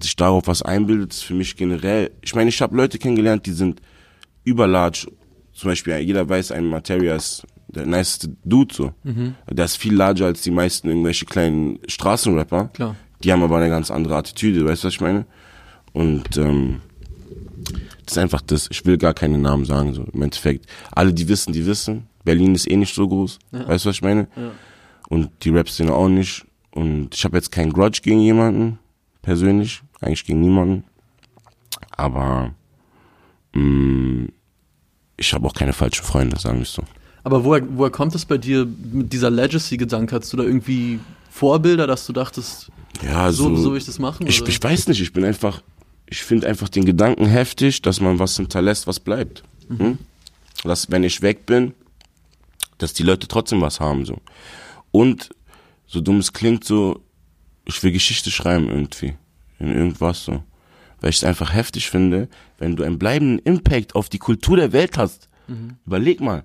sich 0.00 0.16
darauf 0.16 0.46
was 0.46 0.62
einbildet, 0.62 1.12
ist 1.12 1.24
für 1.24 1.34
mich 1.34 1.56
generell. 1.56 2.10
Ich 2.22 2.34
meine, 2.34 2.50
ich 2.50 2.60
habe 2.60 2.76
Leute 2.76 2.98
kennengelernt, 2.98 3.46
die 3.46 3.52
sind 3.52 3.80
überlarge. 4.42 5.06
Zum 5.52 5.70
Beispiel, 5.70 5.96
jeder 5.98 6.28
weiß, 6.28 6.50
ein 6.50 6.66
Materia 6.66 7.14
ist 7.14 7.46
der 7.76 7.86
niceste 7.86 8.34
Dude 8.44 8.74
so. 8.74 8.92
Der 9.50 9.64
ist 9.64 9.76
viel 9.76 9.94
larger 9.94 10.26
als 10.26 10.42
die 10.42 10.50
meisten 10.50 10.88
irgendwelche 10.88 11.26
kleinen 11.26 11.78
Straßenrapper. 11.86 12.68
Klar. 12.68 12.96
Die 13.22 13.32
haben 13.32 13.42
aber 13.42 13.56
eine 13.56 13.68
ganz 13.68 13.90
andere 13.90 14.16
Attitüde, 14.16 14.64
weißt 14.64 14.84
du, 14.84 14.86
was 14.88 14.94
ich 14.94 15.00
meine? 15.00 15.26
Und 15.92 16.36
ähm, 16.36 16.80
das 18.04 18.16
ist 18.16 18.18
einfach 18.18 18.42
das. 18.42 18.68
Ich 18.70 18.84
will 18.84 18.98
gar 18.98 19.14
keine 19.14 19.38
Namen 19.38 19.64
sagen, 19.64 19.94
so 19.94 20.04
im 20.12 20.22
Endeffekt. 20.22 20.66
Alle, 20.92 21.14
die 21.14 21.28
wissen, 21.28 21.52
die 21.52 21.64
wissen. 21.64 22.06
Berlin 22.24 22.54
ist 22.54 22.70
eh 22.70 22.76
nicht 22.76 22.94
so 22.94 23.08
groß. 23.08 23.38
Weißt 23.52 23.84
du, 23.84 23.88
was 23.88 23.96
ich 23.96 24.02
meine? 24.02 24.28
Ja. 24.36 24.50
Und 25.08 25.30
die 25.42 25.50
Rap-Szene 25.50 25.92
auch 25.92 26.08
nicht. 26.08 26.44
Und 26.72 27.14
ich 27.14 27.24
habe 27.24 27.36
jetzt 27.36 27.52
keinen 27.52 27.72
Grudge 27.72 28.00
gegen 28.02 28.20
jemanden, 28.20 28.78
persönlich. 29.22 29.82
Eigentlich 30.00 30.24
gegen 30.24 30.40
niemanden. 30.40 30.84
Aber 31.96 32.54
mh, 33.54 34.28
ich 35.16 35.32
habe 35.32 35.46
auch 35.46 35.54
keine 35.54 35.72
falschen 35.72 36.04
Freunde, 36.04 36.38
sagen 36.38 36.58
wir 36.58 36.66
so. 36.66 36.82
Aber 37.24 37.44
woher, 37.44 37.62
woher 37.70 37.90
kommt 37.90 38.14
es 38.14 38.24
bei 38.24 38.38
dir 38.38 38.66
mit 38.92 39.12
dieser 39.12 39.30
Legacy-Gedanke? 39.30 40.14
Hast 40.16 40.32
du 40.32 40.36
da 40.36 40.42
irgendwie 40.44 41.00
Vorbilder, 41.30 41.86
dass 41.86 42.06
du 42.06 42.12
dachtest, 42.12 42.70
Ja, 43.02 43.32
so, 43.32 43.48
so, 43.56 43.62
so 43.62 43.70
will 43.72 43.78
ich 43.78 43.86
das 43.86 43.98
machen? 43.98 44.26
ich, 44.26 44.46
ich 44.46 44.62
weiß 44.62 44.88
nicht, 44.88 45.00
ich 45.00 45.12
bin 45.12 45.24
einfach, 45.24 45.62
ich 46.06 46.22
finde 46.22 46.46
einfach 46.46 46.68
den 46.68 46.84
Gedanken 46.84 47.26
heftig, 47.26 47.80
dass 47.82 48.00
man 48.00 48.18
was 48.18 48.36
hinterlässt, 48.36 48.86
was 48.86 49.00
bleibt. 49.00 49.42
Hm? 49.68 49.98
Dass, 50.62 50.90
wenn 50.90 51.02
ich 51.02 51.22
weg 51.22 51.46
bin, 51.46 51.74
dass 52.78 52.92
die 52.92 53.02
Leute 53.02 53.26
trotzdem 53.26 53.60
was 53.62 53.80
haben, 53.80 54.04
so. 54.04 54.18
Und, 54.90 55.30
so 55.86 56.00
dumm 56.00 56.18
es 56.18 56.32
klingt, 56.32 56.64
so, 56.64 57.00
ich 57.64 57.82
will 57.82 57.92
Geschichte 57.92 58.30
schreiben 58.30 58.68
irgendwie. 58.68 59.14
In 59.58 59.74
irgendwas, 59.74 60.24
so. 60.24 60.42
Weil 61.00 61.10
ich 61.10 61.16
es 61.16 61.24
einfach 61.24 61.54
heftig 61.54 61.88
finde, 61.88 62.28
wenn 62.58 62.76
du 62.76 62.82
einen 62.82 62.98
bleibenden 62.98 63.38
Impact 63.40 63.94
auf 63.94 64.08
die 64.08 64.18
Kultur 64.18 64.56
der 64.56 64.72
Welt 64.72 64.98
hast. 64.98 65.28
Überleg 65.86 66.20
mal. 66.20 66.44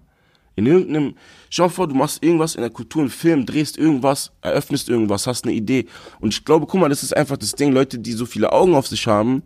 In 0.59 0.65
irgendeinem, 0.67 1.15
schau 1.49 1.69
vor, 1.69 1.87
du 1.87 1.95
machst 1.95 2.23
irgendwas 2.23 2.55
in 2.55 2.61
der 2.61 2.69
Kultur, 2.69 3.01
einen 3.01 3.09
Film, 3.09 3.45
drehst 3.45 3.77
irgendwas, 3.77 4.31
eröffnest 4.41 4.89
irgendwas, 4.89 5.25
hast 5.27 5.45
eine 5.45 5.53
Idee. 5.53 5.87
Und 6.19 6.33
ich 6.33 6.45
glaube, 6.45 6.65
guck 6.67 6.79
mal, 6.79 6.89
das 6.89 7.01
ist 7.03 7.15
einfach 7.15 7.37
das 7.37 7.53
Ding, 7.53 7.71
Leute, 7.71 7.97
die 7.99 8.11
so 8.13 8.25
viele 8.25 8.51
Augen 8.51 8.75
auf 8.75 8.87
sich 8.87 9.07
haben, 9.07 9.43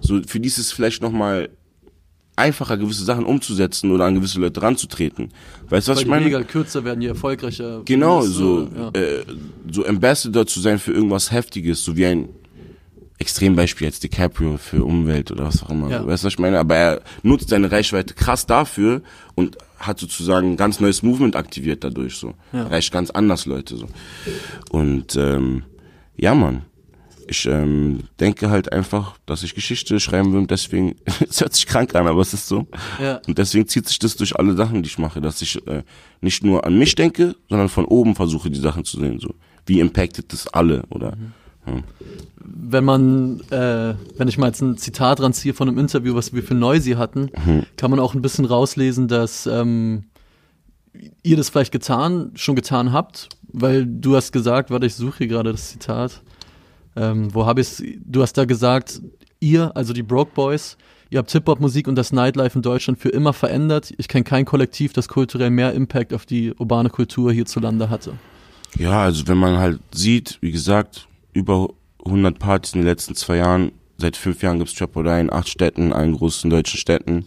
so, 0.00 0.20
für 0.26 0.40
die 0.40 0.48
ist 0.48 0.58
es 0.58 0.72
vielleicht 0.72 1.02
nochmal 1.02 1.50
einfacher, 2.34 2.76
gewisse 2.76 3.04
Sachen 3.04 3.24
umzusetzen 3.24 3.90
oder 3.92 4.06
an 4.06 4.14
gewisse 4.14 4.40
Leute 4.40 4.62
ranzutreten. 4.62 5.28
Weißt 5.68 5.86
du, 5.86 5.92
was 5.92 5.98
Weil 5.98 6.02
ich 6.04 6.08
meine? 6.08 6.26
Wege 6.26 6.44
kürzer 6.44 6.84
werden, 6.84 7.02
je 7.02 7.08
erfolgreicher. 7.08 7.82
Genau, 7.84 8.22
so, 8.22 8.68
Ja. 8.74 8.88
äh, 8.98 9.24
so 9.70 9.84
Ambassador 9.86 10.46
zu 10.46 10.60
sein 10.60 10.78
für 10.78 10.92
irgendwas 10.92 11.30
Heftiges, 11.30 11.84
so 11.84 11.96
wie 11.96 12.06
ein 12.06 12.28
Extrembeispiel 13.18 13.86
jetzt 13.86 14.02
DiCaprio 14.02 14.56
für 14.56 14.84
Umwelt 14.84 15.30
oder 15.30 15.44
was 15.44 15.62
auch 15.62 15.70
immer. 15.70 15.88
Ja. 15.90 16.04
Weißt 16.06 16.24
du, 16.24 16.26
was 16.26 16.32
ich 16.32 16.38
meine? 16.38 16.58
Aber 16.58 16.74
er 16.74 17.00
nutzt 17.22 17.50
seine 17.50 17.70
Reichweite 17.70 18.14
krass 18.14 18.46
dafür 18.46 19.02
und 19.36 19.56
hat 19.82 19.98
sozusagen 19.98 20.52
ein 20.52 20.56
ganz 20.56 20.80
neues 20.80 21.02
Movement 21.02 21.36
aktiviert 21.36 21.84
dadurch, 21.84 22.16
so. 22.16 22.34
Ja. 22.52 22.64
Erreicht 22.64 22.92
ganz 22.92 23.10
anders 23.10 23.46
Leute, 23.46 23.76
so. 23.76 23.86
Und, 24.70 25.16
ähm, 25.16 25.64
ja, 26.16 26.34
Mann. 26.34 26.62
Ich 27.28 27.46
ähm, 27.46 28.00
denke 28.20 28.50
halt 28.50 28.72
einfach, 28.72 29.16
dass 29.26 29.42
ich 29.42 29.54
Geschichte 29.54 29.98
schreiben 30.00 30.32
will 30.32 30.40
und 30.40 30.50
deswegen, 30.50 30.96
es 31.28 31.40
hört 31.40 31.54
sich 31.54 31.66
krank 31.66 31.94
an, 31.94 32.06
aber 32.06 32.20
es 32.20 32.34
ist 32.34 32.48
so. 32.48 32.66
Ja. 33.00 33.20
Und 33.26 33.38
deswegen 33.38 33.66
zieht 33.68 33.88
sich 33.88 33.98
das 33.98 34.16
durch 34.16 34.36
alle 34.36 34.54
Sachen, 34.54 34.82
die 34.82 34.88
ich 34.88 34.98
mache, 34.98 35.20
dass 35.20 35.40
ich 35.40 35.64
äh, 35.66 35.82
nicht 36.20 36.44
nur 36.44 36.66
an 36.66 36.78
mich 36.78 36.94
denke, 36.94 37.36
sondern 37.48 37.68
von 37.68 37.84
oben 37.84 38.14
versuche, 38.14 38.50
die 38.50 38.60
Sachen 38.60 38.84
zu 38.84 38.98
sehen. 38.98 39.18
So, 39.18 39.34
wie 39.66 39.80
impactet 39.80 40.32
das 40.32 40.46
alle? 40.48 40.82
Oder 40.90 41.16
wenn 42.44 42.84
man, 42.84 43.40
äh, 43.50 43.94
wenn 44.16 44.28
ich 44.28 44.38
mal 44.38 44.48
jetzt 44.48 44.60
ein 44.62 44.76
Zitat 44.76 45.20
ranziehe 45.20 45.54
von 45.54 45.68
einem 45.68 45.78
Interview, 45.78 46.14
was 46.14 46.32
wir 46.32 46.42
für 46.42 46.54
Noisy 46.54 46.92
hatten, 46.92 47.30
Mhm. 47.44 47.64
kann 47.76 47.90
man 47.90 48.00
auch 48.00 48.14
ein 48.14 48.22
bisschen 48.22 48.44
rauslesen, 48.44 49.08
dass 49.08 49.46
ähm, 49.46 50.04
ihr 51.22 51.36
das 51.36 51.50
vielleicht 51.50 51.72
getan, 51.72 52.32
schon 52.34 52.56
getan 52.56 52.92
habt, 52.92 53.28
weil 53.52 53.86
du 53.86 54.16
hast 54.16 54.32
gesagt, 54.32 54.70
warte, 54.70 54.86
ich 54.86 54.94
suche 54.94 55.18
hier 55.18 55.28
gerade 55.28 55.52
das 55.52 55.70
Zitat. 55.70 56.22
Ähm, 56.96 57.32
wo 57.34 57.46
habe 57.46 57.60
ich 57.60 57.68
es? 57.68 57.82
Du 58.04 58.22
hast 58.22 58.34
da 58.36 58.44
gesagt, 58.44 59.00
ihr, 59.40 59.74
also 59.76 59.92
die 59.92 60.02
Broke 60.02 60.32
Boys, 60.34 60.76
ihr 61.10 61.18
habt 61.18 61.30
Hip-Hop-Musik 61.32 61.88
und 61.88 61.94
das 61.94 62.12
Nightlife 62.12 62.58
in 62.58 62.62
Deutschland 62.62 62.98
für 62.98 63.08
immer 63.08 63.32
verändert. 63.32 63.92
Ich 63.96 64.08
kenne 64.08 64.24
kein 64.24 64.44
Kollektiv, 64.44 64.92
das 64.92 65.08
kulturell 65.08 65.50
mehr 65.50 65.72
Impact 65.72 66.12
auf 66.12 66.26
die 66.26 66.52
urbane 66.54 66.90
Kultur 66.90 67.32
hierzulande 67.32 67.88
hatte. 67.88 68.14
ja, 68.78 69.02
also 69.02 69.26
wenn 69.28 69.38
man 69.38 69.56
halt 69.58 69.80
sieht, 69.94 70.38
wie 70.42 70.50
gesagt, 70.52 71.06
über 71.32 71.68
100 72.04 72.38
Partys 72.38 72.74
in 72.74 72.80
den 72.80 72.88
letzten 72.88 73.14
zwei 73.14 73.36
Jahren, 73.36 73.72
seit 73.98 74.16
fünf 74.16 74.42
Jahren 74.42 74.58
gibt's 74.58 74.74
Trap 74.74 74.96
Oder 74.96 75.18
in 75.20 75.32
acht 75.32 75.48
Städten, 75.48 75.86
in 75.86 75.92
allen 75.92 76.16
großen 76.16 76.50
deutschen 76.50 76.78
Städten. 76.78 77.26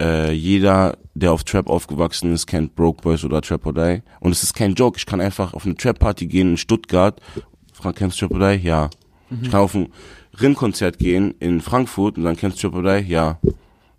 Äh, 0.00 0.32
jeder, 0.32 0.96
der 1.14 1.32
auf 1.32 1.44
Trap 1.44 1.68
aufgewachsen 1.68 2.32
ist, 2.32 2.46
kennt 2.46 2.74
Broke 2.74 3.02
Boys 3.02 3.22
oder 3.22 3.42
Trap 3.42 3.66
or 3.66 3.74
Die. 3.74 4.02
Und 4.20 4.32
es 4.32 4.42
ist 4.42 4.54
kein 4.54 4.74
Joke. 4.74 4.96
Ich 4.96 5.06
kann 5.06 5.20
einfach 5.20 5.52
auf 5.52 5.66
eine 5.66 5.74
Trap-Party 5.74 6.26
gehen 6.26 6.52
in 6.52 6.56
Stuttgart. 6.56 7.20
Frank, 7.72 7.96
kennst 7.96 8.20
du 8.20 8.26
Trap 8.26 8.40
or 8.40 8.50
Die? 8.50 8.66
Ja. 8.66 8.90
Ich 9.42 9.50
kann 9.50 9.60
auf 9.60 9.74
ein 9.74 9.92
Rin-Konzert 10.40 10.98
gehen 10.98 11.34
in 11.38 11.60
Frankfurt 11.60 12.16
und 12.16 12.24
dann 12.24 12.36
kennst 12.36 12.62
du 12.62 12.70
Trap 12.70 12.84
or 12.84 12.98
Die? 13.00 13.08
Ja. 13.08 13.38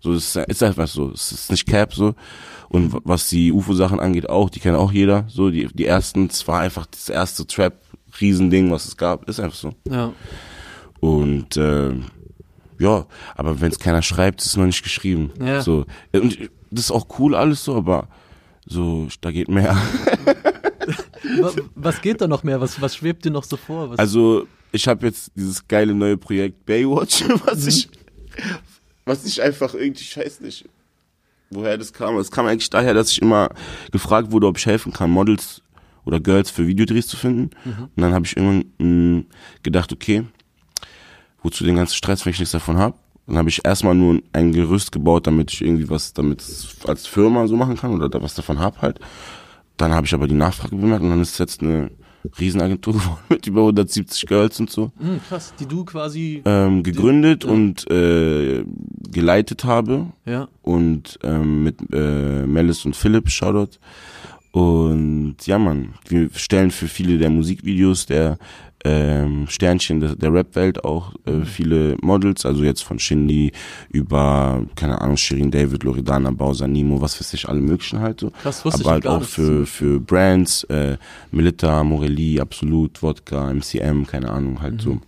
So, 0.00 0.12
das 0.12 0.34
ist, 0.34 0.62
einfach 0.64 0.88
so. 0.88 1.12
Es 1.12 1.30
ist 1.30 1.50
nicht 1.52 1.66
Cap 1.66 1.94
so. 1.94 2.14
Und 2.68 2.92
was 3.04 3.28
die 3.28 3.52
UFO-Sachen 3.52 4.00
angeht, 4.00 4.28
auch, 4.28 4.50
die 4.50 4.58
kennt 4.58 4.76
auch 4.76 4.90
jeder. 4.90 5.24
So, 5.28 5.50
die, 5.50 5.68
die 5.72 5.86
ersten, 5.86 6.26
es 6.26 6.48
war 6.48 6.60
einfach 6.60 6.86
das 6.86 7.08
erste 7.08 7.46
Trap-Riesending, 8.12 8.70
was 8.70 8.86
es 8.86 8.96
gab. 8.96 9.28
Ist 9.28 9.40
einfach 9.40 9.56
so. 9.56 9.72
Ja. 9.88 10.12
Und 11.00 11.56
äh, 11.56 11.92
ja, 12.78 13.06
aber 13.34 13.60
wenn 13.60 13.70
es 13.72 13.78
keiner 13.78 14.02
schreibt, 14.02 14.40
ist 14.40 14.48
es 14.48 14.56
noch 14.56 14.66
nicht 14.66 14.82
geschrieben. 14.82 15.30
Ja. 15.40 15.62
So. 15.62 15.86
Und 16.12 16.38
das 16.70 16.84
ist 16.86 16.90
auch 16.90 17.06
cool 17.18 17.34
alles 17.34 17.64
so, 17.64 17.76
aber 17.76 18.08
so, 18.66 19.08
da 19.20 19.30
geht 19.30 19.48
mehr. 19.48 19.76
Wa- 21.40 21.52
Was 21.74 22.00
geht 22.00 22.20
da 22.20 22.28
noch 22.28 22.42
mehr? 22.42 22.60
Was, 22.60 22.80
was 22.80 22.96
schwebt 22.96 23.24
dir 23.24 23.30
noch 23.30 23.44
so 23.44 23.56
vor? 23.56 23.90
Was, 23.90 23.98
Also, 23.98 24.46
ich 24.72 24.86
habe 24.88 25.06
jetzt 25.06 25.30
dieses 25.36 25.66
geile 25.66 25.94
neue 25.94 26.16
Projekt 26.16 26.64
Baywatch, 26.66 27.24
was 27.46 27.66
ich 27.66 27.88
was 29.04 29.24
ich 29.24 29.42
einfach 29.42 29.74
irgendwie, 29.74 30.02
ich 30.04 30.16
weiß 30.16 30.40
nicht, 30.42 30.64
woher 31.50 31.76
das 31.76 31.92
kam. 31.92 32.16
Es 32.18 32.30
kam 32.30 32.46
eigentlich 32.46 32.70
daher, 32.70 32.94
dass 32.94 33.10
ich 33.10 33.20
immer 33.20 33.50
gefragt 33.90 34.30
wurde, 34.30 34.46
ob 34.46 34.56
ich 34.58 34.66
helfen 34.66 34.92
kann, 34.92 35.10
Models 35.10 35.60
oder 36.04 36.20
Girls 36.20 36.50
für 36.50 36.66
Videodrehs 36.66 37.06
zu 37.06 37.16
finden. 37.16 37.50
Und 37.64 37.90
dann 38.02 38.12
habe 38.12 38.26
ich 38.26 38.36
irgendwann 38.36 38.64
mh, 39.18 39.22
gedacht, 39.62 39.92
okay, 39.92 40.24
wozu 41.42 41.64
den 41.64 41.76
ganzen 41.76 41.94
Stress, 41.94 42.24
wenn 42.24 42.32
ich 42.32 42.38
nichts 42.38 42.52
davon 42.52 42.76
habe? 42.78 42.96
Dann 43.26 43.36
habe 43.38 43.48
ich 43.48 43.64
erstmal 43.64 43.94
nur 43.94 44.20
ein 44.32 44.52
Gerüst 44.52 44.90
gebaut, 44.92 45.26
damit 45.26 45.52
ich 45.52 45.62
irgendwie 45.62 45.88
was 45.88 46.12
damit 46.12 46.42
als 46.86 47.06
Firma 47.06 47.46
so 47.46 47.56
machen 47.56 47.76
kann 47.76 47.92
oder 47.94 48.08
da 48.08 48.20
was 48.22 48.34
davon 48.34 48.58
hab 48.58 48.82
halt. 48.82 48.98
Dann 49.76 49.92
habe 49.92 50.06
ich 50.06 50.14
aber 50.14 50.26
die 50.28 50.34
Nachfrage 50.34 50.76
bemerkt 50.76 51.02
und 51.02 51.10
dann 51.10 51.20
ist 51.22 51.32
es 51.32 51.38
jetzt 51.38 51.62
eine 51.62 51.90
Riesenagentur 52.38 52.92
geworden 52.98 53.20
mit 53.28 53.46
über 53.46 53.60
170 53.62 54.26
Girls 54.26 54.58
und 54.60 54.70
so 54.70 54.92
Hm, 54.98 55.20
krass, 55.28 55.54
die 55.58 55.66
du 55.66 55.84
quasi. 55.84 56.42
ähm, 56.44 56.82
gegründet 56.82 57.44
und 57.44 57.88
äh, 57.90 58.64
geleitet 59.10 59.64
habe 59.64 60.06
ja. 60.26 60.48
und 60.62 61.18
ähm, 61.22 61.64
mit 61.64 61.76
äh, 61.92 62.44
Melis 62.46 62.84
und 62.84 62.96
Philipp, 62.96 63.28
Shoutout. 63.30 63.78
Und 64.52 65.36
ja, 65.46 65.58
man, 65.58 65.94
wir 66.08 66.28
stellen 66.34 66.70
für 66.70 66.86
viele 66.86 67.18
der 67.18 67.30
Musikvideos 67.30 68.06
der 68.06 68.38
ähm, 68.84 69.46
Sternchen 69.48 70.00
der, 70.00 70.16
der 70.16 70.32
Rap-Welt 70.34 70.84
auch 70.84 71.14
äh, 71.24 71.44
viele 71.44 71.96
Models, 72.02 72.44
also 72.44 72.64
jetzt 72.64 72.82
von 72.82 72.98
Shindy 72.98 73.52
über, 73.90 74.66
keine 74.74 75.00
Ahnung, 75.00 75.16
Shirin 75.16 75.50
David, 75.52 75.84
Loredana, 75.84 76.32
Bowser, 76.32 76.66
Nemo, 76.66 77.00
was 77.00 77.18
weiß 77.20 77.32
ich, 77.34 77.48
alle 77.48 77.60
möglichen 77.60 78.00
halt 78.00 78.20
so. 78.20 78.30
Krass, 78.42 78.64
wusste 78.64 78.80
ich 78.80 78.86
Aber 78.86 78.94
halt 78.94 79.04
gar 79.04 79.18
auch 79.18 79.22
für, 79.22 79.66
für 79.66 80.00
Brands, 80.00 80.64
äh, 80.64 80.96
Melita, 81.30 81.84
Morelli, 81.84 82.40
Absolut, 82.40 83.00
Wodka, 83.02 83.52
MCM, 83.54 84.04
keine 84.04 84.30
Ahnung, 84.30 84.60
halt 84.60 84.74
Mhm. 84.74 84.80
so. 84.80 85.00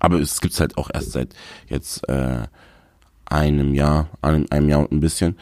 aber 0.00 0.18
es 0.20 0.40
gibt's 0.40 0.58
halt 0.60 0.76
auch 0.76 0.90
erst 0.92 1.12
seit 1.12 1.28
jetzt 1.68 2.06
äh, 2.08 2.42
einem 3.26 3.72
Jahr, 3.72 4.08
einem, 4.20 4.46
einem 4.50 4.68
Jahr 4.68 4.80
und 4.80 4.90
ein 4.92 5.00
bisschen. 5.00 5.36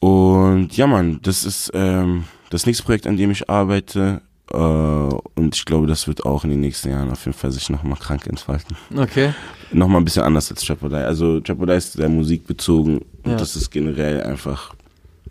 Und 0.00 0.76
ja, 0.76 0.86
man, 0.86 1.20
das 1.22 1.44
ist 1.44 1.70
ähm, 1.74 2.24
das 2.50 2.66
nächste 2.66 2.84
Projekt, 2.84 3.06
an 3.06 3.16
dem 3.16 3.30
ich 3.30 3.50
arbeite. 3.50 4.22
Äh, 4.52 4.56
und 4.56 5.54
ich 5.54 5.64
glaube, 5.64 5.86
das 5.86 6.06
wird 6.06 6.24
auch 6.24 6.44
in 6.44 6.50
den 6.50 6.60
nächsten 6.60 6.90
Jahren 6.90 7.10
auf 7.10 7.24
jeden 7.26 7.36
Fall 7.36 7.50
sich 7.52 7.68
nochmal 7.68 7.98
krank 7.98 8.26
entfalten. 8.26 8.76
Okay. 8.96 9.34
Nochmal 9.72 10.00
ein 10.00 10.04
bisschen 10.04 10.22
anders 10.22 10.50
als 10.50 10.62
Trapodie. 10.64 10.94
Also 10.96 11.40
Trapodie 11.40 11.74
ist 11.74 11.92
sehr 11.94 12.08
musikbezogen 12.08 12.98
und 13.24 13.30
Ja. 13.32 13.36
das 13.36 13.56
ist 13.56 13.70
generell 13.70 14.22
einfach, 14.22 14.74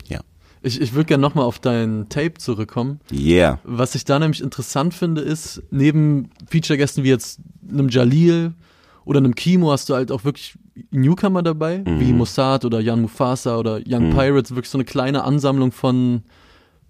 ja. 0.07 0.19
Ich, 0.61 0.81
ich 0.81 0.93
würde 0.93 1.05
gerne 1.05 1.21
nochmal 1.21 1.45
auf 1.45 1.59
dein 1.59 2.07
Tape 2.09 2.35
zurückkommen. 2.35 2.99
Yeah. 3.11 3.59
Was 3.63 3.95
ich 3.95 4.05
da 4.05 4.19
nämlich 4.19 4.41
interessant 4.41 4.93
finde, 4.93 5.21
ist, 5.21 5.63
neben 5.71 6.29
Feature-Gästen 6.49 7.03
wie 7.03 7.09
jetzt 7.09 7.39
einem 7.71 7.89
Jalil 7.89 8.53
oder 9.07 9.19
einem 9.19 9.33
Kimo 9.35 9.71
hast 9.71 9.89
du 9.89 9.95
halt 9.95 10.11
auch 10.11 10.23
wirklich 10.23 10.55
Newcomer 10.91 11.41
dabei, 11.41 11.79
Mhm. 11.79 11.99
wie 11.99 12.13
Mossad 12.13 12.65
oder 12.65 12.79
Jan 12.81 13.01
Mufasa 13.01 13.57
oder 13.57 13.79
Young 13.87 14.11
Pirates, 14.11 14.51
wirklich 14.51 14.69
so 14.69 14.77
eine 14.77 14.85
kleine 14.85 15.23
Ansammlung 15.23 15.71
von, 15.71 16.21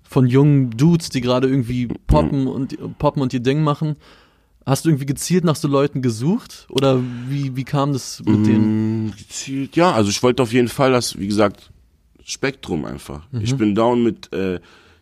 von 0.03 0.27
jungen 0.27 0.71
Dudes, 0.71 1.09
die 1.09 1.21
gerade 1.21 1.47
irgendwie 1.47 1.87
poppen 2.07 2.47
und 2.47 2.75
poppen 2.97 3.21
und 3.21 3.33
ihr 3.33 3.39
Ding 3.41 3.63
machen. 3.63 3.95
Hast 4.65 4.83
du 4.83 4.89
irgendwie 4.89 5.05
gezielt 5.05 5.45
nach 5.45 5.55
so 5.55 5.67
Leuten 5.69 6.01
gesucht? 6.01 6.67
Oder 6.69 7.01
wie, 7.29 7.55
wie 7.55 7.63
kam 7.63 7.93
das 7.93 8.21
mit 8.25 8.45
denen? 8.47 9.07
Mm, 9.07 9.11
Gezielt, 9.17 9.75
ja, 9.77 9.93
also 9.93 10.09
ich 10.09 10.21
wollte 10.23 10.43
auf 10.43 10.51
jeden 10.51 10.67
Fall 10.67 10.91
das, 10.91 11.17
wie 11.17 11.27
gesagt, 11.27 11.71
Spektrum 12.25 12.83
einfach. 12.83 13.21
Ich 13.39 13.55
bin 13.55 13.75
down 13.75 14.03
mit 14.03 14.33
äh, 14.33 14.59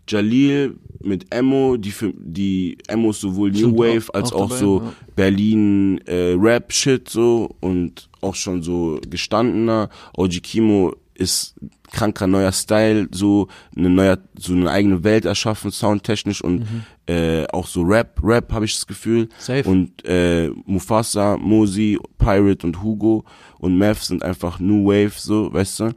Jalil, 0.08 0.76
mit 1.06 1.34
Emo, 1.34 1.78
die 1.78 1.92
für 1.92 2.14
die 2.18 2.78
Emos 2.88 3.20
sowohl 3.22 3.52
New 3.52 3.78
Wave 3.78 4.14
als 4.14 4.34
auch 4.34 4.50
dabei, 4.50 4.58
so 4.60 4.82
ja. 4.82 4.94
Berlin 5.16 6.00
äh, 6.06 6.34
Rap 6.38 6.72
Shit 6.74 7.10
so 7.10 7.50
und 7.62 8.10
auch 8.22 8.36
schon 8.36 8.62
so 8.64 9.00
gestandener. 9.10 9.90
OG 10.18 10.42
Kimo 10.44 10.94
ist 11.14 11.56
kranker 11.92 12.28
neuer 12.28 12.52
Style, 12.52 13.08
so 13.12 13.48
eine 13.76 13.90
neue, 13.90 14.18
so 14.38 14.52
eine 14.54 14.70
eigene 14.70 15.04
Welt 15.06 15.24
erschaffen, 15.26 15.72
soundtechnisch 15.72 16.42
und 16.44 16.60
Mhm. 16.60 16.84
äh, 17.08 17.46
auch 17.54 17.68
so 17.68 17.84
Rap, 17.84 18.20
Rap 18.22 18.52
habe 18.52 18.66
ich 18.66 18.74
das 18.76 18.86
Gefühl. 18.86 19.30
Safe. 19.38 19.64
Und 19.70 20.04
äh, 20.04 20.50
Mufasa, 20.66 21.38
Mosi, 21.38 21.98
Pirate 22.18 22.68
und 22.68 22.82
Hugo 22.84 23.24
und 23.60 23.78
Mev 23.78 24.04
sind 24.04 24.24
einfach 24.24 24.60
New 24.60 24.86
Wave, 24.88 25.14
so, 25.18 25.54
weißt 25.54 25.80
du? 25.82 25.92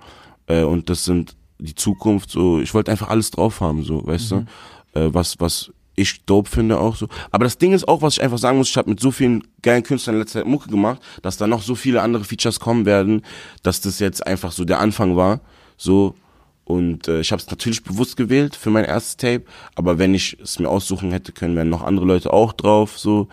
Äh, 0.46 0.62
und 0.62 0.88
das 0.88 1.04
sind 1.04 1.34
die 1.58 1.74
Zukunft, 1.74 2.30
so, 2.30 2.60
ich 2.60 2.72
wollte 2.72 2.92
einfach 2.92 3.08
alles 3.08 3.32
drauf 3.32 3.60
haben, 3.60 3.82
so, 3.82 4.06
weißt 4.06 4.30
Mhm. 4.32 4.36
du? 4.36 4.46
Äh, 4.94 5.08
was, 5.12 5.38
was 5.38 5.70
ich 5.98 6.24
dope 6.24 6.48
finde 6.48 6.78
auch 6.78 6.96
so. 6.96 7.08
Aber 7.32 7.44
das 7.44 7.58
Ding 7.58 7.72
ist 7.72 7.88
auch, 7.88 8.02
was 8.02 8.14
ich 8.14 8.22
einfach 8.22 8.38
sagen 8.38 8.58
muss, 8.58 8.68
ich 8.68 8.76
habe 8.76 8.88
mit 8.88 9.00
so 9.00 9.10
vielen 9.10 9.42
geilen 9.62 9.82
Künstlern 9.82 10.14
in 10.14 10.20
letzter 10.20 10.40
Zeit 10.40 10.46
Mucke 10.46 10.68
gemacht, 10.70 11.02
dass 11.22 11.36
da 11.36 11.46
noch 11.46 11.62
so 11.62 11.74
viele 11.74 12.02
andere 12.02 12.24
Features 12.24 12.60
kommen 12.60 12.86
werden, 12.86 13.22
dass 13.62 13.80
das 13.80 13.98
jetzt 13.98 14.24
einfach 14.26 14.52
so 14.52 14.64
der 14.64 14.78
Anfang 14.78 15.16
war, 15.16 15.40
so. 15.76 16.14
Und 16.64 17.08
äh, 17.08 17.20
ich 17.20 17.32
habe 17.32 17.40
es 17.40 17.50
natürlich 17.50 17.82
bewusst 17.82 18.16
gewählt 18.18 18.54
für 18.54 18.68
mein 18.68 18.84
erstes 18.84 19.16
Tape, 19.16 19.44
aber 19.74 19.98
wenn 19.98 20.12
ich 20.14 20.36
es 20.40 20.58
mir 20.58 20.68
aussuchen 20.68 21.10
hätte 21.12 21.32
können, 21.32 21.56
wären 21.56 21.70
noch 21.70 21.82
andere 21.82 22.04
Leute 22.04 22.30
auch 22.30 22.52
drauf, 22.52 22.98
so, 22.98 23.28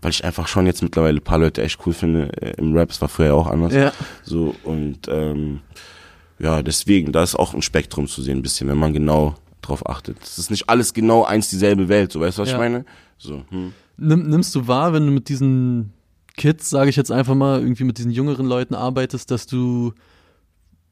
weil 0.00 0.10
ich 0.10 0.24
einfach 0.24 0.48
schon 0.48 0.66
jetzt 0.66 0.82
mittlerweile 0.82 1.18
ein 1.18 1.24
paar 1.24 1.38
Leute 1.38 1.62
echt 1.62 1.78
cool 1.86 1.92
finde 1.92 2.30
äh, 2.40 2.54
im 2.56 2.74
Rap. 2.74 2.90
Es 2.90 3.00
war 3.00 3.08
früher 3.08 3.34
auch 3.34 3.46
anders. 3.46 3.74
Ja. 3.74 3.92
So 4.24 4.54
und 4.64 5.06
ähm, 5.08 5.60
ja, 6.38 6.62
deswegen, 6.62 7.12
da 7.12 7.22
ist 7.22 7.36
auch 7.36 7.54
ein 7.54 7.62
Spektrum 7.62 8.08
zu 8.08 8.22
sehen, 8.22 8.38
ein 8.38 8.42
bisschen, 8.42 8.68
wenn 8.68 8.78
man 8.78 8.94
genau 8.94 9.36
drauf 9.62 9.88
achtet. 9.88 10.22
Es 10.22 10.38
ist 10.38 10.50
nicht 10.50 10.68
alles 10.68 10.92
genau 10.94 11.24
eins 11.24 11.48
dieselbe 11.50 11.88
Welt, 11.88 12.12
so 12.12 12.20
weißt 12.20 12.38
du, 12.38 12.42
was 12.42 12.48
Ja. 12.50 12.54
ich 12.56 12.60
meine? 12.60 12.84
So, 13.18 13.44
hm. 13.50 13.72
Nimm, 13.96 14.28
nimmst 14.28 14.54
du 14.54 14.66
wahr, 14.66 14.92
wenn 14.92 15.06
du 15.06 15.12
mit 15.12 15.28
diesen 15.28 15.92
Kids, 16.36 16.70
sage 16.70 16.90
ich 16.90 16.96
jetzt 16.96 17.12
einfach 17.12 17.34
mal, 17.34 17.60
irgendwie 17.60 17.84
mit 17.84 17.98
diesen 17.98 18.10
jüngeren 18.10 18.46
Leuten 18.46 18.74
arbeitest, 18.74 19.30
dass 19.30 19.46
du 19.46 19.92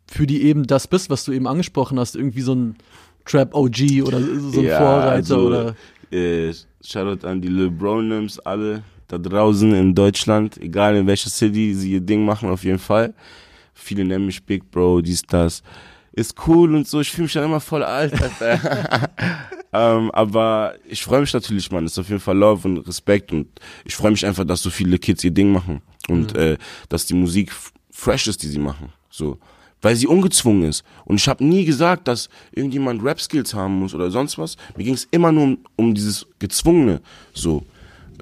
für 0.07 0.27
die 0.27 0.43
eben 0.43 0.67
das 0.67 0.87
bist, 0.89 1.09
was 1.11 1.25
du 1.25 1.33
eben 1.33 1.47
angesprochen 1.47 1.99
hast, 1.99 2.17
irgendwie 2.17 2.43
so 2.43 2.55
ein 2.55 2.77
Trap 3.25 3.55
OG 3.55 4.03
oder 4.05 4.21
so 4.21 4.61
ein 4.61 4.67
Ja, 4.67 4.79
Vorreiter 4.79 5.11
also, 5.13 5.47
oder 5.47 5.75
Äh, 6.11 6.53
Shoutout 6.85 7.27
an 7.27 7.41
die 7.41 7.49
LeBronims, 7.49 8.39
alle 8.41 8.83
da 9.07 9.19
draußen 9.19 9.73
in 9.75 9.95
Deutschland, 9.95 10.57
egal 10.59 10.97
in 10.97 11.07
welcher 11.07 11.31
City 11.31 11.75
sie 11.75 11.93
ihr 11.93 12.01
Ding 12.01 12.25
machen, 12.25 12.49
auf 12.51 12.65
jeden 12.65 12.79
Fall. 12.79 13.15
Viele 13.75 14.05
nennen 14.05 14.27
mich 14.27 14.43
Big 14.45 14.71
Bro, 14.71 15.01
dies, 15.03 15.23
das. 15.23 15.63
Ist 16.12 16.35
cool 16.46 16.75
und 16.75 16.88
so, 16.88 17.01
ich 17.01 17.11
fühle 17.11 17.25
mich 17.25 17.33
dann 17.33 17.44
immer 17.44 17.61
voll 17.61 17.85
alt. 17.85 18.12
Alter. 18.20 19.11
ähm, 19.73 20.11
aber 20.11 20.75
ich 20.88 21.03
freue 21.03 21.20
mich 21.20 21.33
natürlich, 21.33 21.70
man. 21.70 21.87
Ist 21.87 21.99
auf 21.99 22.09
jeden 22.09 22.20
Fall 22.20 22.37
Love 22.37 22.66
und 22.66 22.79
Respekt 22.79 23.33
und 23.33 23.46
ich 23.85 23.94
freue 23.94 24.11
mich 24.11 24.27
einfach, 24.27 24.44
dass 24.44 24.62
so 24.62 24.70
viele 24.70 24.99
Kids 24.99 25.23
ihr 25.23 25.31
Ding 25.31 25.53
machen 25.53 25.83
und 26.09 26.35
äh, 26.37 26.57
dass 26.88 27.07
die 27.07 27.14
Musik 27.14 27.53
fresh 27.90 28.27
ist, 28.27 28.42
die 28.42 28.49
sie 28.49 28.59
machen. 28.59 28.92
So, 29.09 29.38
weil 29.83 29.96
sie 29.96 30.07
ungezwungen 30.07 30.64
ist. 30.64 30.85
Und 31.05 31.16
ich 31.16 31.29
habe 31.29 31.44
nie 31.44 31.64
gesagt, 31.64 32.09
dass 32.09 32.29
irgendjemand 32.53 33.03
Rap-Skills 33.03 33.55
haben 33.55 33.79
muss 33.79 33.94
oder 33.94 34.11
sonst 34.11 34.38
was. 34.38 34.57
Mir 34.77 34.85
ging 34.85 34.94
es 34.94 35.07
immer 35.11 35.33
nur 35.33 35.44
um, 35.44 35.59
um 35.77 35.94
dieses 35.94 36.27
Gezwungene. 36.38 37.01
So. 37.33 37.64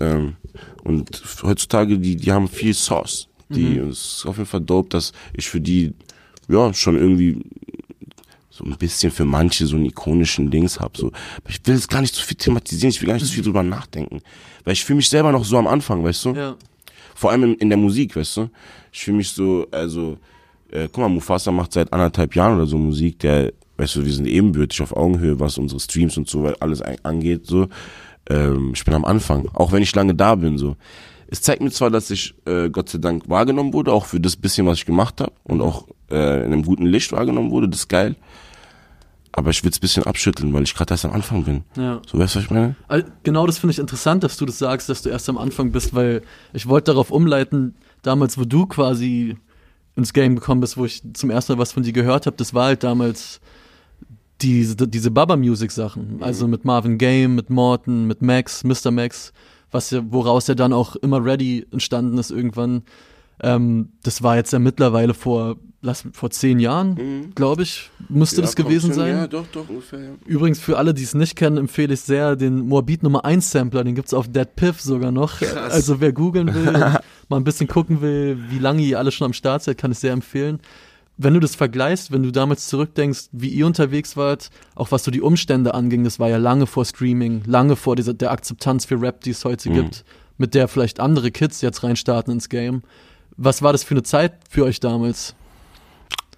Ähm, 0.00 0.36
und 0.84 1.22
heutzutage, 1.42 1.98
die, 1.98 2.16
die 2.16 2.32
haben 2.32 2.48
viel 2.48 2.74
Sauce. 2.74 3.28
Die, 3.50 3.80
und 3.80 3.90
es 3.90 4.18
ist 4.18 4.26
auf 4.26 4.36
jeden 4.36 4.48
Fall 4.48 4.60
dope, 4.60 4.90
dass 4.90 5.12
ich 5.32 5.48
für 5.48 5.60
die, 5.60 5.94
ja, 6.48 6.72
schon 6.74 6.96
irgendwie 6.96 7.40
so 8.58 8.64
ein 8.64 8.76
bisschen 8.76 9.12
für 9.12 9.24
manche 9.24 9.66
so 9.66 9.76
einen 9.76 9.86
ikonischen 9.86 10.50
Dings 10.50 10.80
hab. 10.80 10.96
So. 10.96 11.08
Aber 11.08 11.50
ich 11.50 11.60
will 11.64 11.76
es 11.76 11.86
gar 11.86 12.00
nicht 12.00 12.14
so 12.14 12.22
viel 12.22 12.36
thematisieren, 12.36 12.90
ich 12.90 13.00
will 13.00 13.06
gar 13.06 13.14
nicht 13.14 13.26
so 13.26 13.32
viel 13.32 13.44
drüber 13.44 13.62
nachdenken. 13.62 14.20
Weil 14.64 14.72
ich 14.72 14.84
fühle 14.84 14.98
mich 14.98 15.08
selber 15.08 15.32
noch 15.32 15.44
so 15.44 15.58
am 15.58 15.66
Anfang, 15.66 16.02
weißt 16.04 16.24
du? 16.26 16.34
ja. 16.34 16.56
Vor 17.14 17.32
allem 17.32 17.42
in, 17.42 17.54
in 17.54 17.68
der 17.68 17.78
Musik, 17.78 18.14
weißt 18.14 18.36
du? 18.36 18.50
Ich 18.92 19.00
fühle 19.00 19.16
mich 19.16 19.30
so, 19.30 19.66
also, 19.72 20.18
äh, 20.70 20.88
guck 20.92 20.98
mal, 20.98 21.08
Mufasa 21.08 21.50
macht 21.50 21.72
seit 21.72 21.92
anderthalb 21.92 22.34
Jahren 22.36 22.56
oder 22.56 22.66
so 22.66 22.78
Musik, 22.78 23.18
der, 23.18 23.52
weißt 23.76 23.96
du, 23.96 24.04
wir 24.04 24.12
sind 24.12 24.26
ebenbürtig 24.26 24.80
auf 24.82 24.96
Augenhöhe, 24.96 25.40
was 25.40 25.58
unsere 25.58 25.80
Streams 25.80 26.16
und 26.16 26.28
so 26.28 26.46
alles 26.60 26.80
angeht, 27.02 27.46
so. 27.46 27.68
Ähm, 28.30 28.72
ich 28.74 28.84
bin 28.84 28.94
am 28.94 29.04
Anfang, 29.04 29.48
auch 29.54 29.72
wenn 29.72 29.82
ich 29.82 29.94
lange 29.96 30.14
da 30.14 30.34
bin, 30.36 30.58
so. 30.58 30.76
Es 31.30 31.42
zeigt 31.42 31.60
mir 31.60 31.70
zwar, 31.70 31.90
dass 31.90 32.10
ich, 32.10 32.34
äh, 32.46 32.70
Gott 32.70 32.88
sei 32.88 32.98
Dank, 32.98 33.28
wahrgenommen 33.28 33.72
wurde, 33.72 33.92
auch 33.92 34.06
für 34.06 34.20
das 34.20 34.36
bisschen, 34.36 34.66
was 34.66 34.78
ich 34.78 34.86
gemacht 34.86 35.20
habe 35.20 35.32
und 35.42 35.60
auch 35.60 35.88
äh, 36.10 36.44
in 36.44 36.52
einem 36.52 36.64
guten 36.64 36.86
Licht 36.86 37.12
wahrgenommen 37.12 37.50
wurde, 37.50 37.68
das 37.68 37.80
ist 37.80 37.88
geil. 37.88 38.16
Aber 39.32 39.50
ich 39.50 39.62
will 39.62 39.70
es 39.70 39.78
bisschen 39.78 40.04
abschütteln, 40.04 40.52
weil 40.52 40.62
ich 40.64 40.74
gerade 40.74 40.92
erst 40.94 41.04
am 41.04 41.12
Anfang 41.12 41.44
bin. 41.44 41.62
ja. 41.76 42.00
So, 42.06 42.18
weißt 42.18 42.34
du, 42.34 42.38
was 42.38 42.44
ich 42.44 42.50
meine? 42.50 42.76
Al- 42.88 43.12
Genau 43.22 43.46
das 43.46 43.58
finde 43.58 43.72
ich 43.72 43.78
interessant, 43.78 44.24
dass 44.24 44.36
du 44.36 44.46
das 44.46 44.58
sagst, 44.58 44.88
dass 44.88 45.02
du 45.02 45.10
erst 45.10 45.28
am 45.28 45.38
Anfang 45.38 45.70
bist, 45.72 45.94
weil 45.94 46.22
ich 46.52 46.66
wollte 46.66 46.92
darauf 46.92 47.10
umleiten, 47.10 47.74
damals, 48.02 48.38
wo 48.38 48.44
du 48.44 48.66
quasi 48.66 49.36
ins 49.96 50.12
Game 50.12 50.34
gekommen 50.36 50.60
bist, 50.60 50.76
wo 50.76 50.84
ich 50.84 51.02
zum 51.14 51.30
ersten 51.30 51.52
Mal 51.52 51.58
was 51.58 51.72
von 51.72 51.82
dir 51.82 51.92
gehört 51.92 52.26
habe, 52.26 52.36
das 52.36 52.54
war 52.54 52.66
halt 52.66 52.84
damals 52.84 53.40
diese, 54.40 54.76
diese 54.76 55.10
Baba-Music-Sachen. 55.10 56.22
Also 56.22 56.46
mit 56.46 56.64
Marvin 56.64 56.96
Game, 56.98 57.34
mit 57.34 57.50
Morton, 57.50 58.06
mit 58.06 58.22
Max, 58.22 58.62
Mr. 58.62 58.90
Max, 58.92 59.32
was 59.72 59.90
ja, 59.90 60.00
woraus 60.10 60.46
ja 60.46 60.54
dann 60.54 60.72
auch 60.72 60.94
immer 60.96 61.24
Ready 61.24 61.66
entstanden 61.72 62.16
ist 62.18 62.30
irgendwann. 62.30 62.82
Ähm, 63.40 63.92
das 64.02 64.22
war 64.22 64.36
jetzt 64.36 64.52
ja 64.52 64.58
mittlerweile 64.58 65.14
vor, 65.14 65.56
lass, 65.80 66.04
vor 66.12 66.30
zehn 66.30 66.58
Jahren, 66.58 67.32
glaube 67.34 67.62
ich, 67.62 67.90
müsste 68.08 68.40
das 68.42 68.56
kommt 68.56 68.68
gewesen 68.68 68.88
schon, 68.88 68.94
sein. 68.94 69.16
Ja, 69.16 69.26
doch, 69.26 69.46
doch, 69.52 69.68
ungefähr, 69.68 70.00
ja. 70.00 70.10
Übrigens, 70.26 70.58
für 70.58 70.76
alle, 70.76 70.94
die 70.94 71.04
es 71.04 71.14
nicht 71.14 71.36
kennen, 71.36 71.56
empfehle 71.56 71.94
ich 71.94 72.00
sehr 72.00 72.36
den 72.36 72.60
Moabit 72.60 73.02
Nummer 73.02 73.24
1 73.24 73.50
Sampler. 73.50 73.84
Den 73.84 73.94
gibt's 73.94 74.14
auf 74.14 74.28
Dead 74.28 74.48
Piff 74.56 74.80
sogar 74.80 75.12
noch. 75.12 75.38
Krass. 75.38 75.72
Also 75.72 76.00
wer 76.00 76.12
googeln 76.12 76.52
will 76.54 76.72
mal 77.28 77.36
ein 77.36 77.44
bisschen 77.44 77.68
gucken 77.68 78.00
will, 78.00 78.38
wie 78.50 78.58
lange 78.58 78.82
ihr 78.82 78.98
alle 78.98 79.12
schon 79.12 79.26
am 79.26 79.32
Start 79.32 79.62
seid, 79.62 79.78
kann 79.78 79.92
ich 79.92 79.98
sehr 79.98 80.12
empfehlen. 80.12 80.60
Wenn 81.20 81.34
du 81.34 81.40
das 81.40 81.56
vergleichst, 81.56 82.12
wenn 82.12 82.22
du 82.22 82.30
damals 82.30 82.68
zurückdenkst, 82.68 83.30
wie 83.32 83.48
ihr 83.48 83.66
unterwegs 83.66 84.16
wart, 84.16 84.50
auch 84.76 84.92
was 84.92 85.02
so 85.02 85.10
die 85.10 85.20
Umstände 85.20 85.74
anging, 85.74 86.04
das 86.04 86.20
war 86.20 86.28
ja 86.28 86.36
lange 86.36 86.66
vor 86.66 86.84
Streaming, 86.84 87.42
lange 87.44 87.74
vor 87.74 87.96
dieser, 87.96 88.14
der 88.14 88.30
Akzeptanz 88.30 88.84
für 88.84 89.00
Rap, 89.00 89.22
die 89.22 89.30
es 89.30 89.44
heute 89.44 89.68
gibt, 89.70 90.04
mit 90.38 90.54
der 90.54 90.68
vielleicht 90.68 91.00
andere 91.00 91.32
Kids 91.32 91.60
jetzt 91.60 91.82
reinstarten 91.82 92.34
ins 92.34 92.48
Game. 92.48 92.82
Was 93.38 93.62
war 93.62 93.72
das 93.72 93.84
für 93.84 93.94
eine 93.94 94.02
Zeit 94.02 94.34
für 94.50 94.64
euch 94.64 94.80
damals? 94.80 95.34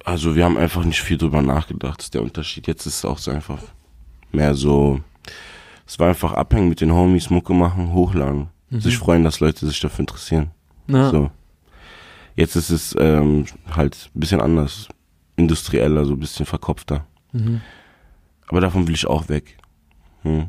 Also 0.05 0.35
wir 0.35 0.45
haben 0.45 0.57
einfach 0.57 0.83
nicht 0.85 1.01
viel 1.01 1.17
drüber 1.17 1.41
nachgedacht, 1.41 1.99
das 1.99 2.05
ist 2.05 2.13
der 2.13 2.21
Unterschied. 2.21 2.67
Jetzt 2.67 2.85
ist 2.85 2.97
es 2.97 3.05
auch 3.05 3.17
so 3.17 3.31
einfach 3.31 3.59
mehr 4.31 4.55
so, 4.55 5.01
es 5.85 5.99
war 5.99 6.07
einfach 6.09 6.33
abhängen 6.33 6.69
mit 6.69 6.79
den 6.79 6.93
Homies, 6.93 7.29
Mucke 7.29 7.53
machen, 7.53 7.91
hochladen. 7.91 8.47
Sich 8.69 8.97
freuen, 8.97 9.25
dass 9.25 9.41
Leute 9.41 9.67
sich 9.67 9.81
dafür 9.81 9.99
interessieren. 9.99 10.51
Na, 10.87 11.09
So. 11.09 11.29
Jetzt 12.37 12.55
ist 12.55 12.69
es 12.69 12.95
ähm, 12.97 13.45
halt 13.75 14.09
ein 14.15 14.19
bisschen 14.19 14.39
anders, 14.39 14.87
industrieller, 15.35 16.05
so 16.05 16.13
ein 16.13 16.19
bisschen 16.19 16.45
verkopfter. 16.45 17.05
Mhm. 17.33 17.59
Aber 18.47 18.61
davon 18.61 18.87
will 18.87 18.95
ich 18.95 19.05
auch 19.05 19.27
weg. 19.27 19.57
Hm. 20.21 20.47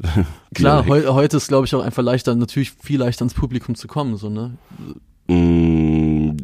Klar, 0.54 0.86
heu, 0.86 1.06
heute 1.06 1.36
ist, 1.36 1.46
glaube 1.46 1.66
ich, 1.66 1.74
auch 1.74 1.82
einfach 1.82 2.02
leichter, 2.02 2.34
natürlich 2.34 2.72
viel 2.72 2.98
leichter 2.98 3.22
ans 3.22 3.34
Publikum 3.34 3.76
zu 3.76 3.86
kommen, 3.86 4.16
so, 4.16 4.28
ne? 4.28 4.58
Mm, 5.28 6.36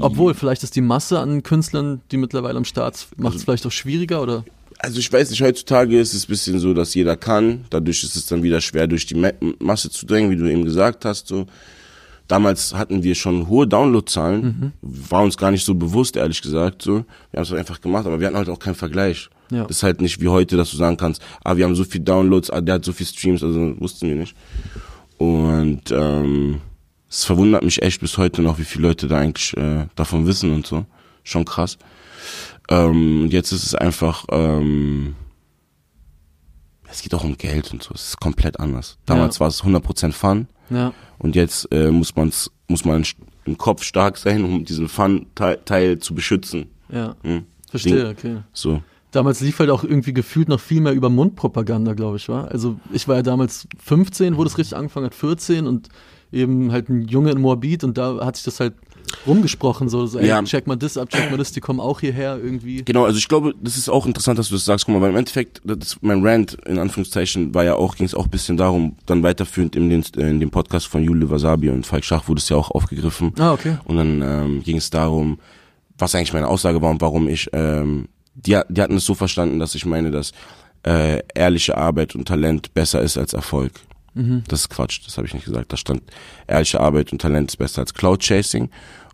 Obwohl, 0.00 0.34
vielleicht 0.34 0.62
ist 0.62 0.74
die 0.76 0.80
Masse 0.80 1.20
an 1.20 1.42
Künstlern, 1.42 2.00
die 2.10 2.16
mittlerweile 2.16 2.56
am 2.56 2.64
Start, 2.64 3.06
macht 3.16 3.36
es 3.36 3.44
vielleicht 3.44 3.66
auch 3.66 3.72
schwieriger, 3.72 4.22
oder? 4.22 4.44
Also 4.78 4.98
ich 4.98 5.12
weiß 5.12 5.30
nicht, 5.30 5.42
heutzutage 5.42 6.00
ist 6.00 6.12
es 6.12 6.24
ein 6.24 6.28
bisschen 6.28 6.58
so, 6.58 6.74
dass 6.74 6.94
jeder 6.94 7.16
kann. 7.16 7.64
Dadurch 7.70 8.02
ist 8.02 8.16
es 8.16 8.26
dann 8.26 8.42
wieder 8.42 8.60
schwer, 8.60 8.88
durch 8.88 9.06
die 9.06 9.14
Ma 9.14 9.30
Masse 9.60 9.90
zu 9.90 10.06
drängen, 10.06 10.30
wie 10.30 10.36
du 10.36 10.50
eben 10.50 10.64
gesagt 10.64 11.04
hast. 11.04 11.28
So. 11.28 11.46
damals 12.26 12.74
hatten 12.74 13.02
wir 13.04 13.14
schon 13.14 13.46
hohe 13.48 13.68
Downloadzahlen, 13.68 14.72
war 14.82 15.22
uns 15.22 15.36
gar 15.36 15.52
nicht 15.52 15.64
so 15.64 15.74
bewusst, 15.74 16.16
ehrlich 16.16 16.42
gesagt. 16.42 16.82
So. 16.82 17.04
Wir 17.30 17.38
haben 17.38 17.42
es 17.42 17.52
einfach 17.52 17.80
gemacht, 17.80 18.06
aber 18.06 18.18
wir 18.18 18.26
hatten 18.26 18.36
halt 18.36 18.48
auch 18.48 18.58
keinen 18.58 18.74
Vergleich. 18.74 19.28
Ja. 19.52 19.64
Das 19.66 19.76
ist 19.76 19.82
halt 19.82 20.00
nicht 20.00 20.20
wie 20.20 20.28
heute, 20.28 20.56
dass 20.56 20.70
du 20.70 20.78
sagen 20.78 20.96
kannst, 20.96 21.22
ah, 21.44 21.56
wir 21.56 21.64
haben 21.64 21.76
so 21.76 21.84
viel 21.84 22.00
Downloads, 22.00 22.50
ah, 22.50 22.60
der 22.60 22.76
hat 22.76 22.84
so 22.84 22.92
viel 22.92 23.06
Streams, 23.06 23.42
also 23.44 23.78
wussten 23.80 24.08
wir 24.08 24.16
nicht. 24.16 24.34
Und 25.18 25.90
ähm, 25.92 26.60
es 27.12 27.24
verwundert 27.24 27.62
mich 27.62 27.82
echt 27.82 28.00
bis 28.00 28.16
heute 28.16 28.40
noch, 28.42 28.58
wie 28.58 28.64
viele 28.64 28.88
Leute 28.88 29.06
da 29.06 29.18
eigentlich 29.18 29.54
äh, 29.56 29.86
davon 29.96 30.26
wissen 30.26 30.52
und 30.52 30.66
so. 30.66 30.86
Schon 31.24 31.44
krass. 31.44 31.76
Ähm, 32.70 33.28
jetzt 33.30 33.52
ist 33.52 33.64
es 33.64 33.74
einfach, 33.74 34.24
ähm, 34.30 35.14
es 36.88 37.02
geht 37.02 37.14
auch 37.14 37.24
um 37.24 37.36
Geld 37.36 37.70
und 37.72 37.82
so. 37.82 37.92
Es 37.94 38.08
ist 38.08 38.20
komplett 38.20 38.58
anders. 38.60 38.98
Damals 39.06 39.36
Ja. 39.36 39.40
war 39.40 39.48
es 39.48 39.62
100% 39.62 40.12
Fun 40.12 40.46
Ja. 40.70 40.92
und 41.18 41.36
jetzt 41.36 41.68
äh, 41.72 41.90
muss 41.90 42.14
man's, 42.16 42.50
muss 42.68 42.84
man 42.84 43.04
im 43.44 43.58
Kopf 43.58 43.82
stark 43.82 44.16
sein, 44.16 44.44
um 44.44 44.64
diesen 44.64 44.88
Fun-Teil 44.88 45.98
zu 45.98 46.14
beschützen. 46.14 46.70
Ja. 46.90 47.16
Hm. 47.22 47.44
Verstehe, 47.70 48.08
okay. 48.08 48.38
So. 48.52 48.82
Damals 49.10 49.40
lief 49.40 49.58
halt 49.58 49.68
auch 49.70 49.84
irgendwie 49.84 50.14
gefühlt 50.14 50.48
noch 50.48 50.60
viel 50.60 50.80
mehr 50.80 50.92
über 50.92 51.10
Mundpropaganda, 51.10 51.92
glaube 51.92 52.16
ich, 52.16 52.28
war. 52.28 52.48
Also 52.50 52.78
ich 52.92 53.06
war 53.08 53.16
ja 53.16 53.22
damals 53.22 53.66
15, 53.82 54.36
wo 54.38 54.44
das 54.44 54.56
richtig 54.56 54.76
angefangen 54.76 55.06
hat, 55.06 55.14
14 55.14 55.66
und 55.66 55.88
eben 56.32 56.72
halt 56.72 56.88
ein 56.88 57.02
Junge 57.08 57.30
in 57.30 57.40
Moabit 57.40 57.84
und 57.84 57.98
da 57.98 58.24
hat 58.24 58.36
sich 58.36 58.44
das 58.44 58.60
halt 58.60 58.74
rumgesprochen, 59.26 59.88
so, 59.88 60.06
so 60.06 60.18
ey, 60.18 60.28
Ja. 60.28 60.42
check 60.42 60.66
mal 60.66 60.76
das 60.76 60.96
ab, 60.96 61.10
check 61.10 61.30
mal 61.30 61.36
das, 61.36 61.52
die 61.52 61.60
kommen 61.60 61.80
auch 61.80 62.00
hierher 62.00 62.38
irgendwie. 62.42 62.82
Genau, 62.84 63.04
also 63.04 63.18
ich 63.18 63.28
glaube, 63.28 63.54
das 63.60 63.76
ist 63.76 63.88
auch 63.90 64.06
interessant, 64.06 64.38
dass 64.38 64.48
du 64.48 64.54
das 64.54 64.64
sagst. 64.64 64.86
Guck 64.86 64.94
mal, 64.94 65.02
weil 65.02 65.10
im 65.10 65.16
Endeffekt, 65.16 65.60
das 65.64 65.98
mein 66.00 66.26
Rant 66.26 66.54
in 66.66 66.78
Anführungszeichen 66.78 67.54
war 67.54 67.64
ja 67.64 67.74
auch, 67.74 67.96
ging 67.96 68.06
es 68.06 68.14
auch 68.14 68.24
ein 68.24 68.30
bisschen 68.30 68.56
darum, 68.56 68.96
dann 69.06 69.22
weiterführend 69.22 69.76
in, 69.76 69.90
den, 69.90 70.02
in 70.16 70.40
dem 70.40 70.50
Podcast 70.50 70.86
von 70.86 71.02
Jule 71.04 71.28
Wasabi 71.30 71.68
und 71.70 71.86
Falk 71.86 72.04
Schach 72.04 72.26
wurde 72.28 72.38
es 72.40 72.48
ja 72.48 72.56
auch 72.56 72.70
aufgegriffen. 72.70 73.32
Ah, 73.38 73.52
okay. 73.52 73.76
Und 73.84 73.96
dann 73.96 74.22
ähm, 74.22 74.62
ging 74.62 74.78
es 74.78 74.88
darum, 74.90 75.38
was 75.98 76.14
eigentlich 76.14 76.32
meine 76.32 76.48
Aussage 76.48 76.80
war 76.80 76.90
und 76.90 77.00
warum 77.02 77.28
ich, 77.28 77.48
ähm, 77.52 78.08
die, 78.34 78.58
die 78.68 78.80
hatten 78.80 78.96
es 78.96 79.04
so 79.04 79.14
verstanden, 79.14 79.58
dass 79.58 79.74
ich 79.74 79.84
meine, 79.84 80.10
dass 80.10 80.32
äh, 80.86 81.20
ehrliche 81.34 81.76
Arbeit 81.76 82.14
und 82.14 82.26
Talent 82.26 82.72
besser 82.74 83.02
ist 83.02 83.18
als 83.18 83.34
Erfolg. 83.34 83.72
Das 84.48 84.60
ist 84.60 84.68
Quatsch, 84.70 85.00
das 85.06 85.16
habe 85.16 85.26
ich 85.26 85.34
nicht 85.34 85.46
gesagt. 85.46 85.72
Da 85.72 85.76
stand, 85.76 86.02
ehrliche 86.46 86.80
Arbeit 86.80 87.12
und 87.12 87.20
Talent 87.20 87.50
ist 87.50 87.56
besser 87.56 87.80
als 87.80 87.94
Cloud 87.94 88.22
Chasing. 88.22 88.70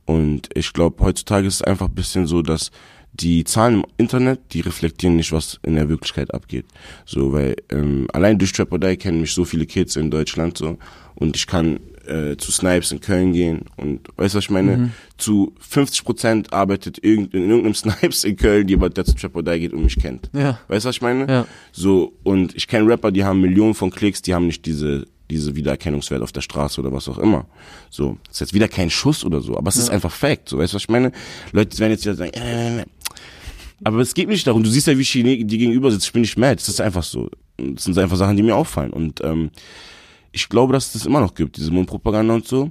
Und 0.06 0.48
ich 0.54 0.72
glaube, 0.72 1.04
heutzutage 1.04 1.46
ist 1.46 1.56
es 1.56 1.62
einfach 1.62 1.88
ein 1.88 1.94
bisschen 1.94 2.26
so, 2.26 2.42
dass 2.42 2.70
die 3.12 3.44
Zahlen 3.44 3.74
im 3.74 3.84
Internet, 3.96 4.40
die 4.52 4.60
reflektieren 4.60 5.16
nicht, 5.16 5.32
was 5.32 5.58
in 5.62 5.74
der 5.74 5.88
Wirklichkeit 5.88 6.32
abgeht. 6.32 6.66
So, 7.04 7.32
weil 7.32 7.56
ähm, 7.70 8.06
allein 8.12 8.38
durch 8.38 8.52
Trap 8.52 8.72
or 8.72 8.78
Die 8.78 8.96
kennen 8.96 9.20
mich 9.20 9.32
so 9.32 9.44
viele 9.44 9.66
Kids 9.66 9.96
in 9.96 10.10
Deutschland 10.10 10.58
so 10.58 10.78
und 11.14 11.36
ich 11.36 11.46
kann 11.46 11.80
äh, 12.08 12.36
zu 12.36 12.50
Snipes 12.52 12.90
in 12.92 13.00
Köln 13.00 13.32
gehen 13.32 13.62
und 13.76 14.08
weißt 14.16 14.34
du, 14.34 14.38
was 14.38 14.44
ich 14.44 14.50
meine? 14.50 14.90
Zu 15.16 15.54
50 15.60 16.04
Prozent 16.04 16.52
arbeitet 16.52 17.02
irgend, 17.02 17.34
in 17.34 17.48
irgendeinem 17.48 17.74
Snipes 17.74 18.24
in 18.24 18.36
Köln 18.36 18.68
jemand, 18.68 18.96
der 18.96 19.04
zu 19.04 19.14
Trap 19.14 19.36
or 19.36 19.42
Die 19.42 19.60
geht 19.60 19.72
und 19.72 19.84
mich 19.84 19.96
kennt. 19.96 20.30
Ja. 20.32 20.58
Weißt 20.68 20.84
du, 20.84 20.88
was 20.88 20.96
ich 20.96 21.02
meine? 21.02 21.26
Ja. 21.28 21.46
So, 21.72 22.14
und 22.22 22.54
ich 22.56 22.66
kenne 22.66 22.88
Rapper, 22.88 23.10
die 23.10 23.24
haben 23.24 23.40
Millionen 23.40 23.74
von 23.74 23.90
Klicks, 23.90 24.22
die 24.22 24.34
haben 24.34 24.46
nicht 24.46 24.64
diese, 24.66 25.06
diese 25.30 25.54
Wiedererkennungswert 25.54 26.22
auf 26.22 26.32
der 26.32 26.40
Straße 26.40 26.80
oder 26.80 26.92
was 26.92 27.08
auch 27.08 27.18
immer. 27.18 27.46
So, 27.90 28.18
das 28.26 28.36
ist 28.36 28.40
jetzt 28.40 28.54
wieder 28.54 28.68
kein 28.68 28.90
Schuss 28.90 29.24
oder 29.24 29.40
so, 29.40 29.56
aber 29.56 29.68
es 29.68 29.76
ist 29.76 29.90
einfach 29.90 30.12
Fact, 30.12 30.48
so, 30.48 30.58
weißt 30.58 30.72
du, 30.72 30.76
was 30.76 30.82
ich 30.82 30.88
meine? 30.88 31.12
Leute 31.52 31.78
werden 31.78 31.92
jetzt 31.92 32.04
wieder 32.04 32.14
sagen, 32.14 32.32
äh, 32.32 32.84
aber 33.84 34.00
es 34.00 34.14
geht 34.14 34.28
nicht 34.28 34.46
darum, 34.46 34.62
du 34.62 34.70
siehst 34.70 34.86
ja, 34.86 34.96
wie 34.96 35.02
ich 35.02 35.12
die 35.12 35.22
gegenüber 35.46 35.90
sitzt, 35.90 36.06
ich 36.06 36.12
bin 36.12 36.22
nicht 36.22 36.36
mad, 36.36 36.56
das 36.56 36.68
ist 36.68 36.80
einfach 36.80 37.02
so. 37.02 37.30
Das 37.56 37.84
sind 37.84 37.98
einfach 37.98 38.16
Sachen, 38.16 38.36
die 38.36 38.42
mir 38.42 38.56
auffallen 38.56 38.92
und 38.92 39.20
ähm, 39.24 39.50
ich 40.38 40.48
glaube, 40.48 40.72
dass 40.72 40.86
es 40.86 40.92
das 40.92 41.06
immer 41.06 41.20
noch 41.20 41.34
gibt, 41.34 41.56
diese 41.56 41.70
Mundpropaganda 41.72 42.34
und 42.34 42.46
so. 42.46 42.70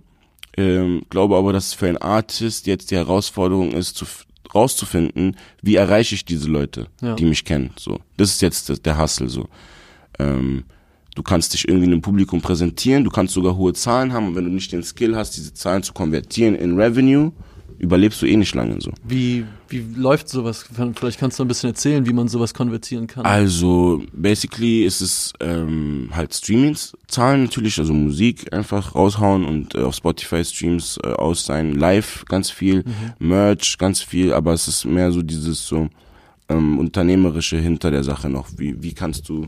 Ähm, 0.55 1.01
glaube 1.09 1.35
aber, 1.35 1.51
dass 1.53 1.73
für 1.73 1.87
einen 1.87 1.97
Artist 1.97 2.65
jetzt 2.65 2.89
die 2.91 2.95
Herausforderung 2.95 3.71
ist, 3.73 3.95
zu, 3.97 4.05
rauszufinden, 4.55 5.35
wie 5.61 5.75
erreiche 5.75 6.15
ich 6.15 6.23
diese 6.25 6.47
Leute, 6.49 6.87
Ja. 7.01 7.13
die 7.15 7.25
mich 7.25 7.43
kennen. 7.43 7.71
So, 7.77 7.99
das 8.15 8.29
ist 8.29 8.41
jetzt 8.41 8.69
das- 8.69 8.81
der 8.81 8.97
Hustle. 8.99 9.27
So, 9.29 9.49
ähm, 10.19 10.63
du 11.15 11.21
kannst 11.23 11.53
dich 11.53 11.67
irgendwie 11.67 11.87
einem 11.87 12.01
Publikum 12.01 12.41
präsentieren, 12.41 13.03
du 13.03 13.09
kannst 13.11 13.33
sogar 13.33 13.57
hohe 13.57 13.73
Zahlen 13.73 14.13
haben 14.13 14.27
und 14.29 14.35
wenn 14.35 14.45
du 14.45 14.51
nicht 14.51 14.71
den 14.71 14.83
Skill 14.83 15.15
hast, 15.15 15.35
diese 15.37 15.53
Zahlen 15.53 15.83
zu 15.83 15.91
konvertieren 15.93 16.55
in 16.55 16.79
Revenue, 16.79 17.33
überlebst 17.77 18.21
du 18.21 18.25
eh 18.25 18.37
nicht 18.37 18.55
lange 18.55 18.79
so. 18.81 18.91
Wie, 19.03 19.45
wie 19.69 19.85
läuft 19.95 20.29
sowas? 20.29 20.65
Vielleicht 20.95 21.19
kannst 21.19 21.39
du 21.39 21.43
ein 21.43 21.47
bisschen 21.47 21.69
erzählen, 21.69 22.05
wie 22.05 22.13
man 22.13 22.27
sowas 22.27 22.53
konvertieren 22.53 23.07
kann. 23.07 23.25
Also 23.25 24.03
basically 24.13 24.83
ist 24.83 25.01
es 25.01 25.33
ähm, 25.39 26.09
halt 26.13 26.33
Streamings 26.33 26.95
zahlen 27.07 27.43
natürlich, 27.43 27.79
also 27.79 27.93
Musik 27.93 28.53
einfach 28.53 28.95
raushauen 28.95 29.45
und 29.45 29.75
äh, 29.75 29.79
auf 29.79 29.95
Spotify 29.95 30.43
Streams 30.43 30.99
äh, 31.03 31.07
aus 31.07 31.45
sein, 31.45 31.75
live 31.75 32.25
ganz 32.25 32.49
viel, 32.49 32.83
Merch 33.19 33.77
ganz 33.77 34.01
viel, 34.01 34.33
aber 34.33 34.53
es 34.53 34.67
ist 34.67 34.85
mehr 34.85 35.11
so 35.11 35.21
dieses 35.21 35.65
so 35.65 35.89
ähm, 36.49 36.79
unternehmerische 36.79 37.57
hinter 37.57 37.91
der 37.91 38.03
Sache 38.03 38.29
noch. 38.29 38.49
Wie 38.57 38.81
wie 38.81 38.93
kannst 38.93 39.29
du 39.29 39.47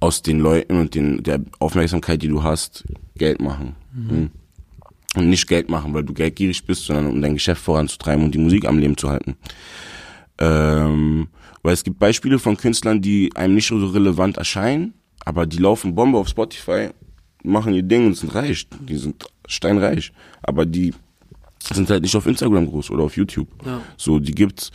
aus 0.00 0.22
den 0.22 0.40
Leuten 0.40 0.78
und 0.78 0.94
den 0.94 1.22
der 1.22 1.40
Aufmerksamkeit, 1.58 2.22
die 2.22 2.28
du 2.28 2.42
hast, 2.42 2.84
Geld 3.16 3.40
machen? 3.40 3.76
Mhm. 3.94 4.30
Und 5.14 5.28
nicht 5.28 5.46
Geld 5.46 5.68
machen, 5.68 5.92
weil 5.92 6.04
du 6.04 6.14
geldgierig 6.14 6.64
bist, 6.64 6.86
sondern 6.86 7.08
um 7.08 7.20
dein 7.20 7.34
Geschäft 7.34 7.62
voranzutreiben 7.62 8.24
und 8.24 8.34
die 8.34 8.38
Musik 8.38 8.64
am 8.66 8.78
Leben 8.78 8.96
zu 8.96 9.10
halten. 9.10 9.36
Ähm, 10.38 11.28
weil 11.62 11.74
es 11.74 11.84
gibt 11.84 11.98
Beispiele 11.98 12.38
von 12.38 12.56
Künstlern, 12.56 13.02
die 13.02 13.30
einem 13.36 13.54
nicht 13.54 13.66
so 13.66 13.76
relevant 13.86 14.38
erscheinen, 14.38 14.94
aber 15.24 15.46
die 15.46 15.58
laufen 15.58 15.94
Bombe 15.94 16.18
auf 16.18 16.28
Spotify, 16.28 16.88
machen 17.44 17.74
ihr 17.74 17.82
Ding 17.82 18.06
und 18.06 18.16
sind 18.16 18.34
reich. 18.34 18.66
Die 18.80 18.96
sind 18.96 19.24
steinreich. 19.46 20.12
Aber 20.42 20.66
die 20.66 20.94
sind 21.72 21.88
halt 21.90 22.02
nicht 22.02 22.16
auf 22.16 22.26
Instagram 22.26 22.66
groß 22.66 22.90
oder 22.90 23.04
auf 23.04 23.16
YouTube. 23.16 23.48
Ja. 23.64 23.80
So, 23.96 24.18
die 24.18 24.34
gibt's. 24.34 24.70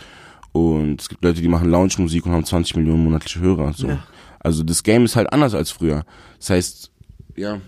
Und 0.52 1.02
es 1.02 1.10
gibt 1.10 1.24
Leute, 1.24 1.42
die 1.42 1.48
machen 1.48 1.70
Lounge-Musik 1.70 2.26
und 2.26 2.32
haben 2.32 2.46
20 2.46 2.78
Millionen 2.78 3.04
monatliche 3.04 3.40
Hörer. 3.40 3.74
So. 3.74 3.88
Ja. 3.88 4.04
Also 4.40 4.64
das 4.64 4.84
Game 4.84 5.06
ist 5.06 5.16
halt 5.16 5.32
anders 5.34 5.54
als 5.54 5.72
früher. 5.72 6.06
Das 6.40 6.50
heißt, 6.50 6.92
ja, 7.36 7.60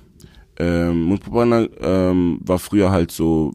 ähm, 0.59 1.03
Mundpropaganda 1.03 1.67
ähm, 1.79 2.39
war 2.41 2.59
früher 2.59 2.91
halt 2.91 3.11
so 3.11 3.53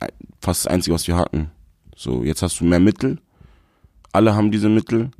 äh, 0.00 0.08
fast 0.40 0.64
das 0.64 0.72
Einzige, 0.72 0.94
was 0.94 1.06
wir 1.06 1.16
hatten. 1.16 1.50
So, 1.94 2.24
jetzt 2.24 2.42
hast 2.42 2.60
du 2.60 2.64
mehr 2.64 2.80
Mittel. 2.80 3.18
Alle 4.12 4.34
haben 4.34 4.50
diese 4.50 4.68
Mittel. 4.68 5.10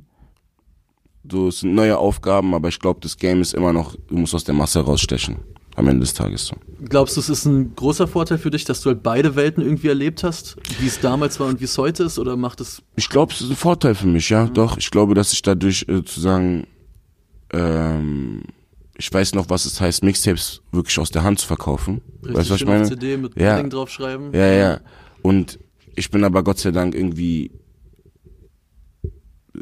So, 1.29 1.49
es 1.49 1.59
sind 1.59 1.75
neue 1.75 1.97
Aufgaben, 1.97 2.53
aber 2.53 2.69
ich 2.69 2.79
glaube, 2.79 2.99
das 3.01 3.17
Game 3.17 3.41
ist 3.41 3.53
immer 3.53 3.73
noch, 3.73 3.95
du 4.07 4.17
musst 4.17 4.33
aus 4.33 4.43
der 4.43 4.55
Masse 4.55 4.79
rausstechen. 4.79 5.37
Am 5.75 5.87
Ende 5.87 5.99
des 5.99 6.15
Tages 6.15 6.47
so. 6.47 6.55
Glaubst 6.89 7.15
du, 7.15 7.21
es 7.21 7.29
ist 7.29 7.45
ein 7.45 7.75
großer 7.75 8.07
Vorteil 8.07 8.39
für 8.39 8.49
dich, 8.49 8.65
dass 8.65 8.81
du 8.81 8.89
halt 8.89 9.03
beide 9.03 9.35
Welten 9.35 9.63
irgendwie 9.63 9.89
erlebt 9.89 10.23
hast? 10.23 10.55
Wie 10.79 10.87
es 10.87 10.99
damals 10.99 11.39
war 11.39 11.47
und 11.47 11.59
wie 11.59 11.65
es 11.65 11.77
heute 11.77 12.05
ist? 12.05 12.17
Oder 12.17 12.35
macht 12.35 12.61
es. 12.61 12.81
Ich 12.95 13.09
glaube, 13.09 13.31
es 13.31 13.41
ist 13.41 13.51
ein 13.51 13.55
Vorteil 13.55 13.93
für 13.93 14.07
mich, 14.07 14.29
ja, 14.29 14.47
doch. 14.47 14.77
Ich 14.79 14.89
glaube, 14.89 15.13
dass 15.13 15.33
ich 15.33 15.43
dadurch 15.43 15.85
äh, 15.87 16.03
zu 16.03 16.19
sagen, 16.19 16.65
ähm, 17.53 18.41
ich 18.97 19.13
weiß 19.13 19.33
noch, 19.35 19.49
was 19.49 19.65
es 19.65 19.79
heißt, 19.79 20.03
Mixtapes 20.03 20.61
wirklich 20.71 20.97
aus 20.99 21.11
der 21.11 21.23
Hand 21.23 21.39
zu 21.39 21.47
verkaufen. 21.47 22.01
weißt 22.21 22.49
du, 22.49 22.53
was 22.53 22.61
ich 22.61 22.67
meine? 22.67 22.85
CD 22.87 23.17
mit 23.17 23.35
Ja. 23.39 23.55
Padding 23.55 23.69
draufschreiben? 23.69 24.33
Ja, 24.33 24.47
ja. 24.51 24.79
Und 25.21 25.59
ich 25.95 26.09
bin 26.11 26.23
aber 26.23 26.43
Gott 26.43 26.59
sei 26.59 26.71
Dank 26.71 26.95
irgendwie 26.95 27.51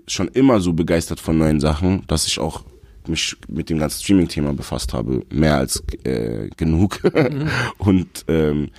schon 0.08 0.28
immer 0.30 0.60
so 0.60 0.74
begeistert 0.74 1.20
von 1.20 1.38
neuen 1.38 1.60
Sachen, 1.60 2.04
dass 2.08 2.28
ich 2.28 2.40
auch 2.40 2.64
mich 3.08 3.36
mit 3.48 3.70
dem 3.70 3.78
ganzen 3.80 4.02
Streaming-Thema 4.04 4.54
befasst 4.54 4.94
habe, 4.94 5.22
mehr 5.32 5.58
als 5.58 5.84
äh, 6.04 6.50
genug. 6.58 7.00
Und 7.78 8.26
ähm, 8.28 8.70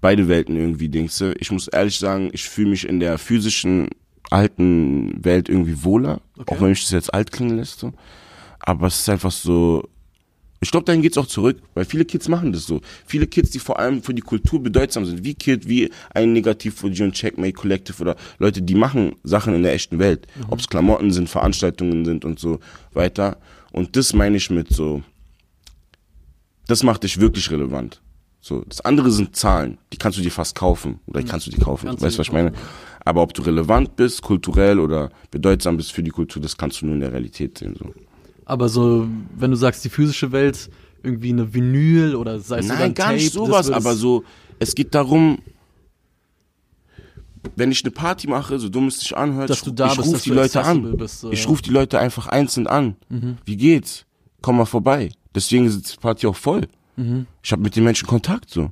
beide 0.00 0.28
Welten 0.28 0.56
irgendwie 0.56 0.88
Dingse. 0.88 1.34
Ich 1.38 1.50
muss 1.52 1.68
ehrlich 1.68 1.98
sagen, 1.98 2.30
ich 2.32 2.48
fühle 2.48 2.70
mich 2.70 2.88
in 2.88 3.00
der 3.00 3.16
physischen 3.18 3.88
alten 4.30 5.24
Welt 5.24 5.48
irgendwie 5.48 5.84
wohler, 5.84 6.20
Okay. 6.38 6.54
auch 6.54 6.60
wenn 6.60 6.70
mich 6.70 6.82
das 6.82 6.90
jetzt 6.90 7.14
alt 7.14 7.30
klingen 7.32 7.56
lässt. 7.56 7.78
So. 7.78 7.92
Aber 8.58 8.88
es 8.88 8.98
ist 9.00 9.08
einfach 9.08 9.30
so, 9.30 9.88
ich 10.60 10.70
glaube, 10.70 10.84
dahin 10.84 11.02
geht's 11.02 11.18
auch 11.18 11.26
zurück, 11.26 11.58
weil 11.74 11.84
viele 11.84 12.04
Kids 12.04 12.28
machen 12.28 12.52
das 12.52 12.66
so. 12.66 12.80
Viele 13.06 13.26
Kids, 13.26 13.50
die 13.50 13.58
vor 13.58 13.78
allem 13.78 14.02
für 14.02 14.14
die 14.14 14.22
Kultur 14.22 14.62
bedeutsam 14.62 15.04
sind, 15.04 15.22
wie 15.22 15.34
Kid, 15.34 15.68
wie 15.68 15.90
ein 16.14 16.32
Negativ 16.32 16.76
für 16.76 16.86
und 16.86 17.12
Checkmate 17.12 17.52
Collective 17.52 18.00
oder 18.00 18.16
Leute, 18.38 18.62
die 18.62 18.74
machen 18.74 19.16
Sachen 19.22 19.54
in 19.54 19.62
der 19.62 19.74
echten 19.74 19.98
Welt. 19.98 20.26
Ob 20.48 20.58
es 20.58 20.68
Klamotten 20.68 21.10
sind, 21.10 21.28
Veranstaltungen 21.28 22.04
sind 22.04 22.24
und 22.24 22.38
so 22.38 22.60
weiter. 22.92 23.36
Und 23.72 23.96
das 23.96 24.14
meine 24.14 24.38
ich 24.38 24.48
mit 24.50 24.72
so, 24.72 25.02
das 26.66 26.82
macht 26.82 27.02
dich 27.02 27.20
wirklich 27.20 27.50
relevant. 27.50 28.00
So, 28.40 28.64
das 28.66 28.80
andere 28.80 29.10
sind 29.10 29.34
Zahlen, 29.34 29.78
die 29.92 29.96
kannst 29.96 30.18
du 30.18 30.22
dir 30.22 30.30
fast 30.30 30.54
kaufen 30.54 31.00
oder 31.06 31.22
kannst 31.22 31.48
du 31.48 31.50
die 31.50 31.58
kaufen. 31.58 31.86
Kannst 31.86 32.02
weißt 32.02 32.14
du, 32.14 32.16
dir 32.16 32.20
was 32.20 32.28
ich 32.28 32.32
meine? 32.32 32.52
Aber 33.04 33.22
ob 33.22 33.34
du 33.34 33.42
relevant 33.42 33.96
bist, 33.96 34.22
kulturell 34.22 34.80
oder 34.80 35.10
bedeutsam 35.30 35.76
bist 35.76 35.92
für 35.92 36.02
die 36.02 36.10
Kultur, 36.10 36.40
das 36.40 36.56
kannst 36.56 36.80
du 36.80 36.86
nur 36.86 36.94
in 36.94 37.00
der 37.00 37.12
Realität 37.12 37.58
sehen. 37.58 37.76
So. 37.78 37.92
Aber 38.46 38.68
so, 38.68 39.06
wenn 39.36 39.50
du 39.50 39.56
sagst, 39.56 39.84
die 39.84 39.90
physische 39.90 40.32
Welt, 40.32 40.70
irgendwie 41.02 41.30
eine 41.30 41.52
Vinyl 41.52 42.14
oder 42.14 42.40
sei 42.40 42.58
es 42.60 42.66
sogar 42.66 42.78
Nein, 42.78 42.90
ein 42.90 42.94
gar 42.94 43.06
Tape, 43.08 43.18
nicht 43.18 43.32
sowas, 43.32 43.70
aber 43.70 43.94
so, 43.94 44.24
es 44.58 44.74
geht 44.74 44.94
darum, 44.94 45.38
wenn 47.54 47.70
ich 47.70 47.84
eine 47.84 47.90
Party 47.90 48.28
mache, 48.28 48.58
so 48.58 48.68
dumm 48.68 48.86
es 48.86 49.00
sich 49.00 49.16
anhört, 49.16 49.50
Dass 49.50 49.58
ich, 49.58 49.64
du 49.64 49.70
da 49.72 49.88
ich 49.88 49.96
bist, 49.96 50.06
ruf 50.08 50.12
dass 50.14 50.22
die 50.22 50.30
Leute 50.30 50.64
an. 50.64 50.96
bist, 50.96 51.20
so, 51.20 51.30
ich 51.30 51.42
ja. 51.42 51.48
rufe 51.48 51.62
die 51.62 51.70
Leute 51.70 51.98
einfach 51.98 52.28
einzeln 52.28 52.66
an. 52.66 52.96
Wie 53.44 53.56
geht's? 53.56 54.06
Komm 54.42 54.56
mal 54.56 54.64
vorbei. 54.64 55.10
Deswegen 55.34 55.66
ist 55.66 55.92
die 55.92 55.96
Party 55.98 56.26
auch 56.26 56.36
voll. 56.36 56.62
Mhm. 56.96 57.26
Ich 57.42 57.52
habe 57.52 57.62
mit 57.62 57.76
den 57.76 57.84
Menschen 57.84 58.06
Kontakt 58.08 58.50
so. 58.50 58.70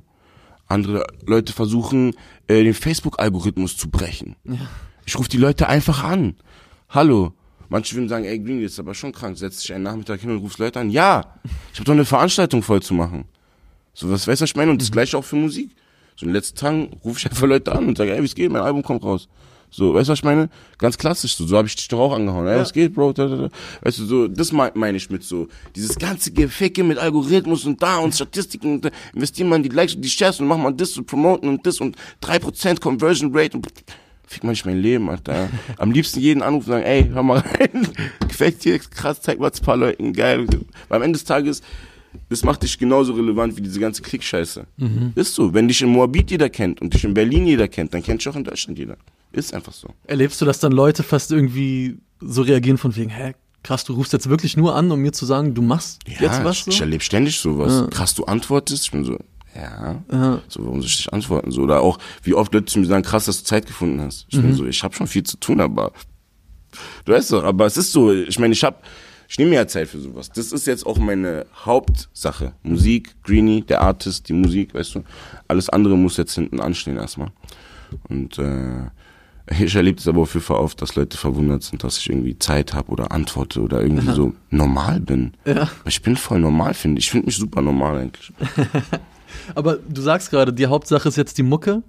Andere 0.67 1.05
Leute 1.27 1.53
versuchen, 1.53 2.13
äh, 2.47 2.63
den 2.63 2.73
Facebook-Algorithmus 2.73 3.77
zu 3.77 3.89
brechen. 3.89 4.35
Ja. 4.45 4.55
Ich 5.05 5.17
rufe 5.17 5.29
die 5.29 5.37
Leute 5.37 5.67
einfach 5.69 6.03
an. 6.03 6.35
Hallo. 6.89 7.33
Manche 7.69 7.95
würden 7.95 8.09
sagen, 8.09 8.25
ey, 8.25 8.39
Green, 8.39 8.61
ist 8.61 8.79
aber 8.79 8.93
schon 8.93 9.11
krank. 9.11 9.37
Setz 9.37 9.61
dich 9.61 9.73
einen 9.73 9.83
Nachmittag 9.83 10.21
hin 10.21 10.31
und 10.31 10.37
rufst 10.37 10.59
Leute 10.59 10.79
an. 10.79 10.89
Ja, 10.89 11.35
ich 11.73 11.79
habe 11.79 11.85
doch 11.85 11.93
eine 11.93 12.05
Veranstaltung 12.05 12.61
voll 12.61 12.81
zu 12.81 12.93
machen. 12.93 13.25
So, 13.93 14.09
was 14.11 14.27
weißt 14.27 14.41
du, 14.41 14.43
was 14.43 14.49
ich 14.49 14.55
meine? 14.55 14.71
Und 14.71 14.81
das 14.81 14.91
gleiche 14.91 15.17
auch 15.17 15.23
für 15.23 15.35
Musik. 15.35 15.71
So 16.15 16.25
in 16.25 16.29
den 16.29 16.35
letzten 16.35 16.57
Tagen 16.57 16.89
rufe 17.03 17.19
ich 17.19 17.25
einfach 17.29 17.47
Leute 17.47 17.71
an 17.71 17.87
und 17.87 17.97
sage, 17.97 18.13
ey, 18.13 18.21
wie 18.21 18.25
es 18.25 18.35
geht, 18.35 18.51
mein 18.51 18.61
Album 18.61 18.83
kommt 18.83 19.03
raus. 19.03 19.27
So, 19.69 19.93
weißt 19.93 20.07
du, 20.07 20.11
was 20.13 20.19
ich 20.19 20.23
meine? 20.23 20.49
Ganz 20.77 20.97
klassisch, 20.97 21.35
so, 21.35 21.45
so 21.45 21.57
habe 21.57 21.67
ich 21.67 21.75
dich 21.75 21.89
doch 21.89 21.99
auch 21.99 22.13
angehauen. 22.13 22.47
Ey, 22.47 22.53
ja. 22.53 22.61
was 22.61 22.71
geht, 22.71 22.93
Bro? 22.93 23.11
Da, 23.11 23.27
da, 23.27 23.35
da. 23.35 23.49
Weißt 23.81 23.99
du, 23.99 24.05
so, 24.05 24.27
das 24.27 24.53
meine 24.53 24.95
ich 24.95 25.09
mit 25.09 25.23
so, 25.23 25.49
dieses 25.75 25.97
ganze 25.97 26.31
Geficke 26.31 26.83
mit 26.83 26.97
Algorithmus 26.97 27.65
und 27.65 27.81
da 27.81 27.97
und 27.97 28.15
Statistiken 28.15 28.75
und 28.75 28.85
da 28.85 28.89
investieren 29.13 29.49
man 29.49 29.63
die 29.63 29.69
Likes 29.69 29.95
und 29.95 30.01
die 30.01 30.09
Shares 30.09 30.39
und 30.39 30.47
macht 30.47 30.61
man 30.61 30.77
das 30.77 30.97
und 30.97 31.07
promoten 31.07 31.49
und 31.49 31.65
das 31.65 31.81
und 31.81 31.97
drei 32.21 32.39
Prozent 32.39 32.79
Conversion 32.79 33.35
Rate 33.35 33.57
und 33.57 33.67
fick 34.27 34.43
mal 34.43 34.51
nicht 34.51 34.65
mein 34.65 34.79
Leben, 34.79 35.09
Alter. 35.09 35.49
Am 35.77 35.91
liebsten 35.91 36.19
jeden 36.19 36.41
anrufen 36.41 36.71
und 36.71 36.73
sagen, 36.73 36.85
ey, 36.85 37.09
hör 37.09 37.23
mal 37.23 37.39
rein, 37.39 37.87
gefällt 38.27 38.63
dir, 38.63 38.79
krass, 38.79 39.21
zeig 39.21 39.39
mal 39.39 39.51
ein 39.51 39.63
paar 39.63 39.77
Leuten, 39.77 40.13
geil. 40.13 40.47
Weil 40.87 40.97
am 40.97 41.01
Ende 41.01 41.17
des 41.17 41.25
Tages, 41.25 41.61
das 42.29 42.43
macht 42.43 42.63
dich 42.63 42.77
genauso 42.77 43.13
relevant 43.13 43.55
wie 43.57 43.61
diese 43.61 43.79
ganze 43.79 44.01
Klickscheiße. 44.01 44.65
Mhm. 44.77 45.13
Ist 45.15 45.35
so. 45.35 45.53
Wenn 45.53 45.67
dich 45.67 45.81
in 45.81 45.89
Moabit 45.89 46.31
jeder 46.31 46.49
kennt 46.49 46.81
und 46.81 46.93
dich 46.93 47.03
in 47.03 47.13
Berlin 47.13 47.45
jeder 47.45 47.67
kennt, 47.67 47.93
dann 47.93 48.01
kennt 48.03 48.21
dich 48.21 48.29
auch 48.29 48.35
in 48.35 48.43
Deutschland 48.43 48.79
jeder. 48.79 48.97
Ist 49.31 49.53
einfach 49.53 49.73
so. 49.73 49.89
Erlebst 50.05 50.39
du, 50.41 50.45
dass 50.45 50.59
dann 50.59 50.71
Leute 50.71 51.03
fast 51.03 51.31
irgendwie 51.31 51.97
so 52.21 52.41
reagieren 52.41 52.77
von 52.77 52.95
wegen, 52.95 53.09
hä, 53.09 53.33
krass, 53.63 53.83
du 53.83 53.93
rufst 53.93 54.13
jetzt 54.13 54.29
wirklich 54.29 54.55
nur 54.55 54.75
an, 54.75 54.89
um 54.91 55.01
mir 55.01 55.11
zu 55.11 55.25
sagen, 55.25 55.53
du 55.53 55.61
machst 55.61 56.01
ja, 56.07 56.21
jetzt 56.21 56.43
was? 56.43 56.59
So? 56.59 56.69
Ich, 56.69 56.75
ich 56.75 56.81
erlebe 56.81 57.03
ständig 57.03 57.39
sowas. 57.39 57.73
Ja. 57.73 57.87
Krass, 57.87 58.15
du 58.15 58.23
antwortest. 58.25 58.85
Ich 58.85 58.91
bin 58.91 59.03
so, 59.03 59.17
ja. 59.55 60.03
ja. 60.11 60.41
So, 60.47 60.63
warum 60.65 60.81
soll 60.81 60.89
ich 60.89 60.97
dich 60.97 61.13
antworten? 61.13 61.51
So, 61.51 61.61
oder 61.61 61.81
auch, 61.81 61.97
wie 62.23 62.33
oft 62.33 62.53
Leute 62.53 62.65
zu 62.65 62.79
mir 62.79 62.85
sagen, 62.85 63.03
krass, 63.03 63.25
dass 63.25 63.39
du 63.39 63.45
Zeit 63.45 63.65
gefunden 63.65 64.01
hast. 64.01 64.25
Ich 64.29 64.37
mhm. 64.37 64.43
bin 64.43 64.53
so, 64.53 64.65
ich 64.65 64.83
habe 64.83 64.95
schon 64.95 65.07
viel 65.07 65.23
zu 65.23 65.37
tun, 65.37 65.61
aber 65.61 65.91
du 67.05 67.13
weißt 67.13 67.33
doch, 67.33 67.43
aber 67.43 67.65
es 67.65 67.77
ist 67.77 67.91
so, 67.91 68.11
ich 68.11 68.39
meine, 68.39 68.53
ich 68.53 68.63
habe 68.63 68.77
ich 69.27 69.39
nehme 69.39 69.51
mir 69.51 69.55
ja 69.55 69.67
Zeit 69.67 69.87
für 69.87 69.99
sowas. 69.99 70.29
Das 70.29 70.51
ist 70.51 70.67
jetzt 70.67 70.85
auch 70.85 70.97
meine 70.97 71.45
Hauptsache. 71.65 72.53
Musik, 72.63 73.15
Greenie, 73.23 73.61
der 73.61 73.81
Artist, 73.81 74.29
die 74.29 74.33
Musik, 74.33 74.73
weißt 74.73 74.95
du. 74.95 75.03
Alles 75.47 75.69
andere 75.69 75.97
muss 75.97 76.17
jetzt 76.17 76.35
hinten 76.35 76.59
anstehen 76.59 76.97
erstmal. 76.97 77.31
Und 78.07 78.37
äh, 78.37 78.89
ich 79.63 79.75
erlebe 79.75 79.99
es 79.99 80.07
aber 80.07 80.21
auf 80.21 80.33
jeden 80.33 80.45
Fall 80.45 80.57
oft, 80.57 80.81
dass 80.81 80.95
Leute 80.95 81.17
verwundert 81.17 81.63
sind, 81.63 81.83
dass 81.83 81.97
ich 81.97 82.09
irgendwie 82.09 82.37
Zeit 82.37 82.73
habe 82.73 82.91
oder 82.91 83.11
antworte 83.11 83.61
oder 83.61 83.81
irgendwie 83.81 84.07
ja. 84.07 84.13
so 84.13 84.33
normal 84.49 84.99
bin. 84.99 85.33
Ja. 85.45 85.69
Ich 85.85 86.01
bin 86.01 86.15
voll 86.17 86.39
normal, 86.39 86.73
finde 86.73 86.99
ich. 86.99 87.05
Ich 87.05 87.11
finde 87.11 87.27
mich 87.27 87.37
super 87.37 87.61
normal 87.61 87.97
eigentlich. 87.97 88.31
aber 89.55 89.77
du 89.77 90.01
sagst 90.01 90.31
gerade, 90.31 90.53
die 90.53 90.67
Hauptsache 90.67 91.07
ist 91.07 91.17
jetzt 91.17 91.37
die 91.37 91.43
Mucke. 91.43 91.83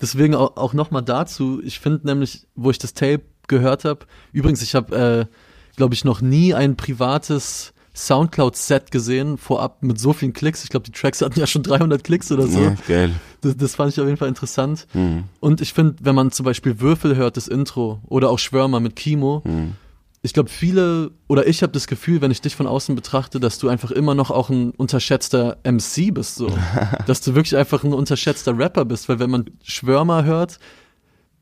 Deswegen 0.00 0.34
auch, 0.34 0.56
auch 0.56 0.74
nochmal 0.74 1.02
dazu. 1.02 1.60
Ich 1.64 1.80
finde 1.80 2.06
nämlich, 2.06 2.46
wo 2.54 2.70
ich 2.70 2.78
das 2.78 2.94
Tape 2.94 3.22
gehört 3.48 3.84
habe, 3.84 4.06
übrigens, 4.32 4.62
ich 4.62 4.74
habe, 4.74 4.96
äh, 4.96 5.76
glaube 5.76 5.94
ich, 5.94 6.04
noch 6.04 6.20
nie 6.20 6.54
ein 6.54 6.76
privates 6.76 7.72
Soundcloud-Set 7.98 8.92
gesehen, 8.92 9.38
vorab 9.38 9.82
mit 9.82 9.98
so 9.98 10.12
vielen 10.12 10.32
Klicks. 10.32 10.62
Ich 10.62 10.70
glaube, 10.70 10.84
die 10.84 10.92
Tracks 10.92 11.20
hatten 11.20 11.38
ja 11.38 11.46
schon 11.46 11.64
300 11.64 12.04
Klicks 12.04 12.30
oder 12.30 12.46
so. 12.46 12.60
Ja, 12.60 12.76
geil. 12.86 13.10
Das, 13.40 13.56
das 13.56 13.74
fand 13.74 13.92
ich 13.92 14.00
auf 14.00 14.06
jeden 14.06 14.18
Fall 14.18 14.28
interessant. 14.28 14.86
Mhm. 14.94 15.24
Und 15.40 15.60
ich 15.60 15.72
finde, 15.72 15.96
wenn 16.00 16.14
man 16.14 16.30
zum 16.30 16.44
Beispiel 16.44 16.80
Würfel 16.80 17.16
hört, 17.16 17.36
das 17.36 17.48
Intro, 17.48 18.00
oder 18.06 18.30
auch 18.30 18.38
Schwörmer 18.38 18.78
mit 18.78 18.94
Kimo, 18.94 19.42
mhm. 19.44 19.74
Ich 20.22 20.32
glaube, 20.32 20.48
viele, 20.48 21.12
oder 21.28 21.46
ich 21.46 21.62
habe 21.62 21.72
das 21.72 21.86
Gefühl, 21.86 22.20
wenn 22.20 22.30
ich 22.30 22.40
dich 22.40 22.56
von 22.56 22.66
außen 22.66 22.94
betrachte, 22.96 23.38
dass 23.38 23.58
du 23.58 23.68
einfach 23.68 23.90
immer 23.92 24.14
noch 24.14 24.30
auch 24.30 24.50
ein 24.50 24.72
unterschätzter 24.72 25.58
MC 25.64 26.12
bist, 26.12 26.36
so. 26.36 26.50
dass 27.06 27.20
du 27.20 27.34
wirklich 27.34 27.56
einfach 27.56 27.84
ein 27.84 27.92
unterschätzter 27.92 28.58
Rapper 28.58 28.84
bist, 28.84 29.08
weil 29.08 29.20
wenn 29.20 29.30
man 29.30 29.50
Schwörmer 29.62 30.24
hört, 30.24 30.58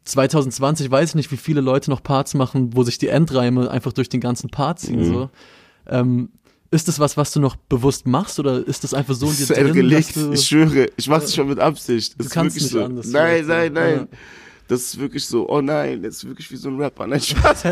2020 0.05 0.91
weiß 0.91 1.11
ich 1.11 1.15
nicht, 1.15 1.33
wie 1.33 1.37
viele 1.37 1.61
Leute 1.61 1.91
noch 1.91 2.03
Parts 2.03 2.35
machen, 2.35 2.77
wo 2.77 2.83
sich 2.83 2.99
die 2.99 3.09
Endreime 3.09 3.71
einfach 3.71 3.93
durch 3.93 4.09
den 4.09 4.21
ganzen 4.21 4.51
Part 4.51 4.81
ziehen, 4.81 5.01
mhm. 5.01 5.13
so. 5.13 5.31
Ähm, 5.89 6.31
ist 6.71 6.89
das 6.89 6.99
was, 6.99 7.17
was 7.17 7.33
du 7.33 7.41
noch 7.41 7.57
bewusst 7.57 8.07
machst 8.07 8.39
oder 8.39 8.67
ist 8.67 8.85
das 8.85 8.93
einfach 8.93 9.15
so 9.15 9.29
in 9.29 9.37
dir 9.37 9.47
drin? 9.47 9.73
Gelegt. 9.73 10.17
ich 10.17 10.47
schwöre, 10.47 10.89
ich 10.97 11.09
mach's 11.09 11.35
schon 11.35 11.49
mit 11.49 11.61
Absicht. 11.61 12.19
Das 12.19 12.27
du 12.27 12.33
kannst 12.33 12.57
nicht 12.57 12.69
so. 12.69 12.83
anders. 12.83 13.07
Nein, 13.07 13.47
nein, 13.47 13.73
nein. 13.73 14.09
Ja. 14.11 14.19
Das 14.69 14.81
ist 14.81 14.99
wirklich 14.99 15.27
so, 15.27 15.49
oh 15.49 15.61
nein, 15.61 16.03
das 16.03 16.17
ist 16.17 16.27
wirklich 16.27 16.51
wie 16.51 16.57
so 16.57 16.69
ein 16.69 16.81
Rapper. 16.81 17.07
Nein, 17.07 17.21
Spaß. 17.23 17.67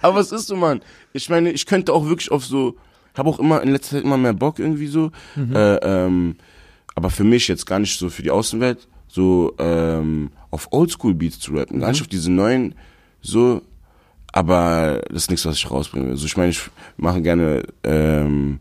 Aber 0.00 0.16
was 0.16 0.32
ist 0.32 0.46
so, 0.46 0.56
Mann? 0.56 0.80
Ich 1.12 1.28
meine, 1.28 1.50
ich 1.50 1.66
könnte 1.66 1.92
auch 1.92 2.06
wirklich 2.06 2.30
auf 2.30 2.44
so, 2.44 2.76
habe 3.16 3.28
auch 3.28 3.38
immer 3.38 3.62
in 3.62 3.70
letzter 3.70 3.96
Zeit 3.96 4.04
immer 4.04 4.16
mehr 4.16 4.32
Bock 4.32 4.58
irgendwie 4.58 4.86
so. 4.86 5.10
Mhm. 5.34 5.54
Äh, 5.54 5.76
ähm, 5.76 6.36
aber 6.94 7.10
für 7.10 7.24
mich 7.24 7.48
jetzt 7.48 7.66
gar 7.66 7.78
nicht 7.78 7.98
so 7.98 8.08
für 8.08 8.22
die 8.22 8.30
Außenwelt, 8.30 8.86
so 9.08 9.54
ähm, 9.58 10.30
auf 10.50 10.68
Oldschool-Beats 10.70 11.40
zu 11.40 11.52
rappen. 11.52 11.76
Mhm. 11.76 11.80
Gar 11.80 11.90
nicht 11.90 12.02
auf 12.02 12.08
diese 12.08 12.30
neuen, 12.30 12.74
so, 13.20 13.62
aber 14.32 15.02
das 15.08 15.24
ist 15.24 15.30
nichts, 15.30 15.46
was 15.46 15.56
ich 15.56 15.70
rausbringe. 15.70 16.10
Also 16.10 16.26
ich 16.26 16.36
meine, 16.36 16.50
ich 16.50 16.60
mache 16.96 17.22
gerne 17.22 17.62
ähm, 17.82 18.60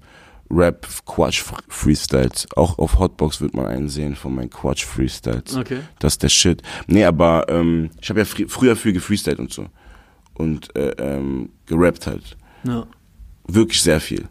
Rap, 0.50 0.88
Quatsch 1.06 1.44
Freestyles. 1.68 2.48
Auch 2.56 2.78
auf 2.78 3.00
Hotbox 3.00 3.42
wird 3.42 3.54
man 3.54 3.66
einen 3.66 3.90
sehen 3.90 4.16
von 4.16 4.36
meinen 4.36 4.50
Quatsch 4.50 4.86
Freestyles. 4.86 5.56
Okay. 5.56 5.80
Das 6.00 6.14
ist 6.14 6.24
der 6.24 6.30
Shit. 6.30 6.62
Nee, 6.88 7.06
aber 7.06 7.46
ähm, 7.50 7.90
ich 8.02 8.10
habe 8.10 8.20
ja 8.20 8.26
fr 8.26 8.44
früher 8.48 8.76
viel 8.76 8.94
gefreestylt 8.94 9.40
und 9.40 9.52
so. 9.52 9.68
Und 10.36 10.76
äh, 10.76 10.92
ähm, 10.98 11.50
gerappt 11.66 12.08
halt. 12.08 12.38
Ja. 12.64 12.86
Wirklich 13.48 13.82
sehr 13.82 14.00
viel. 14.00 14.28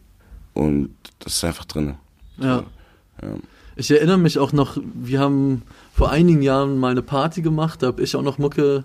Und 0.54 0.94
das 1.20 1.36
ist 1.36 1.44
einfach 1.44 1.64
drin. 1.64 1.94
Ja. 2.38 2.58
So, 2.58 3.26
ja. 3.26 3.34
Ich 3.76 3.90
erinnere 3.90 4.18
mich 4.18 4.38
auch 4.38 4.52
noch, 4.52 4.76
wir 4.94 5.20
haben 5.20 5.62
vor 5.94 6.10
einigen 6.10 6.42
Jahren 6.42 6.78
mal 6.78 6.90
eine 6.90 7.02
Party 7.02 7.40
gemacht, 7.40 7.82
da 7.82 7.88
habe 7.88 8.02
ich 8.02 8.14
auch 8.14 8.22
noch 8.22 8.38
Mucke 8.38 8.84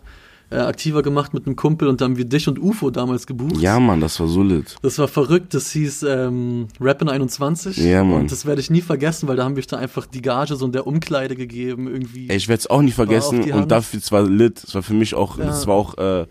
äh, 0.50 0.56
aktiver 0.56 1.02
gemacht 1.02 1.34
mit 1.34 1.46
einem 1.46 1.56
Kumpel 1.56 1.88
und 1.88 2.00
dann 2.00 2.12
haben 2.12 2.18
wir 2.18 2.26
dich 2.26 2.48
und 2.48 2.60
UFO 2.60 2.90
damals 2.90 3.28
gebucht. 3.28 3.58
Ja, 3.58 3.80
Mann, 3.80 4.00
das 4.00 4.20
war 4.20 4.28
so 4.28 4.44
lit. 4.44 4.76
Das 4.82 4.98
war 4.98 5.08
verrückt, 5.08 5.54
das 5.54 5.72
hieß 5.72 6.04
ähm, 6.04 6.68
Rappin 6.80 7.10
21. 7.10 7.78
Ja, 7.78 8.04
Mann. 8.04 8.22
Und 8.22 8.32
das 8.32 8.46
werde 8.46 8.62
ich 8.62 8.70
nie 8.70 8.82
vergessen, 8.82 9.28
weil 9.28 9.36
da 9.36 9.44
haben 9.44 9.56
wir 9.56 9.64
da 9.64 9.78
einfach 9.78 10.06
die 10.06 10.22
Gage 10.22 10.56
so 10.56 10.66
in 10.66 10.72
der 10.72 10.88
Umkleide 10.88 11.36
gegeben 11.36 11.88
irgendwie. 11.88 12.30
Ey, 12.30 12.38
ich 12.38 12.48
werde 12.48 12.60
es 12.60 12.68
auch 12.68 12.82
nie 12.82 12.92
vergessen 12.92 13.52
und 13.52 13.72
dafür, 13.72 14.00
es 14.00 14.12
war 14.12 14.24
lit, 14.24 14.64
es 14.64 14.74
war 14.74 14.84
für 14.84 14.94
mich 14.94 15.16
auch, 15.16 15.38
es 15.38 15.64
ja. 15.64 15.68
war 15.68 15.76
auch, 15.76 15.98
äh, 15.98 16.22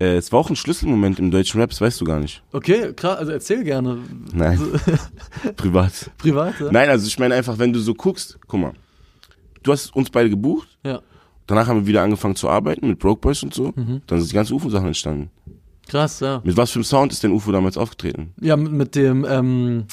äh, 0.00 0.16
es 0.16 0.32
war 0.32 0.40
auch 0.40 0.50
ein 0.50 0.56
Schlüsselmoment 0.56 1.20
im 1.20 1.30
deutschen 1.30 1.60
Rap, 1.60 1.70
das 1.70 1.80
weißt 1.80 2.00
du 2.00 2.04
gar 2.04 2.18
nicht. 2.18 2.42
Okay, 2.52 2.92
klar, 2.92 3.18
also 3.18 3.30
erzähl 3.30 3.62
gerne. 3.62 3.98
Nein. 4.32 4.60
Privat. 5.56 6.10
Privat, 6.18 6.58
ja? 6.58 6.72
Nein, 6.72 6.88
also 6.88 7.06
ich 7.06 7.18
meine 7.20 7.36
einfach, 7.36 7.58
wenn 7.58 7.72
du 7.72 7.78
so 7.78 7.94
guckst, 7.94 8.38
guck 8.48 8.60
mal, 8.60 8.72
du 9.62 9.70
hast 9.70 9.94
uns 9.94 10.10
beide 10.10 10.28
gebucht. 10.28 10.66
Ja. 10.84 11.02
Danach 11.46 11.66
haben 11.66 11.80
wir 11.80 11.86
wieder 11.86 12.02
angefangen 12.02 12.36
zu 12.36 12.48
arbeiten 12.48 12.88
mit 12.88 12.98
Broke 12.98 13.20
Boys 13.20 13.42
und 13.42 13.52
so. 13.52 13.72
Mhm. 13.74 14.02
Dann 14.06 14.18
sind 14.18 14.30
die 14.30 14.34
ganzen 14.34 14.54
UFO-Sachen 14.54 14.86
entstanden. 14.86 15.30
Krass, 15.88 16.20
ja. 16.20 16.40
Mit 16.44 16.56
was 16.56 16.70
für 16.70 16.76
einem 16.76 16.84
Sound 16.84 17.12
ist 17.12 17.22
denn 17.22 17.32
UFO 17.32 17.52
damals 17.52 17.76
aufgetreten? 17.76 18.32
Ja, 18.40 18.56
mit, 18.56 18.94
dem, 18.94 19.26
ähm, 19.28 19.84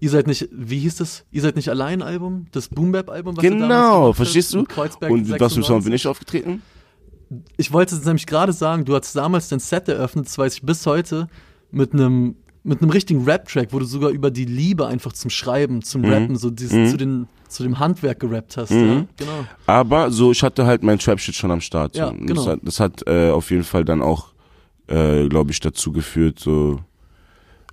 ihr 0.00 0.10
seid 0.10 0.26
nicht, 0.26 0.48
wie 0.52 0.80
hieß 0.80 0.96
das? 0.96 1.24
Ihr 1.30 1.42
seid 1.42 1.56
nicht 1.56 1.68
allein 1.68 2.02
Album? 2.02 2.46
Das 2.52 2.68
Boom 2.68 2.92
Bap 2.92 3.08
Album, 3.08 3.36
was 3.36 3.42
Genau, 3.42 4.12
verstehst 4.12 4.52
du? 4.54 4.64
Und 5.08 5.28
mit 5.28 5.40
was 5.40 5.52
für 5.52 5.58
einem 5.58 5.64
Sound 5.64 5.84
bin 5.84 5.92
ich 5.92 6.06
aufgetreten? 6.06 6.62
Ich 7.56 7.72
wollte 7.72 7.94
es 7.94 8.04
nämlich 8.04 8.26
gerade 8.26 8.52
sagen, 8.52 8.84
du 8.84 8.94
hast 8.96 9.14
damals 9.14 9.48
dein 9.48 9.60
Set 9.60 9.88
eröffnet, 9.88 10.26
das 10.26 10.36
weiß 10.36 10.54
ich 10.54 10.62
bis 10.62 10.84
heute, 10.84 11.28
mit 11.70 11.92
einem 11.92 12.34
mit 12.62 12.82
einem 12.82 12.90
richtigen 12.90 13.24
Rap-Track, 13.24 13.68
wo 13.72 13.78
du 13.78 13.84
sogar 13.84 14.10
über 14.10 14.30
die 14.30 14.44
Liebe 14.44 14.86
einfach 14.86 15.12
zum 15.12 15.30
Schreiben, 15.30 15.82
zum 15.82 16.02
mhm. 16.02 16.12
Rappen, 16.12 16.36
so 16.36 16.50
dieses, 16.50 16.72
mhm. 16.72 16.88
zu, 16.88 16.96
den, 16.96 17.28
zu 17.48 17.62
dem 17.62 17.78
Handwerk 17.78 18.20
gerappt 18.20 18.56
hast. 18.56 18.70
Mhm. 18.70 18.88
Ja? 18.88 19.06
Genau. 19.16 19.44
Aber 19.66 20.10
so, 20.10 20.32
ich 20.32 20.42
hatte 20.42 20.66
halt 20.66 20.82
mein 20.82 20.98
Trap-Shit 20.98 21.34
schon 21.34 21.50
am 21.50 21.60
Start. 21.60 21.96
Ja, 21.96 22.10
genau. 22.10 22.34
Das 22.34 22.46
hat, 22.46 22.60
das 22.62 22.80
hat 22.80 23.02
äh, 23.06 23.30
auf 23.30 23.50
jeden 23.50 23.64
Fall 23.64 23.84
dann 23.84 24.02
auch, 24.02 24.32
äh, 24.88 25.28
glaube 25.28 25.52
ich, 25.52 25.60
dazu 25.60 25.92
geführt, 25.92 26.38
so. 26.38 26.80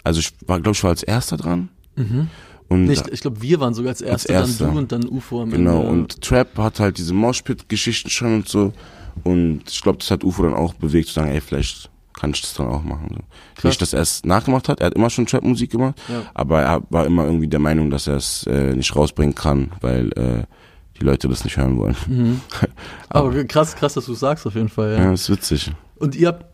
Also 0.03 0.21
ich 0.21 0.31
war, 0.45 0.61
glaube 0.61 0.75
ich, 0.75 0.83
war 0.83 0.91
als 0.91 1.03
erster 1.03 1.35
dran. 1.35 1.67
Mhm. 1.97 2.29
Und 2.69 2.85
nee, 2.85 2.97
ich, 3.11 3.21
glaube, 3.21 3.41
wir 3.41 3.59
waren 3.59 3.73
sogar 3.73 3.91
als 3.91 4.01
Erster, 4.01 4.37
als 4.37 4.49
erster. 4.49 4.65
dann 4.65 4.73
du 4.73 4.79
und 4.79 4.91
dann 4.91 5.07
UFO 5.07 5.41
am 5.41 5.49
genau, 5.49 5.71
Ende. 5.71 5.81
Genau, 5.81 5.91
und 5.91 6.21
Trap 6.21 6.57
hat 6.57 6.79
halt 6.79 6.97
diese 6.97 7.13
Moshpit-Geschichten 7.13 8.09
schon 8.09 8.35
und 8.35 8.47
so. 8.47 8.73
Und 9.23 9.63
ich 9.69 9.81
glaube, 9.81 9.99
das 9.99 10.11
hat 10.11 10.23
UFO 10.23 10.43
dann 10.43 10.53
auch 10.53 10.73
bewegt, 10.73 11.07
zu 11.07 11.15
sagen, 11.15 11.31
ey, 11.31 11.41
vielleicht 11.41 11.89
kann 12.19 12.31
ich 12.31 12.41
das 12.41 12.53
dann 12.53 12.67
auch 12.67 12.83
machen. 12.83 13.23
So. 13.61 13.67
Nicht, 13.67 13.81
dass 13.81 13.93
er 13.93 14.01
es 14.01 14.25
nachgemacht 14.25 14.69
hat, 14.69 14.79
er 14.79 14.87
hat 14.87 14.93
immer 14.95 15.09
schon 15.09 15.25
Trap-Musik 15.25 15.71
gemacht, 15.71 15.95
ja. 16.07 16.23
aber 16.33 16.61
er 16.61 16.81
war 16.89 17.05
immer 17.05 17.25
irgendwie 17.25 17.47
der 17.47 17.59
Meinung, 17.59 17.89
dass 17.89 18.07
er 18.07 18.15
es 18.15 18.45
äh, 18.47 18.73
nicht 18.73 18.95
rausbringen 18.95 19.35
kann, 19.35 19.71
weil 19.81 20.09
äh, 20.13 20.43
die 20.99 21.05
Leute 21.05 21.27
das 21.27 21.43
nicht 21.43 21.57
hören 21.57 21.77
wollen. 21.77 21.95
Mhm. 22.07 22.41
aber, 23.09 23.29
aber, 23.29 23.43
krass, 23.45 23.75
krass, 23.75 23.93
dass 23.93 24.05
du 24.05 24.13
sagst 24.13 24.47
auf 24.47 24.55
jeden 24.55 24.69
Fall. 24.69 24.93
Ja, 24.93 25.03
ja 25.05 25.13
ist 25.13 25.29
witzig. 25.29 25.71
Und 25.95 26.15
ihr 26.15 26.29
habt 26.29 26.45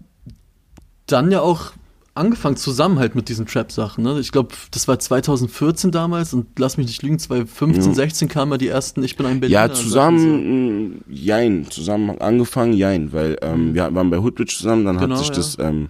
dann 1.07 1.32
ja 1.32 1.41
auch 1.41 1.72
angefangen 2.16 2.55
zusammen 2.55 2.99
halt 2.99 3.16
mit 3.16 3.30
diesen 3.30 3.45
Trap-Sachen. 3.45 4.03
Ne? 4.03 4.20
Ich 4.20 4.32
glaube, 4.32 4.53
das 4.72 4.88
war 4.88 4.99
2014 4.99 5.91
damals 5.91 6.34
und 6.34 6.59
lass 6.59 6.78
mich 6.78 6.88
nicht 6.88 7.01
lügen, 7.01 7.18
2015, 7.18 7.91
ja. 7.91 7.95
16 7.95 8.28
kamen 8.28 8.51
ja 8.51 8.57
die 8.57 8.68
ersten 8.68 9.03
Ich 9.03 9.16
bin 9.16 9.26
ein 9.26 9.39
Berliner. 9.39 9.68
Ja, 9.68 9.74
zusammen, 9.74 11.03
so. 11.07 11.14
jein, 11.14 11.70
zusammen 11.70 12.22
angefangen, 12.22 12.74
jein, 12.74 13.11
weil 13.14 13.38
ähm, 13.41 13.70
mhm. 13.70 13.74
wir 13.74 13.95
waren 13.95 14.09
bei 14.09 14.18
Hoodbridge 14.18 14.55
zusammen, 14.55 14.86
dann 14.86 14.97
genau, 14.97 15.16
hat 15.16 15.20
sich 15.20 15.30
ja. 15.30 15.36
das 15.36 15.57
ähm, 15.59 15.89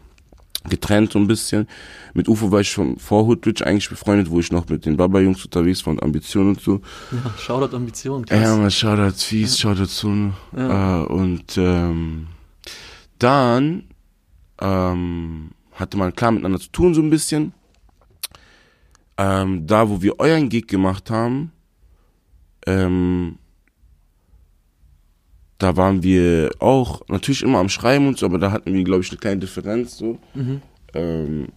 getrennt 0.69 1.11
so 1.11 1.19
ein 1.19 1.27
bisschen. 1.27 1.67
Mit 2.13 2.29
UFO 2.29 2.51
war 2.51 2.61
ich 2.61 2.69
schon 2.69 2.97
vor 2.99 3.25
Hoodrich 3.25 3.65
eigentlich 3.65 3.89
befreundet, 3.89 4.29
wo 4.29 4.39
ich 4.39 4.51
noch 4.51 4.69
mit 4.69 4.85
den 4.85 4.95
Baba-Jungs 4.95 5.43
unterwegs 5.43 5.85
war 5.85 5.91
und 5.91 6.03
Ambition 6.03 6.49
und 6.49 6.61
so. 6.61 6.79
Ja, 7.11 7.33
Shoutout 7.37 7.75
Ambition. 7.75 8.25
Krass. 8.25 8.41
Ja, 8.41 8.55
man, 8.55 8.71
Shoutout 8.71 9.17
Fies, 9.17 9.59
Shoutout 9.59 9.87
Zune. 9.87 10.33
Ja. 10.55 11.03
Äh, 11.03 11.05
und 11.07 11.57
ähm, 11.57 12.27
dann 13.19 13.83
ähm, 14.61 15.49
hatte 15.75 15.97
man 15.97 16.15
klar 16.15 16.31
miteinander 16.31 16.59
zu 16.59 16.69
tun 16.71 16.93
so 16.93 17.01
ein 17.01 17.09
bisschen. 17.09 17.53
Ähm, 19.17 19.67
da, 19.67 19.89
wo 19.89 20.01
wir 20.01 20.19
euren 20.19 20.49
Gig 20.49 20.67
gemacht 20.67 21.09
haben, 21.09 21.51
ähm, 22.65 23.37
da 25.59 25.77
waren 25.77 26.03
wir 26.03 26.51
auch 26.59 27.07
natürlich 27.07 27.43
immer 27.43 27.59
am 27.59 27.69
Schreiben 27.69 28.07
und 28.07 28.17
so, 28.17 28.25
aber 28.25 28.37
da 28.39 28.51
hatten 28.51 28.73
wir, 28.73 28.83
glaube 28.83 29.01
ich, 29.01 29.11
eine 29.11 29.19
kleine 29.19 29.39
Differenz 29.39 29.97
so. 29.97 30.19
Mhm. 30.33 30.61
Ähm, 30.93 31.47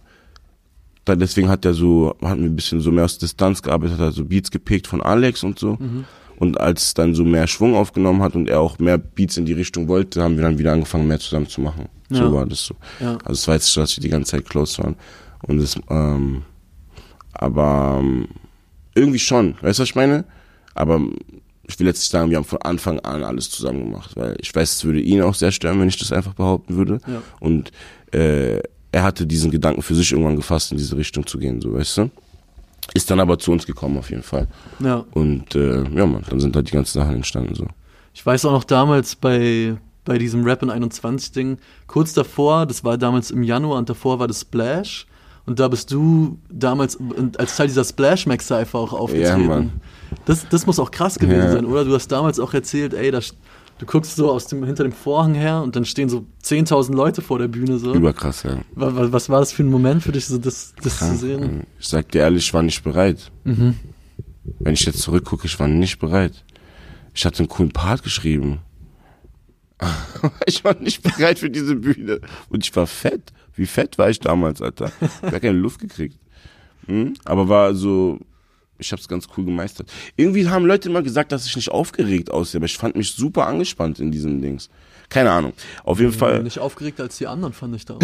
da, 1.03 1.15
deswegen 1.15 1.49
hat 1.49 1.65
er 1.65 1.73
so, 1.73 2.15
hatten 2.21 2.41
wir 2.41 2.49
ein 2.49 2.55
bisschen 2.55 2.79
so 2.79 2.91
mehr 2.91 3.05
aus 3.05 3.17
Distanz 3.17 3.61
gearbeitet, 3.61 3.97
hat 3.99 4.13
so 4.13 4.25
Beats 4.25 4.51
gepickt 4.51 4.87
von 4.87 5.01
Alex 5.01 5.43
und 5.43 5.57
so. 5.57 5.77
Mhm. 5.79 6.05
Und 6.37 6.59
als 6.59 6.83
es 6.83 6.93
dann 6.93 7.15
so 7.15 7.23
mehr 7.23 7.47
Schwung 7.47 7.75
aufgenommen 7.75 8.21
hat 8.21 8.35
und 8.35 8.47
er 8.47 8.59
auch 8.61 8.77
mehr 8.79 8.97
Beats 8.97 9.37
in 9.37 9.45
die 9.45 9.53
Richtung 9.53 9.87
wollte, 9.87 10.21
haben 10.21 10.35
wir 10.35 10.43
dann 10.43 10.59
wieder 10.59 10.71
angefangen, 10.71 11.07
mehr 11.07 11.19
zusammen 11.19 11.47
zu 11.47 11.61
machen. 11.61 11.89
Ja. 12.09 12.17
So 12.17 12.33
war 12.33 12.45
das 12.45 12.63
so. 12.63 12.75
Ja. 12.99 13.17
Also 13.25 13.33
es 13.33 13.47
war 13.47 13.55
jetzt 13.55 13.67
so, 13.67 13.81
dass 13.81 13.97
wir 13.97 14.01
die 14.01 14.09
ganze 14.09 14.31
Zeit 14.31 14.45
close 14.45 14.81
waren. 14.83 14.95
Und 15.47 15.59
es, 15.59 15.75
ähm, 15.89 16.43
aber 17.33 17.97
ähm, 17.99 18.27
irgendwie 18.93 19.19
schon, 19.19 19.55
weißt 19.61 19.79
du, 19.79 19.81
was 19.83 19.89
ich 19.89 19.95
meine? 19.95 20.25
Aber 20.75 21.01
ich 21.67 21.79
will 21.79 21.87
jetzt 21.87 21.99
nicht 21.99 22.11
sagen, 22.11 22.29
wir 22.29 22.37
haben 22.37 22.45
von 22.45 22.61
Anfang 22.61 22.99
an 22.99 23.23
alles 23.23 23.49
zusammen 23.49 23.85
gemacht, 23.85 24.11
weil 24.15 24.35
ich 24.39 24.53
weiß, 24.53 24.73
es 24.73 24.85
würde 24.85 25.01
ihn 25.01 25.21
auch 25.21 25.35
sehr 25.35 25.51
stören, 25.51 25.79
wenn 25.79 25.89
ich 25.89 25.97
das 25.97 26.11
einfach 26.11 26.33
behaupten 26.33 26.75
würde. 26.75 26.99
Ja. 27.07 27.21
Und 27.39 27.71
äh, 28.13 28.61
er 28.91 29.03
hatte 29.03 29.27
diesen 29.27 29.51
Gedanken 29.51 29.81
für 29.81 29.95
sich 29.95 30.11
irgendwann 30.11 30.37
gefasst, 30.37 30.71
in 30.71 30.77
diese 30.77 30.95
Richtung 30.95 31.25
zu 31.27 31.37
gehen, 31.37 31.61
so 31.61 31.73
weißt 31.73 31.97
du. 31.97 32.11
Ist 32.93 33.11
dann 33.11 33.19
aber 33.19 33.37
zu 33.37 33.51
uns 33.51 33.65
gekommen 33.65 33.97
auf 33.97 34.09
jeden 34.09 34.23
Fall. 34.23 34.47
Ja. 34.79 35.05
Und 35.11 35.55
äh, 35.55 35.83
ja, 35.89 36.05
man, 36.05 36.23
dann 36.29 36.39
sind 36.39 36.55
halt 36.55 36.69
die 36.69 36.73
ganzen 36.73 36.99
Sachen 36.99 37.15
entstanden 37.15 37.55
so. 37.55 37.67
Ich 38.13 38.25
weiß 38.25 38.45
auch 38.45 38.51
noch 38.51 38.63
damals 38.63 39.15
bei 39.15 39.77
bei 40.07 40.17
diesem 40.17 40.45
Rap 40.45 40.63
in 40.63 40.69
21 40.69 41.33
Ding, 41.33 41.57
kurz 41.85 42.13
davor, 42.13 42.65
das 42.65 42.83
war 42.85 42.97
damals 42.97 43.29
im 43.29 43.43
Januar 43.43 43.77
und 43.77 43.89
davor 43.89 44.19
war 44.19 44.27
das 44.27 44.41
Splash 44.41 45.05
und 45.45 45.59
da 45.59 45.67
bist 45.67 45.91
du 45.91 46.39
damals 46.49 46.97
als 47.37 47.55
Teil 47.57 47.67
dieser 47.67 47.83
Splash 47.83 48.25
Max 48.25 48.47
Cypher 48.47 48.79
auch 48.79 48.93
aufgetreten. 48.93 49.41
Ja, 49.41 49.47
Mann. 49.47 49.71
Das, 50.25 50.47
das 50.49 50.65
muss 50.65 50.79
auch 50.79 50.91
krass 50.91 51.19
gewesen 51.19 51.43
ja. 51.43 51.51
sein, 51.51 51.65
oder? 51.65 51.83
Du 51.83 51.93
hast 51.93 52.07
damals 52.07 52.39
auch 52.39 52.53
erzählt, 52.53 52.93
ey, 52.93 53.11
da, 53.11 53.19
du 53.77 53.85
guckst 53.85 54.15
so 54.15 54.31
aus 54.31 54.47
dem, 54.47 54.63
hinter 54.63 54.83
dem 54.83 54.91
Vorhang 54.91 55.33
her 55.33 55.61
und 55.61 55.75
dann 55.75 55.85
stehen 55.85 56.09
so 56.09 56.25
10.000 56.43 56.93
Leute 56.93 57.21
vor 57.21 57.39
der 57.39 57.47
Bühne. 57.47 57.77
So. 57.77 57.93
Überkrass, 57.93 58.43
ja. 58.43 58.59
Was, 58.73 59.11
was 59.11 59.29
war 59.29 59.39
das 59.39 59.51
für 59.51 59.63
ein 59.63 59.69
Moment 59.69 60.03
für 60.03 60.11
dich, 60.11 60.25
so 60.25 60.37
das, 60.37 60.73
das 60.81 60.99
zu 60.99 61.15
sehen? 61.15 61.63
Ich 61.79 61.87
sag 61.87 62.11
dir 62.11 62.21
ehrlich, 62.21 62.45
ich 62.45 62.53
war 62.53 62.63
nicht 62.63 62.83
bereit. 62.83 63.31
Mhm. 63.43 63.75
Wenn 64.59 64.73
ich 64.73 64.85
jetzt 64.85 64.99
zurückgucke, 64.99 65.45
ich 65.45 65.59
war 65.59 65.67
nicht 65.67 65.99
bereit. 65.99 66.43
Ich 67.13 67.25
hatte 67.25 67.39
einen 67.39 67.49
coolen 67.49 67.71
Part 67.71 68.03
geschrieben. 68.03 68.59
ich 70.45 70.63
war 70.63 70.75
nicht 70.79 71.03
bereit 71.03 71.39
für 71.39 71.49
diese 71.49 71.75
Bühne. 71.75 72.21
Und 72.49 72.63
ich 72.63 72.75
war 72.75 72.87
fett. 72.87 73.33
Wie 73.55 73.65
fett 73.65 73.97
war 73.97 74.09
ich 74.09 74.19
damals, 74.19 74.61
Alter? 74.61 74.91
Ich 75.01 75.23
habe 75.23 75.39
keine 75.39 75.57
Luft 75.57 75.79
gekriegt. 75.79 76.17
Hm? 76.85 77.15
Aber 77.25 77.49
war 77.49 77.75
so, 77.75 78.19
ich 78.79 78.91
habe 78.91 79.01
es 79.01 79.07
ganz 79.07 79.27
cool 79.35 79.45
gemeistert. 79.45 79.91
Irgendwie 80.15 80.47
haben 80.47 80.65
Leute 80.65 80.89
immer 80.89 81.01
gesagt, 81.01 81.31
dass 81.31 81.45
ich 81.45 81.55
nicht 81.55 81.69
aufgeregt 81.69 82.31
aussehe, 82.31 82.59
aber 82.59 82.65
ich 82.65 82.77
fand 82.77 82.95
mich 82.95 83.11
super 83.11 83.47
angespannt 83.47 83.99
in 83.99 84.11
diesem 84.11 84.41
Dings. 84.41 84.69
Keine 85.09 85.31
Ahnung. 85.31 85.53
Auf 85.83 85.99
jeden 85.99 86.11
Fall. 86.11 86.43
Nicht 86.43 86.59
aufgeregt 86.59 86.99
als 86.99 87.17
die 87.17 87.27
anderen, 87.27 87.53
fand 87.53 87.75
ich 87.75 87.85
da. 87.85 87.97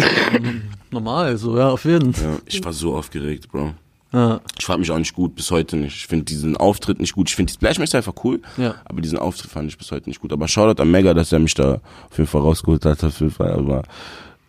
Normal, 0.90 1.36
so, 1.36 1.56
ja, 1.56 1.68
auf 1.68 1.84
jeden 1.84 2.14
Fall. 2.14 2.24
Ja, 2.24 2.38
ich 2.46 2.64
war 2.64 2.72
so 2.72 2.96
aufgeregt, 2.96 3.48
Bro. 3.50 3.74
Ja. 4.12 4.40
Ich 4.58 4.64
fand 4.64 4.78
mich 4.78 4.90
auch 4.92 4.98
nicht 4.98 5.14
gut, 5.14 5.34
bis 5.34 5.50
heute 5.50 5.76
nicht. 5.76 5.96
Ich 5.96 6.06
finde 6.06 6.24
diesen 6.24 6.56
Auftritt 6.56 7.00
nicht 7.00 7.14
gut. 7.14 7.28
Ich 7.28 7.34
finde 7.34 7.50
die 7.50 7.54
Splashmaster 7.54 7.98
einfach 7.98 8.14
cool, 8.22 8.40
ja. 8.56 8.76
aber 8.84 9.00
diesen 9.00 9.18
Auftritt 9.18 9.50
fand 9.50 9.68
ich 9.68 9.76
bis 9.76 9.90
heute 9.90 10.08
nicht 10.08 10.20
gut. 10.20 10.32
Aber 10.32 10.46
Shoutout 10.46 10.80
an 10.80 10.90
Mega, 10.90 11.12
dass 11.14 11.32
er 11.32 11.40
mich 11.40 11.54
da 11.54 11.80
auf 12.08 12.16
jeden 12.16 12.28
Fall 12.28 12.42
rausgeholt 12.42 12.84
hat, 12.84 13.02
auf 13.02 13.18
jeden 13.18 13.32
Fall. 13.32 13.52
Aber 13.52 13.82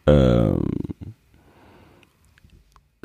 ähm, 0.06 0.62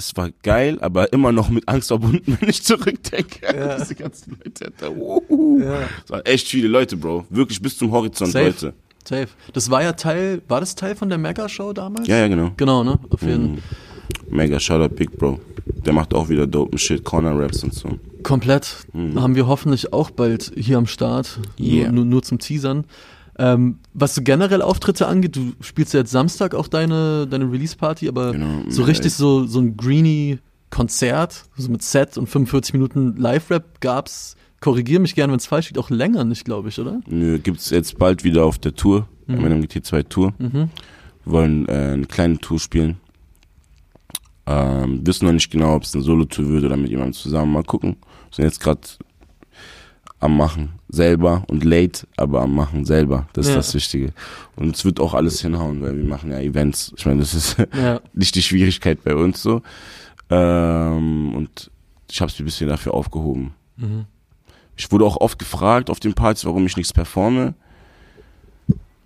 es 0.01 0.17
war 0.17 0.31
geil, 0.43 0.79
aber 0.81 1.13
immer 1.13 1.31
noch 1.31 1.51
mit 1.51 1.69
Angst 1.69 1.89
verbunden, 1.89 2.37
wenn 2.41 2.49
ich 2.49 2.63
zurückdenke. 2.63 3.55
Ja. 3.55 3.77
Diese 3.79 3.95
ganzen 3.95 4.39
Leute. 4.43 4.73
Uh, 4.91 5.61
ja. 5.61 5.81
Es 6.05 6.11
waren 6.11 6.25
echt 6.25 6.49
viele 6.49 6.69
Leute, 6.69 6.97
Bro. 6.97 7.27
Wirklich 7.29 7.61
bis 7.61 7.77
zum 7.77 7.93
Horizont 7.93 8.33
Safe. 8.33 8.47
Leute. 8.47 8.75
Safe. 9.07 9.29
Das 9.53 9.71
war 9.71 9.83
ja 9.83 9.93
Teil, 9.93 10.43
war 10.49 10.61
das 10.61 10.75
Teil 10.75 10.95
von 10.95 11.09
der 11.09 11.19
Mega-Show 11.19 11.73
damals? 11.73 12.07
Ja, 12.09 12.17
ja, 12.17 12.29
genau. 12.29 12.53
Genau, 12.57 12.83
ne? 12.83 12.99
Auf 13.11 13.23
jeden 13.23 13.53
mhm. 13.53 13.59
Mega, 14.31 14.59
Shoutout 14.59 14.95
Big 14.95 15.17
Bro. 15.17 15.41
Der 15.85 15.93
macht 15.93 16.15
auch 16.15 16.29
wieder 16.29 16.47
dope 16.47 16.79
Shit, 16.79 17.05
Corner 17.05 17.39
Raps 17.39 17.63
und 17.63 17.75
so. 17.75 17.99
Komplett. 18.23 18.87
Mhm. 18.93 19.21
Haben 19.21 19.35
wir 19.35 19.47
hoffentlich 19.47 19.93
auch 19.93 20.11
bald 20.11 20.53
hier 20.57 20.79
am 20.79 20.87
Start. 20.87 21.41
Yeah. 21.59 21.87
Nur, 21.87 21.93
nur, 21.93 22.05
nur 22.07 22.23
zum 22.23 22.39
Teasern. 22.39 22.85
Ähm, 23.41 23.79
was 23.95 24.15
so 24.15 24.21
generell 24.23 24.61
Auftritte 24.61 25.07
angeht, 25.07 25.35
du 25.35 25.55
spielst 25.63 25.95
ja 25.95 26.01
jetzt 26.01 26.11
Samstag 26.11 26.55
auch 26.55 26.69
deine, 26.69 27.27
deine 27.27 27.51
Release-Party, 27.51 28.07
aber 28.07 28.33
genau, 28.33 28.65
so 28.69 28.83
richtig 28.83 29.15
so, 29.15 29.47
so 29.47 29.61
ein 29.61 29.79
Greenie-Konzert, 29.79 31.45
so 31.57 31.71
mit 31.71 31.81
Set 31.81 32.19
und 32.19 32.29
45 32.29 32.75
Minuten 32.75 33.17
Live-Rap 33.17 33.81
gab's, 33.81 34.37
korrigiere 34.61 35.01
mich 35.01 35.15
gerne, 35.15 35.33
wenn 35.33 35.39
es 35.39 35.47
falsch 35.47 35.71
liegt, 35.71 35.79
auch 35.79 35.89
länger 35.89 36.25
nicht, 36.25 36.45
glaube 36.45 36.69
ich, 36.69 36.79
oder? 36.79 37.01
Nö, 37.07 37.39
gibt's 37.39 37.71
jetzt 37.71 37.99
bald 37.99 38.25
wieder 38.25 38.45
auf 38.45 38.59
der 38.59 38.75
Tour, 38.75 39.09
mhm. 39.27 39.41
meiner 39.41 39.57
GT2 39.57 40.07
Tour. 40.11 40.35
Mhm. 40.39 40.69
Wir 41.25 41.33
wollen 41.33 41.67
äh, 41.67 41.93
eine 41.95 42.07
kleine 42.07 42.37
Tour 42.41 42.61
spielen. 42.61 42.99
Ähm, 44.45 45.01
wissen 45.07 45.25
noch 45.25 45.33
nicht 45.33 45.51
genau, 45.51 45.77
ob 45.77 45.85
es 45.85 45.95
eine 45.95 46.03
Solo-Tour 46.03 46.47
wird 46.47 46.65
oder 46.65 46.77
mit 46.77 46.91
jemandem 46.91 47.15
zusammen. 47.15 47.53
Mal 47.53 47.65
gucken. 47.65 47.97
Wir 48.29 48.37
sind 48.37 48.45
jetzt 48.45 48.61
gerade 48.61 48.83
am 50.19 50.37
Machen 50.37 50.80
selber 50.91 51.45
und 51.49 51.65
late, 51.65 52.07
aber 52.17 52.43
am 52.43 52.55
Machen 52.55 52.85
selber. 52.85 53.27
Das 53.33 53.47
ist 53.47 53.53
ja. 53.53 53.57
das 53.57 53.75
Wichtige. 53.75 54.13
Und 54.57 54.77
es 54.77 54.85
wird 54.85 55.01
auch 55.01 55.15
alles 55.15 55.41
hinhauen, 55.41 55.83
weil 55.83 55.97
wir 55.97 56.05
machen 56.05 56.31
ja 56.31 56.41
Events. 56.41 56.93
Ich 56.97 57.07
meine, 57.07 57.21
das 57.21 57.35
ist 57.35 57.57
ja. 57.77 58.01
nicht 58.13 58.35
die 58.35 58.43
Schwierigkeit 58.43 59.03
bei 59.05 59.15
uns 59.15 59.43
so. 59.43 59.63
Ähm, 60.31 61.35
und 61.35 61.71
ich 62.11 62.21
habe 62.21 62.31
es 62.31 62.39
ein 62.39 62.45
bisschen 62.45 62.69
dafür 62.69 62.95
aufgehoben. 62.95 63.55
Mhm. 63.77 64.07
Ich 64.77 64.91
wurde 64.91 65.05
auch 65.05 65.17
oft 65.19 65.39
gefragt 65.39 65.91
auf 65.91 66.01
den 66.01 66.15
Partys, 66.15 66.45
warum 66.45 66.67
ich 66.67 66.77
nichts 66.77 66.93
performe. 66.93 67.55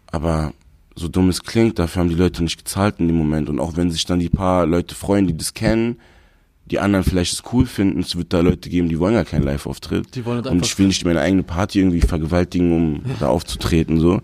Aber 0.06 0.52
so 0.94 1.08
dumm 1.08 1.28
es 1.28 1.42
klingt, 1.42 1.78
dafür 1.78 2.00
haben 2.00 2.08
die 2.08 2.14
Leute 2.14 2.42
nicht 2.42 2.58
gezahlt 2.58 3.00
in 3.00 3.08
dem 3.08 3.18
Moment. 3.18 3.48
Und 3.48 3.58
auch 3.58 3.76
wenn 3.76 3.90
sich 3.90 4.04
dann 4.04 4.20
die 4.20 4.28
paar 4.28 4.66
Leute 4.66 4.94
freuen, 4.94 5.26
die 5.26 5.36
das 5.36 5.52
kennen, 5.52 5.98
die 6.66 6.78
anderen 6.78 7.04
vielleicht 7.04 7.32
es 7.32 7.42
cool 7.52 7.66
finden, 7.66 8.00
es 8.00 8.16
wird 8.16 8.32
da 8.32 8.40
Leute 8.40 8.70
geben, 8.70 8.88
die 8.88 8.98
wollen 8.98 9.14
gar 9.14 9.24
keinen 9.24 9.42
Live-Auftritt. 9.42 10.14
Die 10.14 10.24
wollen 10.24 10.42
halt 10.42 10.46
Und 10.46 10.64
ich 10.64 10.78
will 10.78 10.86
nicht 10.86 11.04
meine 11.04 11.20
eigene 11.20 11.42
Party 11.42 11.80
irgendwie 11.80 12.00
vergewaltigen, 12.00 12.72
um 12.72 12.94
ja. 13.06 13.14
da 13.20 13.28
aufzutreten, 13.28 14.00
so. 14.00 14.20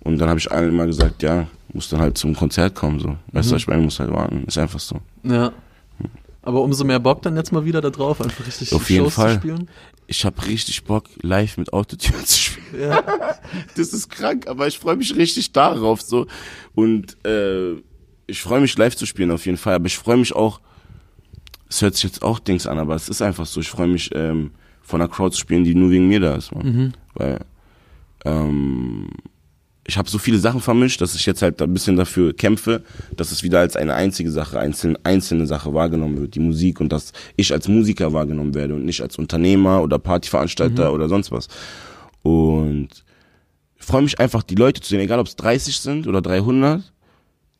Und 0.00 0.18
dann 0.18 0.28
habe 0.28 0.40
ich 0.40 0.50
allen 0.50 0.70
immer 0.70 0.86
gesagt, 0.86 1.22
ja, 1.22 1.46
muss 1.72 1.88
dann 1.88 2.00
halt 2.00 2.16
zum 2.16 2.34
Konzert 2.34 2.74
kommen, 2.74 2.98
so. 2.98 3.16
Weißt 3.32 3.48
mhm. 3.48 3.50
du, 3.50 3.56
ich 3.56 3.66
meine, 3.68 3.82
muss 3.82 4.00
halt 4.00 4.10
warten. 4.10 4.44
Ist 4.46 4.58
einfach 4.58 4.80
so. 4.80 5.00
Ja. 5.22 5.52
Aber 6.44 6.62
umso 6.62 6.84
mehr 6.84 6.98
Bock 6.98 7.22
dann 7.22 7.36
jetzt 7.36 7.52
mal 7.52 7.64
wieder 7.64 7.80
da 7.80 7.90
drauf, 7.90 8.20
einfach 8.20 8.44
richtig 8.46 8.72
Auf 8.72 8.90
jeden 8.90 9.04
Shows 9.04 9.14
Fall. 9.14 9.34
zu 9.34 9.38
spielen. 9.38 9.68
Ich 10.08 10.24
habe 10.24 10.44
richtig 10.46 10.82
Bock, 10.84 11.08
live 11.20 11.56
mit 11.56 11.72
Autotune 11.72 12.24
zu 12.24 12.38
spielen. 12.38 12.80
Ja. 12.80 13.02
das 13.76 13.92
ist 13.92 14.08
krank, 14.08 14.48
aber 14.48 14.66
ich 14.66 14.78
freue 14.78 14.96
mich 14.96 15.14
richtig 15.14 15.52
darauf, 15.52 16.00
so. 16.00 16.26
Und 16.74 17.16
äh, 17.24 17.74
ich 18.26 18.42
freue 18.42 18.60
mich 18.60 18.76
live 18.76 18.96
zu 18.96 19.04
spielen 19.06 19.30
auf 19.30 19.46
jeden 19.46 19.58
Fall, 19.58 19.74
aber 19.74 19.86
ich 19.86 19.98
freue 19.98 20.16
mich 20.16 20.34
auch 20.34 20.60
es 21.72 21.80
hört 21.80 21.94
sich 21.94 22.04
jetzt 22.04 22.22
auch 22.22 22.38
Dings 22.38 22.66
an, 22.66 22.78
aber 22.78 22.94
es 22.94 23.08
ist 23.08 23.22
einfach 23.22 23.46
so. 23.46 23.58
Ich 23.60 23.70
freue 23.70 23.88
mich, 23.88 24.10
ähm, 24.14 24.50
von 24.82 25.00
einer 25.00 25.08
Crowd 25.08 25.34
zu 25.34 25.40
spielen, 25.40 25.64
die 25.64 25.74
nur 25.74 25.90
wegen 25.90 26.06
mir 26.06 26.20
da 26.20 26.34
ist. 26.34 26.54
Mhm. 26.54 26.92
Weil 27.14 27.40
ähm, 28.26 29.08
ich 29.86 29.96
habe 29.96 30.10
so 30.10 30.18
viele 30.18 30.38
Sachen 30.38 30.60
vermischt, 30.60 31.00
dass 31.00 31.14
ich 31.14 31.24
jetzt 31.24 31.40
halt 31.40 31.62
ein 31.62 31.72
bisschen 31.72 31.96
dafür 31.96 32.34
kämpfe, 32.34 32.82
dass 33.16 33.32
es 33.32 33.42
wieder 33.42 33.60
als 33.60 33.74
eine 33.76 33.94
einzige 33.94 34.30
Sache, 34.30 34.60
einzelne, 34.60 34.98
einzelne 35.02 35.46
Sache 35.46 35.72
wahrgenommen 35.72 36.20
wird, 36.20 36.34
die 36.34 36.40
Musik 36.40 36.78
und 36.78 36.92
dass 36.92 37.12
ich 37.36 37.52
als 37.54 37.68
Musiker 37.68 38.12
wahrgenommen 38.12 38.54
werde 38.54 38.74
und 38.74 38.84
nicht 38.84 39.00
als 39.00 39.16
Unternehmer 39.16 39.82
oder 39.82 39.98
Partyveranstalter 39.98 40.90
mhm. 40.90 40.94
oder 40.94 41.08
sonst 41.08 41.32
was. 41.32 41.48
Und 42.20 42.88
ich 43.76 43.86
freue 43.86 44.02
mich 44.02 44.20
einfach, 44.20 44.42
die 44.42 44.56
Leute 44.56 44.82
zu 44.82 44.90
sehen, 44.90 45.00
egal 45.00 45.20
ob 45.20 45.26
es 45.26 45.36
30 45.36 45.74
sind 45.78 46.06
oder 46.06 46.20
300, 46.20 46.92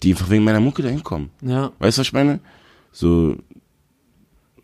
die 0.03 0.11
einfach 0.11 0.29
wegen 0.29 0.45
meiner 0.45 0.61
Mucke 0.61 0.83
da 0.83 0.91
hinkommen. 0.91 1.31
Ja. 1.41 1.73
Weißt 1.79 1.97
du, 1.97 2.01
was 2.01 2.09
ich 2.09 2.13
meine? 2.13 2.41
So, 2.93 3.37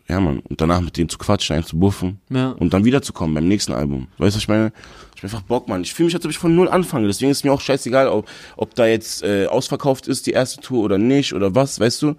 ja, 0.09 0.19
man. 0.19 0.39
Und 0.39 0.59
danach 0.59 0.81
mit 0.81 0.97
denen 0.97 1.07
zu 1.09 1.17
quatschen, 1.17 1.53
einen 1.55 1.65
zu 1.65 1.77
buffen. 1.77 2.19
Ja. 2.29 2.49
Und 2.51 2.73
dann 2.73 2.83
wiederzukommen 2.83 3.35
beim 3.35 3.47
nächsten 3.47 3.73
Album. 3.73 4.07
Weißt 4.17 4.33
du, 4.33 4.37
was 4.37 4.43
ich 4.43 4.47
meine? 4.47 4.73
Ich 5.15 5.21
bin 5.21 5.29
einfach 5.29 5.43
Bock, 5.43 5.67
man. 5.67 5.81
Ich 5.81 5.93
fühle 5.93 6.05
mich, 6.07 6.15
als 6.15 6.25
ob 6.25 6.31
ich 6.31 6.37
von 6.37 6.55
null 6.55 6.67
anfange. 6.67 7.07
Deswegen 7.07 7.31
ist 7.31 7.43
mir 7.45 7.53
auch 7.53 7.61
scheißegal, 7.61 8.07
ob, 8.07 8.27
ob 8.57 8.73
da 8.75 8.87
jetzt 8.87 9.21
äh, 9.23 9.45
ausverkauft 9.47 10.07
ist, 10.07 10.25
die 10.27 10.31
erste 10.31 10.61
Tour 10.61 10.83
oder 10.83 10.97
nicht 10.97 11.33
oder 11.33 11.53
was, 11.55 11.79
weißt 11.79 12.01
du? 12.01 12.15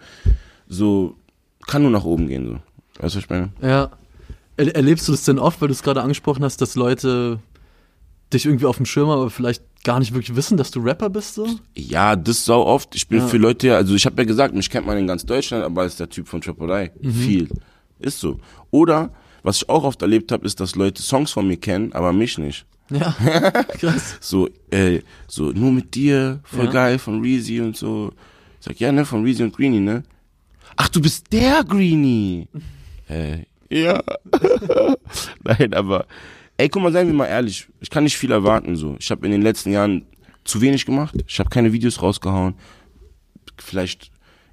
So, 0.69 1.17
kann 1.67 1.83
nur 1.83 1.91
nach 1.91 2.05
oben 2.05 2.29
gehen, 2.29 2.47
so. 2.47 2.53
Weißt 3.03 3.15
du, 3.15 3.19
was 3.19 3.25
ich 3.25 3.31
meine? 3.31 3.51
Ja. 3.63 3.91
Er, 4.57 4.75
erlebst 4.75 5.09
du 5.09 5.13
das 5.13 5.25
denn 5.25 5.39
oft, 5.39 5.61
weil 5.61 5.69
du 5.69 5.73
es 5.73 5.83
gerade 5.83 6.03
angesprochen 6.03 6.45
hast, 6.45 6.61
dass 6.61 6.75
Leute 6.75 7.41
dich 8.33 8.45
irgendwie 8.47 8.67
auf 8.67 8.77
dem 8.77 8.87
Schirm 8.87 9.09
haben, 9.09 9.21
aber 9.21 9.31
vielleicht 9.31 9.63
gar 9.83 9.99
nicht 9.99 10.13
wirklich 10.15 10.37
wissen, 10.37 10.57
dass 10.59 10.71
du 10.71 10.81
Rapper 10.81 11.09
bist 11.09 11.35
so? 11.35 11.49
Ja, 11.75 12.15
das 12.15 12.45
sau 12.45 12.63
oft. 12.65 12.95
Ich 12.95 13.09
bin 13.09 13.19
Ja. 13.21 13.27
für 13.27 13.39
Leute, 13.39 13.69
ja, 13.69 13.77
also 13.77 13.95
ich 13.95 14.05
habe 14.07 14.21
ja 14.23 14.27
gesagt, 14.27 14.55
mich 14.55 14.69
kennt 14.71 14.87
man 14.87 14.99
in 14.99 15.07
ganz 15.07 15.25
Deutschland, 15.25 15.65
aber 15.65 15.87
ist 15.87 15.99
der 15.99 16.09
Typ 16.11 16.29
von 16.29 16.41
Triple 16.41 16.85
I. 17.03 17.11
Viel. 17.11 17.49
Ist 18.01 18.21
so. 18.21 18.39
Oder, 18.71 19.11
was 19.43 19.57
ich 19.59 19.69
auch 19.69 19.85
oft 19.85 20.01
erlebt 20.03 20.33
habe, 20.33 20.45
ist, 20.47 20.61
dass 20.61 20.75
Leute 20.75 21.03
Songs 21.03 21.31
von 21.31 21.47
mir 21.47 21.57
kennen, 21.57 21.93
aber 21.93 22.13
mich 22.13 22.39
nicht. 22.39 22.67
Ja, 22.91 23.13
krass. 23.79 24.17
So, 24.21 24.49
äh, 24.71 25.01
so, 25.29 25.53
nur 25.53 25.71
mit 25.71 25.95
dir, 25.95 26.41
voll 26.45 26.65
Ja. 26.67 26.71
geil, 26.73 26.99
von 26.99 27.21
Reezy 27.21 27.61
und 27.61 27.77
so. 27.77 28.13
Ich 28.59 28.67
sag, 28.67 28.81
ja, 28.81 28.91
ne, 28.93 29.05
von 29.05 29.23
Reezy 29.23 29.43
und 29.45 29.55
Greenie, 29.57 29.81
ne? 29.81 30.03
Ach, 30.77 30.89
du 30.89 31.01
bist 31.01 31.33
der 31.33 31.63
Greenie. 31.65 32.49
äh, 33.09 33.39
ja. 33.71 34.03
Nein, 35.45 35.75
aber, 35.75 36.07
ey, 36.57 36.69
guck 36.69 36.83
mal, 36.83 36.93
seien 36.93 37.07
wir 37.07 37.15
mal 37.15 37.27
ehrlich. 37.27 37.69
Ich 37.81 37.91
kann 37.91 38.05
nicht 38.05 38.17
viel 38.19 38.33
erwarten, 38.33 38.75
so. 38.77 38.97
Ich 38.99 39.11
habe 39.11 39.25
in 39.27 39.33
den 39.33 39.43
letzten 39.43 39.71
Jahren 39.73 40.05
zu 40.45 40.61
wenig 40.61 40.85
gemacht. 40.87 41.15
Ich 41.29 41.39
habe 41.39 41.51
keine 41.51 41.73
Videos 41.73 42.03
rausgehauen. 42.03 42.55
Vielleicht, 43.59 44.11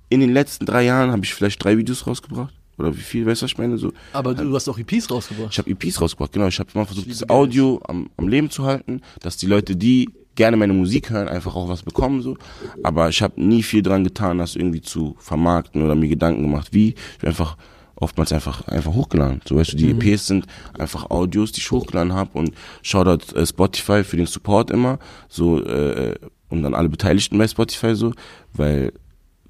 in 0.09 0.19
den 0.19 0.31
letzten 0.33 0.65
drei 0.65 0.83
Jahren 0.83 1.11
habe 1.11 1.23
ich 1.23 1.33
vielleicht 1.33 1.63
drei 1.63 1.77
Videos 1.77 2.05
rausgebracht. 2.07 2.53
Oder 2.77 2.95
wie 2.95 3.01
viel, 3.01 3.25
weißt 3.25 3.41
du, 3.41 3.45
was 3.45 3.51
ich 3.51 3.57
meine? 3.57 3.77
So, 3.77 3.91
Aber 4.13 4.33
du 4.33 4.53
hast 4.55 4.69
auch 4.69 4.77
EPs 4.77 5.09
rausgebracht. 5.09 5.49
ich 5.51 5.57
habe 5.57 5.69
EPs 5.69 5.99
rausgebracht, 5.99 6.31
genau. 6.31 6.47
Ich 6.47 6.59
habe 6.59 6.69
immer 6.73 6.85
versucht, 6.85 7.09
das. 7.09 7.29
Audio 7.29 7.81
am, 7.87 8.09
am 8.17 8.27
Leben 8.27 8.49
zu 8.49 8.65
halten, 8.65 9.01
dass 9.21 9.37
die 9.37 9.47
Leute, 9.47 9.75
die 9.75 10.09
gerne 10.35 10.55
meine 10.57 10.73
Musik 10.73 11.09
hören, 11.09 11.27
einfach 11.27 11.55
auch 11.55 11.67
was 11.67 11.81
bekommen. 11.83 12.21
so. 12.21 12.37
Aber 12.83 13.09
ich 13.09 13.21
habe 13.21 13.41
nie 13.41 13.63
viel 13.63 13.81
dran 13.81 14.03
getan, 14.03 14.37
das 14.37 14.55
irgendwie 14.55 14.81
zu 14.81 15.15
vermarkten 15.19 15.81
oder 15.81 15.95
mir 15.95 16.07
Gedanken 16.07 16.43
gemacht, 16.43 16.69
wie. 16.71 16.89
Ich 16.89 17.17
bin 17.19 17.29
einfach 17.29 17.57
oftmals 17.95 18.31
einfach 18.31 18.67
einfach 18.67 18.93
hochgeladen. 18.93 19.41
So 19.47 19.55
weißt 19.55 19.73
du, 19.73 19.77
die 19.77 19.89
EPs 19.89 20.27
sind 20.27 20.45
einfach 20.77 21.09
Audios, 21.09 21.51
die 21.51 21.61
ich 21.61 21.71
hochgeladen 21.71 22.13
habe 22.13 22.37
und 22.37 22.51
Shoutout 22.83 23.35
äh, 23.35 23.45
Spotify 23.45 24.03
für 24.03 24.17
den 24.17 24.27
Support 24.27 24.69
immer. 24.69 24.99
So 25.27 25.63
äh, 25.65 26.13
und 26.49 26.61
dann 26.63 26.75
alle 26.75 26.89
Beteiligten 26.89 27.37
bei 27.37 27.47
Spotify 27.47 27.95
so, 27.95 28.13
weil 28.53 28.93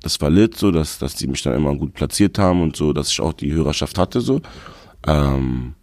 das 0.07 0.21
war 0.21 0.29
lit 0.29 0.55
so, 0.57 0.71
dass, 0.71 0.99
dass 0.99 1.15
die 1.15 1.27
mich 1.27 1.41
dann 1.43 1.53
immer 1.53 1.75
gut 1.75 1.93
platziert 1.93 2.39
haben 2.39 2.61
und 2.61 2.77
so, 2.77 2.93
dass 2.93 3.09
ich 3.11 3.19
auch 3.19 3.33
die 3.33 3.51
Hörerschaft 3.51 3.97
hatte 3.97 4.21
so. 4.21 4.39
Ähm, 5.05 5.73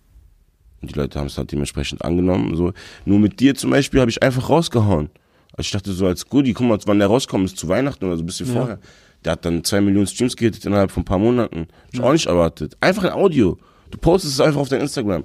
und 0.81 0.91
die 0.91 0.99
Leute 0.99 1.19
haben 1.19 1.27
es 1.27 1.37
halt 1.37 1.53
dementsprechend 1.53 2.03
angenommen. 2.03 2.57
So. 2.57 2.73
Nur 3.05 3.19
mit 3.19 3.39
dir 3.41 3.55
zum 3.55 3.71
Beispiel 3.71 4.01
habe 4.01 4.11
ich 4.11 4.23
einfach 4.23 4.49
rausgehauen. 4.49 5.11
Also 5.53 5.67
ich 5.67 5.71
dachte 5.73 5.93
so 5.93 6.07
als 6.07 6.27
Goodie, 6.27 6.55
guck 6.55 6.67
mal, 6.67 6.79
wann 6.87 6.99
der 6.99 7.09
rauskommt, 7.09 7.45
ist 7.45 7.59
zu 7.59 7.69
Weihnachten 7.69 8.05
oder 8.07 8.17
so 8.17 8.23
ein 8.23 8.27
bisschen 8.27 8.47
Ja. 8.47 8.53
vorher. 8.55 8.79
Der 9.25 9.33
hat 9.33 9.45
dann 9.45 9.63
zwei 9.63 9.81
Millionen 9.83 10.07
Streams 10.07 10.37
gehittet 10.37 10.65
innerhalb 10.65 10.91
von 10.91 11.03
ein 11.03 11.07
paar 11.07 11.19
Monaten. 11.19 11.69
Ich 11.93 12.01
auch 12.01 12.13
nicht 12.13 12.27
erwartet. 12.27 12.77
Einfach 12.81 13.05
ein 13.05 13.13
Audio. 13.13 13.59
Du 13.91 13.99
postest 13.99 14.35
es 14.35 14.41
einfach 14.41 14.61
auf 14.61 14.69
dein 14.69 14.81
Instagram. 14.81 15.25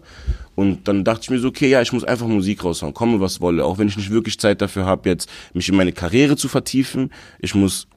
Und 0.55 0.87
dann 0.89 1.03
dachte 1.05 1.21
ich 1.23 1.29
mir 1.29 1.39
so, 1.39 1.47
okay, 1.47 1.69
ja, 1.69 1.81
ich 1.81 1.91
muss 1.93 2.03
einfach 2.03 2.27
Musik 2.27 2.63
raushauen, 2.63 2.93
komme 2.93 3.19
was 3.21 3.39
wolle. 3.41 3.63
Auch 3.65 3.77
wenn 3.77 3.87
ich 3.87 3.95
nicht 3.97 4.11
wirklich 4.11 4.37
Zeit 4.39 4.61
dafür 4.61 4.85
habe, 4.85 5.07
jetzt 5.09 5.29
mich 5.53 5.67
in 5.69 5.75
meine 5.75 5.93
Karriere 5.93 6.35
zu 6.35 6.47
vertiefen. 6.49 7.11
Ich 7.39 7.55
muss 7.55 7.87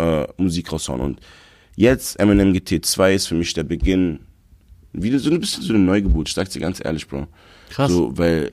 äh, 0.00 0.42
Musik 0.42 0.72
raushauen. 0.72 1.00
Und 1.00 1.20
jetzt 1.76 2.18
Eminem 2.18 2.52
GT 2.52 2.84
2 2.84 3.14
ist 3.14 3.26
für 3.26 3.34
mich 3.34 3.52
der 3.54 3.64
Beginn, 3.64 4.20
wieder 4.92 5.18
so 5.18 5.30
ein 5.30 5.40
bisschen 5.40 5.62
so 5.62 5.72
eine 5.72 5.82
Neugeburt, 5.82 6.28
ich 6.28 6.34
sag's 6.34 6.50
dir 6.50 6.60
ganz 6.60 6.84
ehrlich, 6.84 7.06
Bro. 7.06 7.26
Krass. 7.70 7.90
So, 7.90 8.16
weil 8.18 8.52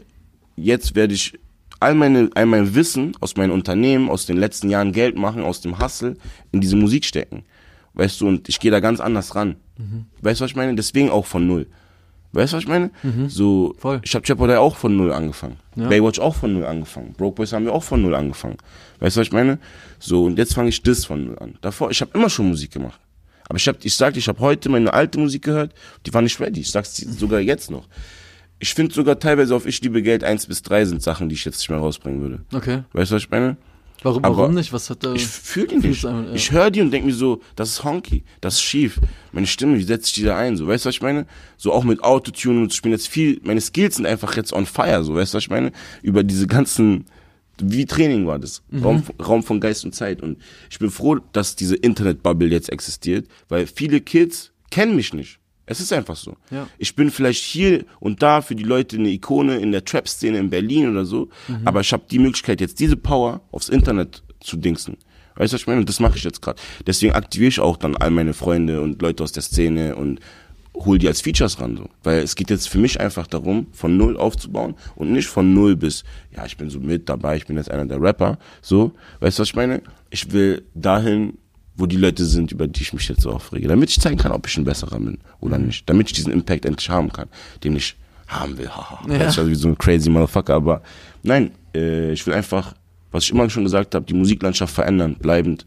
jetzt 0.55 0.95
werde 0.95 1.13
ich 1.13 1.33
all 1.79 1.95
meine, 1.95 2.29
all 2.35 2.45
mein 2.45 2.75
Wissen 2.75 3.15
aus 3.19 3.35
meinen 3.35 3.51
Unternehmen, 3.51 4.09
aus 4.09 4.25
den 4.25 4.37
letzten 4.37 4.69
Jahren 4.69 4.91
Geld 4.91 5.15
machen, 5.17 5.43
aus 5.43 5.61
dem 5.61 5.79
Hustle, 5.79 6.15
in 6.51 6.61
diese 6.61 6.75
Musik 6.75 7.05
stecken. 7.05 7.43
Weißt 7.93 8.21
du, 8.21 8.27
und 8.27 8.47
ich 8.49 8.59
gehe 8.59 8.71
da 8.71 8.79
ganz 8.79 8.99
anders 8.99 9.35
ran. 9.35 9.55
Weißt 10.21 10.39
du, 10.39 10.43
was 10.43 10.51
ich 10.51 10.55
meine? 10.55 10.75
Deswegen 10.75 11.09
auch 11.09 11.25
von 11.25 11.47
null. 11.47 11.67
Weißt 12.33 12.53
du, 12.53 12.57
was 12.57 12.63
ich 12.63 12.69
meine? 12.69 12.91
So, 13.27 13.75
Voll. 13.79 14.01
ich 14.03 14.13
habe 14.13 14.25
Die 14.25 14.55
auch 14.55 14.75
von 14.75 14.95
null 14.95 15.11
angefangen. 15.11 15.57
Ja. 15.75 15.87
Baywatch 15.87 16.19
auch 16.19 16.35
von 16.35 16.53
null 16.53 16.65
angefangen. 16.65 17.13
Broke 17.17 17.35
Boys 17.35 17.53
haben 17.53 17.65
wir 17.65 17.73
auch 17.73 17.83
von 17.83 18.01
null 18.01 18.15
angefangen. 18.15 18.57
Weißt 18.99 19.15
du, 19.15 19.21
was 19.21 19.27
ich 19.27 19.33
meine? 19.33 19.59
So, 19.99 20.25
und 20.25 20.37
jetzt 20.37 20.53
fange 20.53 20.69
ich 20.69 20.81
das 20.81 21.05
von 21.05 21.25
null 21.25 21.39
an. 21.39 21.57
Davor, 21.61 21.91
ich 21.91 22.01
habe 22.01 22.11
immer 22.13 22.29
schon 22.29 22.49
Musik 22.49 22.71
gemacht. 22.71 22.99
Aber 23.49 23.57
ich 23.57 23.67
hab, 23.67 23.83
ich 23.83 23.95
sag 23.95 24.13
dir, 24.13 24.19
ich 24.19 24.27
habe 24.27 24.39
heute 24.39 24.69
meine 24.69 24.93
alte 24.93 25.19
Musik 25.19 25.43
gehört, 25.43 25.73
die 26.05 26.13
war 26.13 26.21
nicht 26.21 26.39
ready. 26.39 26.61
Ich 26.61 26.71
sag's 26.71 26.97
sogar 26.97 27.39
jetzt 27.39 27.71
noch. 27.71 27.87
Ich 28.59 28.73
finde 28.73 28.93
sogar 28.93 29.19
teilweise 29.19 29.55
auf 29.55 29.65
Ich 29.65 29.81
liebe 29.81 30.01
Geld 30.01 30.23
1 30.23 30.47
bis 30.47 30.63
3 30.63 30.85
sind 30.85 31.03
Sachen, 31.03 31.29
die 31.29 31.35
ich 31.35 31.45
jetzt 31.45 31.59
nicht 31.59 31.69
mehr 31.69 31.79
rausbringen 31.79 32.21
würde. 32.21 32.41
Okay. 32.53 32.83
Weißt 32.93 33.11
du, 33.11 33.15
was 33.15 33.23
ich 33.23 33.29
meine? 33.29 33.55
Warum, 34.03 34.23
Aber 34.23 34.37
warum 34.37 34.53
nicht? 34.53 34.71
Was 34.73 34.89
hat 34.89 35.03
da. 35.03 35.13
Ich 35.13 35.25
fühle 35.25 35.67
die 35.67 35.87
nicht. 35.87 36.05
Einfach, 36.05 36.29
ja. 36.29 36.33
Ich 36.33 36.51
höre 36.51 36.69
die 36.69 36.81
und 36.81 36.91
denke 36.91 37.07
mir 37.07 37.13
so, 37.13 37.41
das 37.55 37.69
ist 37.69 37.83
honky, 37.83 38.23
das 38.41 38.55
ist 38.55 38.61
schief. 38.61 38.99
Meine 39.31 39.47
Stimme, 39.47 39.77
wie 39.77 39.83
setze 39.83 40.07
ich 40.07 40.13
die 40.13 40.23
da 40.23 40.37
ein? 40.37 40.55
So, 40.55 40.67
weißt 40.67 40.85
du, 40.85 40.89
was 40.89 40.95
ich 40.95 41.01
meine? 41.01 41.25
So 41.57 41.73
auch 41.73 41.83
mit 41.83 42.03
Autotune 42.03 42.61
und 42.61 42.73
ich 42.73 42.81
bin 42.81 42.91
jetzt 42.91 43.07
viel, 43.07 43.39
meine 43.43 43.61
Skills 43.61 43.95
sind 43.95 44.05
einfach 44.05 44.35
jetzt 44.35 44.53
on 44.53 44.67
fire, 44.67 45.03
so, 45.03 45.15
weißt 45.15 45.33
du, 45.33 45.37
was 45.37 45.43
ich 45.43 45.49
meine? 45.49 45.71
Über 46.03 46.23
diese 46.23 46.45
ganzen, 46.45 47.05
wie 47.61 47.85
Training 47.85 48.27
war 48.27 48.39
das. 48.39 48.61
Mhm. 48.69 48.83
Raum, 48.83 49.03
Raum 49.25 49.43
von 49.43 49.59
Geist 49.59 49.85
und 49.85 49.93
Zeit. 49.95 50.21
Und 50.21 50.37
ich 50.69 50.79
bin 50.79 50.89
froh, 50.91 51.17
dass 51.33 51.55
diese 51.55 51.75
Internet-Bubble 51.75 52.49
jetzt 52.49 52.69
existiert, 52.71 53.27
weil 53.49 53.67
viele 53.67 54.01
Kids 54.01 54.51
kennen 54.69 54.95
mich 54.95 55.13
nicht. 55.13 55.39
Es 55.65 55.79
ist 55.81 55.91
einfach 55.91 56.15
so. 56.15 56.37
Ja. 56.49 56.67
Ich 56.77 56.95
bin 56.95 57.11
vielleicht 57.11 57.43
hier 57.43 57.83
und 57.99 58.21
da 58.23 58.41
für 58.41 58.55
die 58.55 58.63
Leute 58.63 58.95
eine 58.97 59.09
Ikone 59.09 59.57
in 59.57 59.71
der 59.73 59.83
Trap-Szene 59.83 60.37
in 60.37 60.49
Berlin 60.49 60.89
oder 60.89 61.03
so, 61.05 61.29
Mhm. 61.49 61.61
aber 61.67 61.81
ich 61.81 61.91
habe 61.91 62.03
die 62.09 62.19
Möglichkeit, 62.19 62.61
jetzt 62.61 62.79
diese 62.79 62.95
Power 62.95 63.41
aufs 63.51 63.67
Internet 63.67 64.23
zu 64.39 64.55
dingsen. 64.55 64.95
Weißt 65.35 65.51
du, 65.51 65.55
was 65.55 65.61
ich 65.61 65.67
meine? 65.67 65.81
Und 65.81 65.89
das 65.89 65.99
mache 65.99 66.17
ich 66.17 66.23
jetzt 66.23 66.41
gerade. 66.41 66.59
Deswegen 66.87 67.13
aktiviere 67.13 67.49
ich 67.49 67.59
auch 67.59 67.77
dann 67.77 67.95
all 67.97 68.11
meine 68.11 68.33
Freunde 68.33 68.81
und 68.81 69.01
Leute 69.01 69.23
aus 69.23 69.33
der 69.33 69.43
Szene 69.43 69.95
und 69.95 70.19
hol 70.85 70.97
die 70.97 71.07
als 71.07 71.21
Features 71.21 71.59
ran. 71.59 71.77
So. 71.77 71.89
Weil 72.03 72.19
es 72.19 72.35
geht 72.35 72.49
jetzt 72.49 72.69
für 72.69 72.77
mich 72.77 72.99
einfach 72.99 73.27
darum, 73.27 73.67
von 73.71 73.97
null 73.97 74.17
aufzubauen 74.17 74.75
und 74.95 75.11
nicht 75.11 75.27
von 75.27 75.53
null 75.53 75.75
bis, 75.75 76.03
ja, 76.35 76.45
ich 76.45 76.57
bin 76.57 76.69
so 76.69 76.79
mit 76.79 77.09
dabei, 77.09 77.37
ich 77.37 77.45
bin 77.45 77.57
jetzt 77.57 77.71
einer 77.71 77.85
der 77.85 78.01
Rapper. 78.01 78.37
So, 78.61 78.91
weißt 79.19 79.37
du, 79.37 79.41
was 79.41 79.49
ich 79.49 79.55
meine? 79.55 79.81
Ich 80.09 80.31
will 80.31 80.63
dahin, 80.73 81.37
wo 81.75 81.85
die 81.85 81.97
Leute 81.97 82.25
sind, 82.25 82.51
über 82.51 82.67
die 82.67 82.81
ich 82.81 82.93
mich 82.93 83.07
jetzt 83.07 83.21
so 83.21 83.31
aufrege. 83.31 83.67
Damit 83.67 83.89
ich 83.89 83.99
zeigen 83.99 84.17
kann, 84.17 84.31
ob 84.31 84.47
ich 84.47 84.57
ein 84.57 84.63
besserer 84.63 84.99
bin 84.99 85.19
oder 85.39 85.57
nicht. 85.57 85.87
Damit 85.89 86.07
ich 86.07 86.13
diesen 86.13 86.33
Impact 86.33 86.65
endlich 86.65 86.89
haben 86.89 87.11
kann, 87.11 87.29
den 87.63 87.75
ich 87.75 87.95
haben 88.27 88.57
will. 88.57 88.69
Haha. 88.69 88.99
Ja. 89.07 89.19
Weißt 89.19 89.37
du, 89.37 89.41
Also 89.41 89.51
wie 89.51 89.55
so 89.55 89.67
ein 89.67 89.77
crazy 89.77 90.09
Motherfucker. 90.09 90.55
Aber 90.55 90.81
nein, 91.23 91.51
äh, 91.75 92.11
ich 92.11 92.25
will 92.25 92.33
einfach, 92.33 92.73
was 93.11 93.25
ich 93.25 93.31
immer 93.31 93.49
schon 93.49 93.63
gesagt 93.63 93.95
habe, 93.95 94.05
die 94.05 94.15
Musiklandschaft 94.15 94.73
verändern, 94.73 95.15
bleibend. 95.19 95.65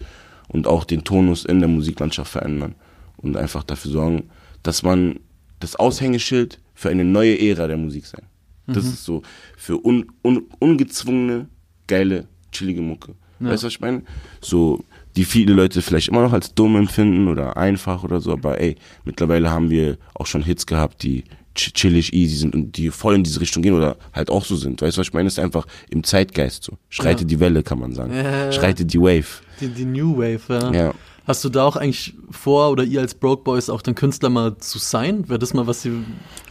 Und 0.49 0.67
auch 0.67 0.85
den 0.85 1.05
Tonus 1.05 1.45
in 1.45 1.61
der 1.61 1.69
Musiklandschaft 1.69 2.33
verändern. 2.33 2.75
Und 3.17 3.37
einfach 3.37 3.63
dafür 3.63 3.93
sorgen, 3.93 4.31
dass 4.63 4.83
man 4.83 5.21
das 5.61 5.77
Aushängeschild 5.77 6.59
für 6.75 6.89
eine 6.91 7.05
neue 7.05 7.39
Ära 7.41 7.67
der 7.67 7.77
Musik 7.77 8.07
sein. 8.07 8.23
Das 8.67 8.85
ist 8.85 9.05
so 9.05 9.23
für 9.57 9.85
un, 9.85 10.07
un, 10.23 10.45
ungezwungene, 10.61 11.49
geile, 11.89 12.27
chillige 12.53 12.81
Mucke. 12.81 13.15
Weißt 13.41 13.63
du, 13.63 13.67
was 13.67 13.73
ich 13.73 13.81
meine? 13.81 14.03
So, 14.41 14.85
die 15.17 15.25
viele 15.25 15.55
Leute 15.55 15.83
vielleicht 15.83 16.09
immer 16.09 16.23
noch 16.23 16.33
als 16.33 16.55
dumm 16.55 16.77
empfinden 16.77 17.27
oder 17.27 17.57
einfach 17.57 18.05
oder 18.05 18.21
so, 18.21 18.33
aber 18.33 18.61
ey, 18.61 18.77
mittlerweile 19.05 19.51
haben 19.51 19.71
wir 19.71 19.97
auch 20.15 20.27
schon 20.27 20.43
Hits 20.43 20.67
gehabt, 20.67 21.03
die 21.03 21.25
ch- 21.57 21.73
chillig, 21.75 22.13
easy 22.13 22.37
sind 22.37 22.55
und 22.55 22.77
die 22.77 22.91
voll 22.91 23.17
in 23.17 23.25
diese 23.25 23.41
Richtung 23.41 23.63
gehen 23.63 23.75
oder 23.75 23.97
halt 24.13 24.31
auch 24.31 24.45
so 24.45 24.55
sind. 24.57 24.83
Weißt 24.83 24.97
du, 24.97 25.01
was 25.01 25.09
ich 25.09 25.15
meine? 25.15 25.25
Das 25.27 25.33
ist 25.35 25.39
einfach 25.43 25.67
im 25.89 26.05
Zeitgeist 26.05 26.63
so. 26.65 26.75
Schreite 26.91 27.23
Ja. 27.23 27.27
die 27.29 27.41
Welle, 27.41 27.63
kann 27.65 27.79
man 27.81 27.93
sagen. 27.93 28.13
Ja, 28.15 28.23
ja, 28.23 28.45
ja. 28.45 28.53
Schreite 28.53 28.85
die 28.85 29.01
Wave. 29.01 29.27
Die, 29.61 29.69
die 29.69 29.85
New 29.87 30.17
Wave, 30.19 30.41
ja. 30.49 30.73
Ja. 30.73 30.95
Hast 31.31 31.45
du 31.45 31.49
da 31.49 31.63
auch 31.63 31.77
eigentlich 31.77 32.15
vor 32.33 32.73
oder 32.73 32.83
ihr 32.83 33.01
als 33.01 33.15
Broke 33.15 33.45
Boys 33.45 33.71
auch 33.71 33.83
den 33.83 33.95
Künstler 33.95 34.31
mal 34.31 34.59
zu 34.59 34.81
sein? 34.81 35.29
Wäre 35.29 35.39
das 35.39 35.55
mal 35.55 35.65
was 35.69 35.83
die 35.83 35.93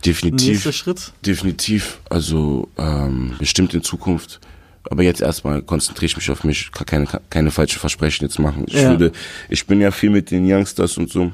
Definitiv. 0.05 0.47
nächste 0.47 0.71
Schritt? 0.71 1.11
Definitiv, 1.25 1.99
also 2.09 2.69
ähm, 2.77 3.33
bestimmt 3.39 3.73
in 3.73 3.83
Zukunft. 3.83 4.39
Aber 4.89 5.03
jetzt 5.03 5.19
erstmal 5.19 5.61
konzentriere 5.63 6.05
ich 6.05 6.15
mich 6.15 6.31
auf 6.31 6.45
mich, 6.45 6.71
kann 6.71 6.85
keine, 6.85 7.07
keine 7.29 7.51
falschen 7.51 7.77
Versprechen 7.77 8.23
jetzt 8.23 8.39
machen. 8.39 8.63
Ich 8.67 8.75
Ja. 8.75 8.91
würde, 8.91 9.11
ich 9.49 9.67
bin 9.67 9.81
ja 9.81 9.91
viel 9.91 10.11
mit 10.11 10.31
den 10.31 10.49
Youngsters 10.49 10.97
und 10.97 11.09
so. 11.11 11.33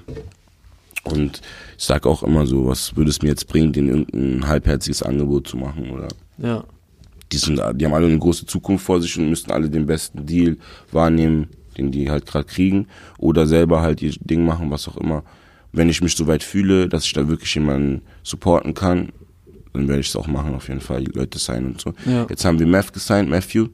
Und 1.04 1.40
ich 1.78 1.84
sag 1.84 2.08
auch 2.08 2.24
immer 2.24 2.48
so, 2.48 2.66
was 2.66 2.96
würde 2.96 3.12
es 3.12 3.22
mir 3.22 3.30
jetzt 3.30 3.48
bringen, 3.48 3.72
denen 3.72 3.90
irgendein 3.90 4.48
halbherziges 4.48 5.04
Angebot 5.04 5.48
zu 5.48 5.56
machen 5.58 5.92
oder 5.92 6.08
Ja. 6.40 6.64
die 7.32 7.38
sind, 7.38 7.62
die 7.76 7.86
haben 7.86 7.94
alle 7.94 8.08
eine 8.08 8.18
große 8.18 8.48
Zukunft 8.48 8.84
vor 8.84 9.00
sich 9.00 9.16
und 9.20 9.30
müssten 9.30 9.52
alle 9.52 9.70
den 9.70 9.86
besten 9.86 10.26
Deal 10.26 10.58
wahrnehmen, 10.92 11.46
den 11.78 11.92
die 11.92 12.10
halt 12.10 12.26
gerade 12.26 12.46
kriegen, 12.46 12.88
oder 13.18 13.46
selber 13.46 13.82
halt 13.82 14.02
ihr 14.02 14.14
Ding 14.20 14.46
machen, 14.46 14.72
was 14.72 14.88
auch 14.88 14.98
immer. 14.98 15.24
Wenn 15.72 15.90
ich 15.90 16.02
mich 16.02 16.16
so 16.16 16.26
weit 16.28 16.44
fühle, 16.44 16.88
dass 16.88 17.06
ich 17.06 17.14
da 17.14 17.28
wirklich 17.28 17.54
jemanden 17.56 18.02
supporten 18.24 18.74
kann, 18.74 19.10
dann 19.74 19.88
werde 19.90 20.00
ich 20.02 20.08
es 20.08 20.16
auch 20.16 20.28
machen, 20.28 20.56
auf 20.56 20.70
jeden 20.70 20.80
Fall, 20.80 21.04
die 21.04 21.12
Leute 21.12 21.38
sein 21.38 21.66
und 21.66 21.82
so. 21.82 21.94
Ja. 22.06 22.26
Jetzt 22.30 22.46
haben 22.46 22.60
wir 22.60 22.66
Math 22.68 22.94
gesigned, 22.94 23.30
Matthew, 23.30 23.68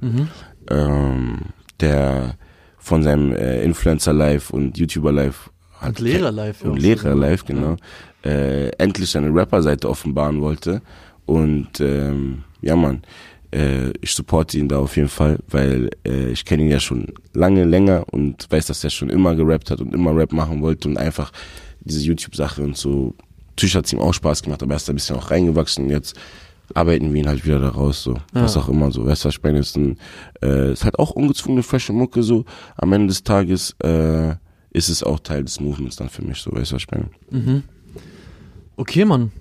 ähm, 0.69 1.37
der 1.79 2.35
von 2.77 3.03
seinem 3.03 3.33
äh, 3.33 3.63
Influencer 3.63 4.13
Live 4.13 4.49
und 4.49 4.77
YouTuber 4.77 5.11
Live 5.11 5.51
Und 5.85 5.99
Lehrer 5.99 6.31
live. 6.31 6.63
ja 6.63 6.69
und 6.69 6.77
auch 6.77 6.81
Lehrer 6.81 7.11
so. 7.13 7.17
live, 7.19 7.45
genau, 7.45 7.77
äh, 8.25 8.69
endlich 8.77 9.09
seine 9.11 9.33
Rapper-Seite 9.33 9.87
offenbaren 9.87 10.41
wollte. 10.41 10.81
Und 11.25 11.79
ähm, 11.79 12.43
ja, 12.61 12.75
Mann, 12.75 13.03
äh, 13.51 13.91
ich 14.01 14.13
supporte 14.13 14.57
ihn 14.57 14.67
da 14.67 14.79
auf 14.79 14.95
jeden 14.95 15.09
Fall, 15.09 15.39
weil 15.49 15.89
äh, 16.05 16.29
ich 16.31 16.45
kenne 16.45 16.63
ihn 16.63 16.69
ja 16.69 16.79
schon 16.79 17.07
lange, 17.33 17.63
länger 17.63 18.05
und 18.11 18.47
weiß, 18.49 18.67
dass 18.67 18.83
er 18.83 18.89
schon 18.89 19.09
immer 19.09 19.35
gerappt 19.35 19.71
hat 19.71 19.81
und 19.81 19.93
immer 19.93 20.15
Rap 20.15 20.31
machen 20.31 20.61
wollte 20.61 20.87
und 20.87 20.97
einfach 20.97 21.31
diese 21.81 22.01
YouTube-Sache 22.01 22.61
und 22.61 22.77
so. 22.77 23.15
Natürlich 23.49 23.75
hat 23.75 23.85
es 23.85 23.93
ihm 23.93 23.99
auch 23.99 24.13
Spaß 24.13 24.43
gemacht, 24.43 24.63
aber 24.63 24.73
er 24.73 24.77
ist 24.77 24.87
da 24.87 24.93
ein 24.93 24.95
bisschen 24.95 25.15
auch 25.15 25.31
reingewachsen 25.31 25.85
und 25.85 25.91
jetzt 25.91 26.17
arbeiten 26.73 27.13
wir 27.13 27.21
ihn 27.21 27.27
halt 27.27 27.45
wieder 27.45 27.59
da 27.59 27.69
raus, 27.69 28.03
so. 28.03 28.13
Ja. 28.33 28.43
Was 28.43 28.57
auch 28.57 28.69
immer, 28.69 28.91
so. 28.91 29.05
Weißt 29.05 29.23
du, 29.23 29.27
was 29.27 29.35
ich 29.35 29.43
meine? 29.43 29.59
Ist, 29.59 29.75
ein, 29.75 29.97
äh, 30.41 30.71
ist 30.71 30.83
halt 30.83 30.97
auch 30.99 31.11
ungezwungene, 31.11 31.63
frische 31.63 31.93
Mucke, 31.93 32.23
so. 32.23 32.45
Am 32.77 32.93
Ende 32.93 33.07
des 33.07 33.23
Tages, 33.23 33.75
äh, 33.83 34.35
ist 34.71 34.89
es 34.89 35.03
auch 35.03 35.19
Teil 35.19 35.43
des 35.43 35.59
Movements 35.59 35.97
dann 35.97 36.09
für 36.09 36.21
mich, 36.21 36.37
so. 36.39 36.51
Weißt 36.51 36.71
du, 36.71 36.75
was 36.75 36.83
ich 36.83 36.91
meine? 36.91 37.09
Mhm. 37.29 37.63
Okay, 38.77 39.05
Mann. 39.05 39.31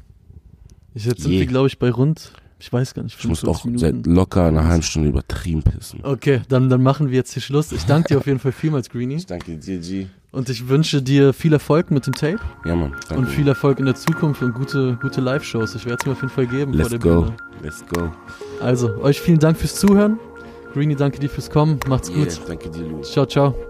Ich, 0.94 1.04
jetzt 1.04 1.22
sind 1.22 1.30
wir, 1.30 1.46
glaube 1.46 1.68
ich, 1.68 1.78
bei 1.78 1.90
rund, 1.90 2.32
ich 2.60 2.72
weiß 2.72 2.94
gar 2.94 3.02
nicht, 3.02 3.16
Ich 3.18 3.26
muss 3.26 3.40
45 3.40 3.74
auch 3.74 3.80
seit 3.80 4.06
locker 4.06 4.44
einer 4.44 4.68
halben 4.68 4.82
Stunde 4.82 5.08
übertrieben 5.08 5.62
pissen. 5.62 6.00
Okay, 6.02 6.42
dann, 6.48 6.68
dann 6.68 6.82
machen 6.82 7.08
wir 7.08 7.16
jetzt 7.16 7.32
hier 7.32 7.42
Schluss. 7.42 7.72
Ich 7.72 7.84
danke 7.86 8.08
dir 8.08 8.18
auf 8.18 8.26
jeden 8.26 8.38
Fall 8.38 8.52
vielmals, 8.52 8.88
Greenie. 8.90 9.16
Ich 9.16 9.26
danke 9.26 9.56
dir, 9.56 9.78
G. 9.78 10.06
Und 10.32 10.48
ich 10.48 10.68
wünsche 10.68 11.02
dir 11.02 11.32
viel 11.32 11.52
Erfolg 11.52 11.90
mit 11.90 12.06
dem 12.06 12.14
Tape 12.14 12.38
Ja, 12.64 12.76
Mann. 12.76 12.92
Danke. 13.08 13.14
und 13.16 13.26
viel 13.28 13.48
Erfolg 13.48 13.80
in 13.80 13.86
der 13.86 13.96
Zukunft 13.96 14.42
und 14.42 14.54
gute, 14.54 14.96
gute 15.02 15.20
Live-Shows. 15.20 15.74
Ich 15.74 15.86
werde 15.86 15.96
es 16.00 16.06
mir 16.06 16.12
auf 16.12 16.20
jeden 16.22 16.32
Fall 16.32 16.46
geben 16.46 16.72
Let's 16.72 16.90
vor 16.90 16.98
der 16.98 17.12
go. 17.14 17.22
Bühne. 17.22 17.36
Let's 17.62 17.84
go. 17.86 18.12
Also, 18.60 18.94
euch 19.02 19.20
vielen 19.20 19.38
Dank 19.40 19.56
fürs 19.58 19.74
Zuhören. 19.74 20.18
Greenie, 20.72 20.94
danke 20.94 21.18
dir 21.18 21.28
fürs 21.28 21.50
Kommen. 21.50 21.80
Macht's 21.88 22.10
Yeah, 22.10 22.24
gut. 22.26 22.40
danke 22.46 22.70
dir, 22.70 22.82
Lu. 22.84 23.00
Ciao, 23.02 23.26
ciao. 23.26 23.69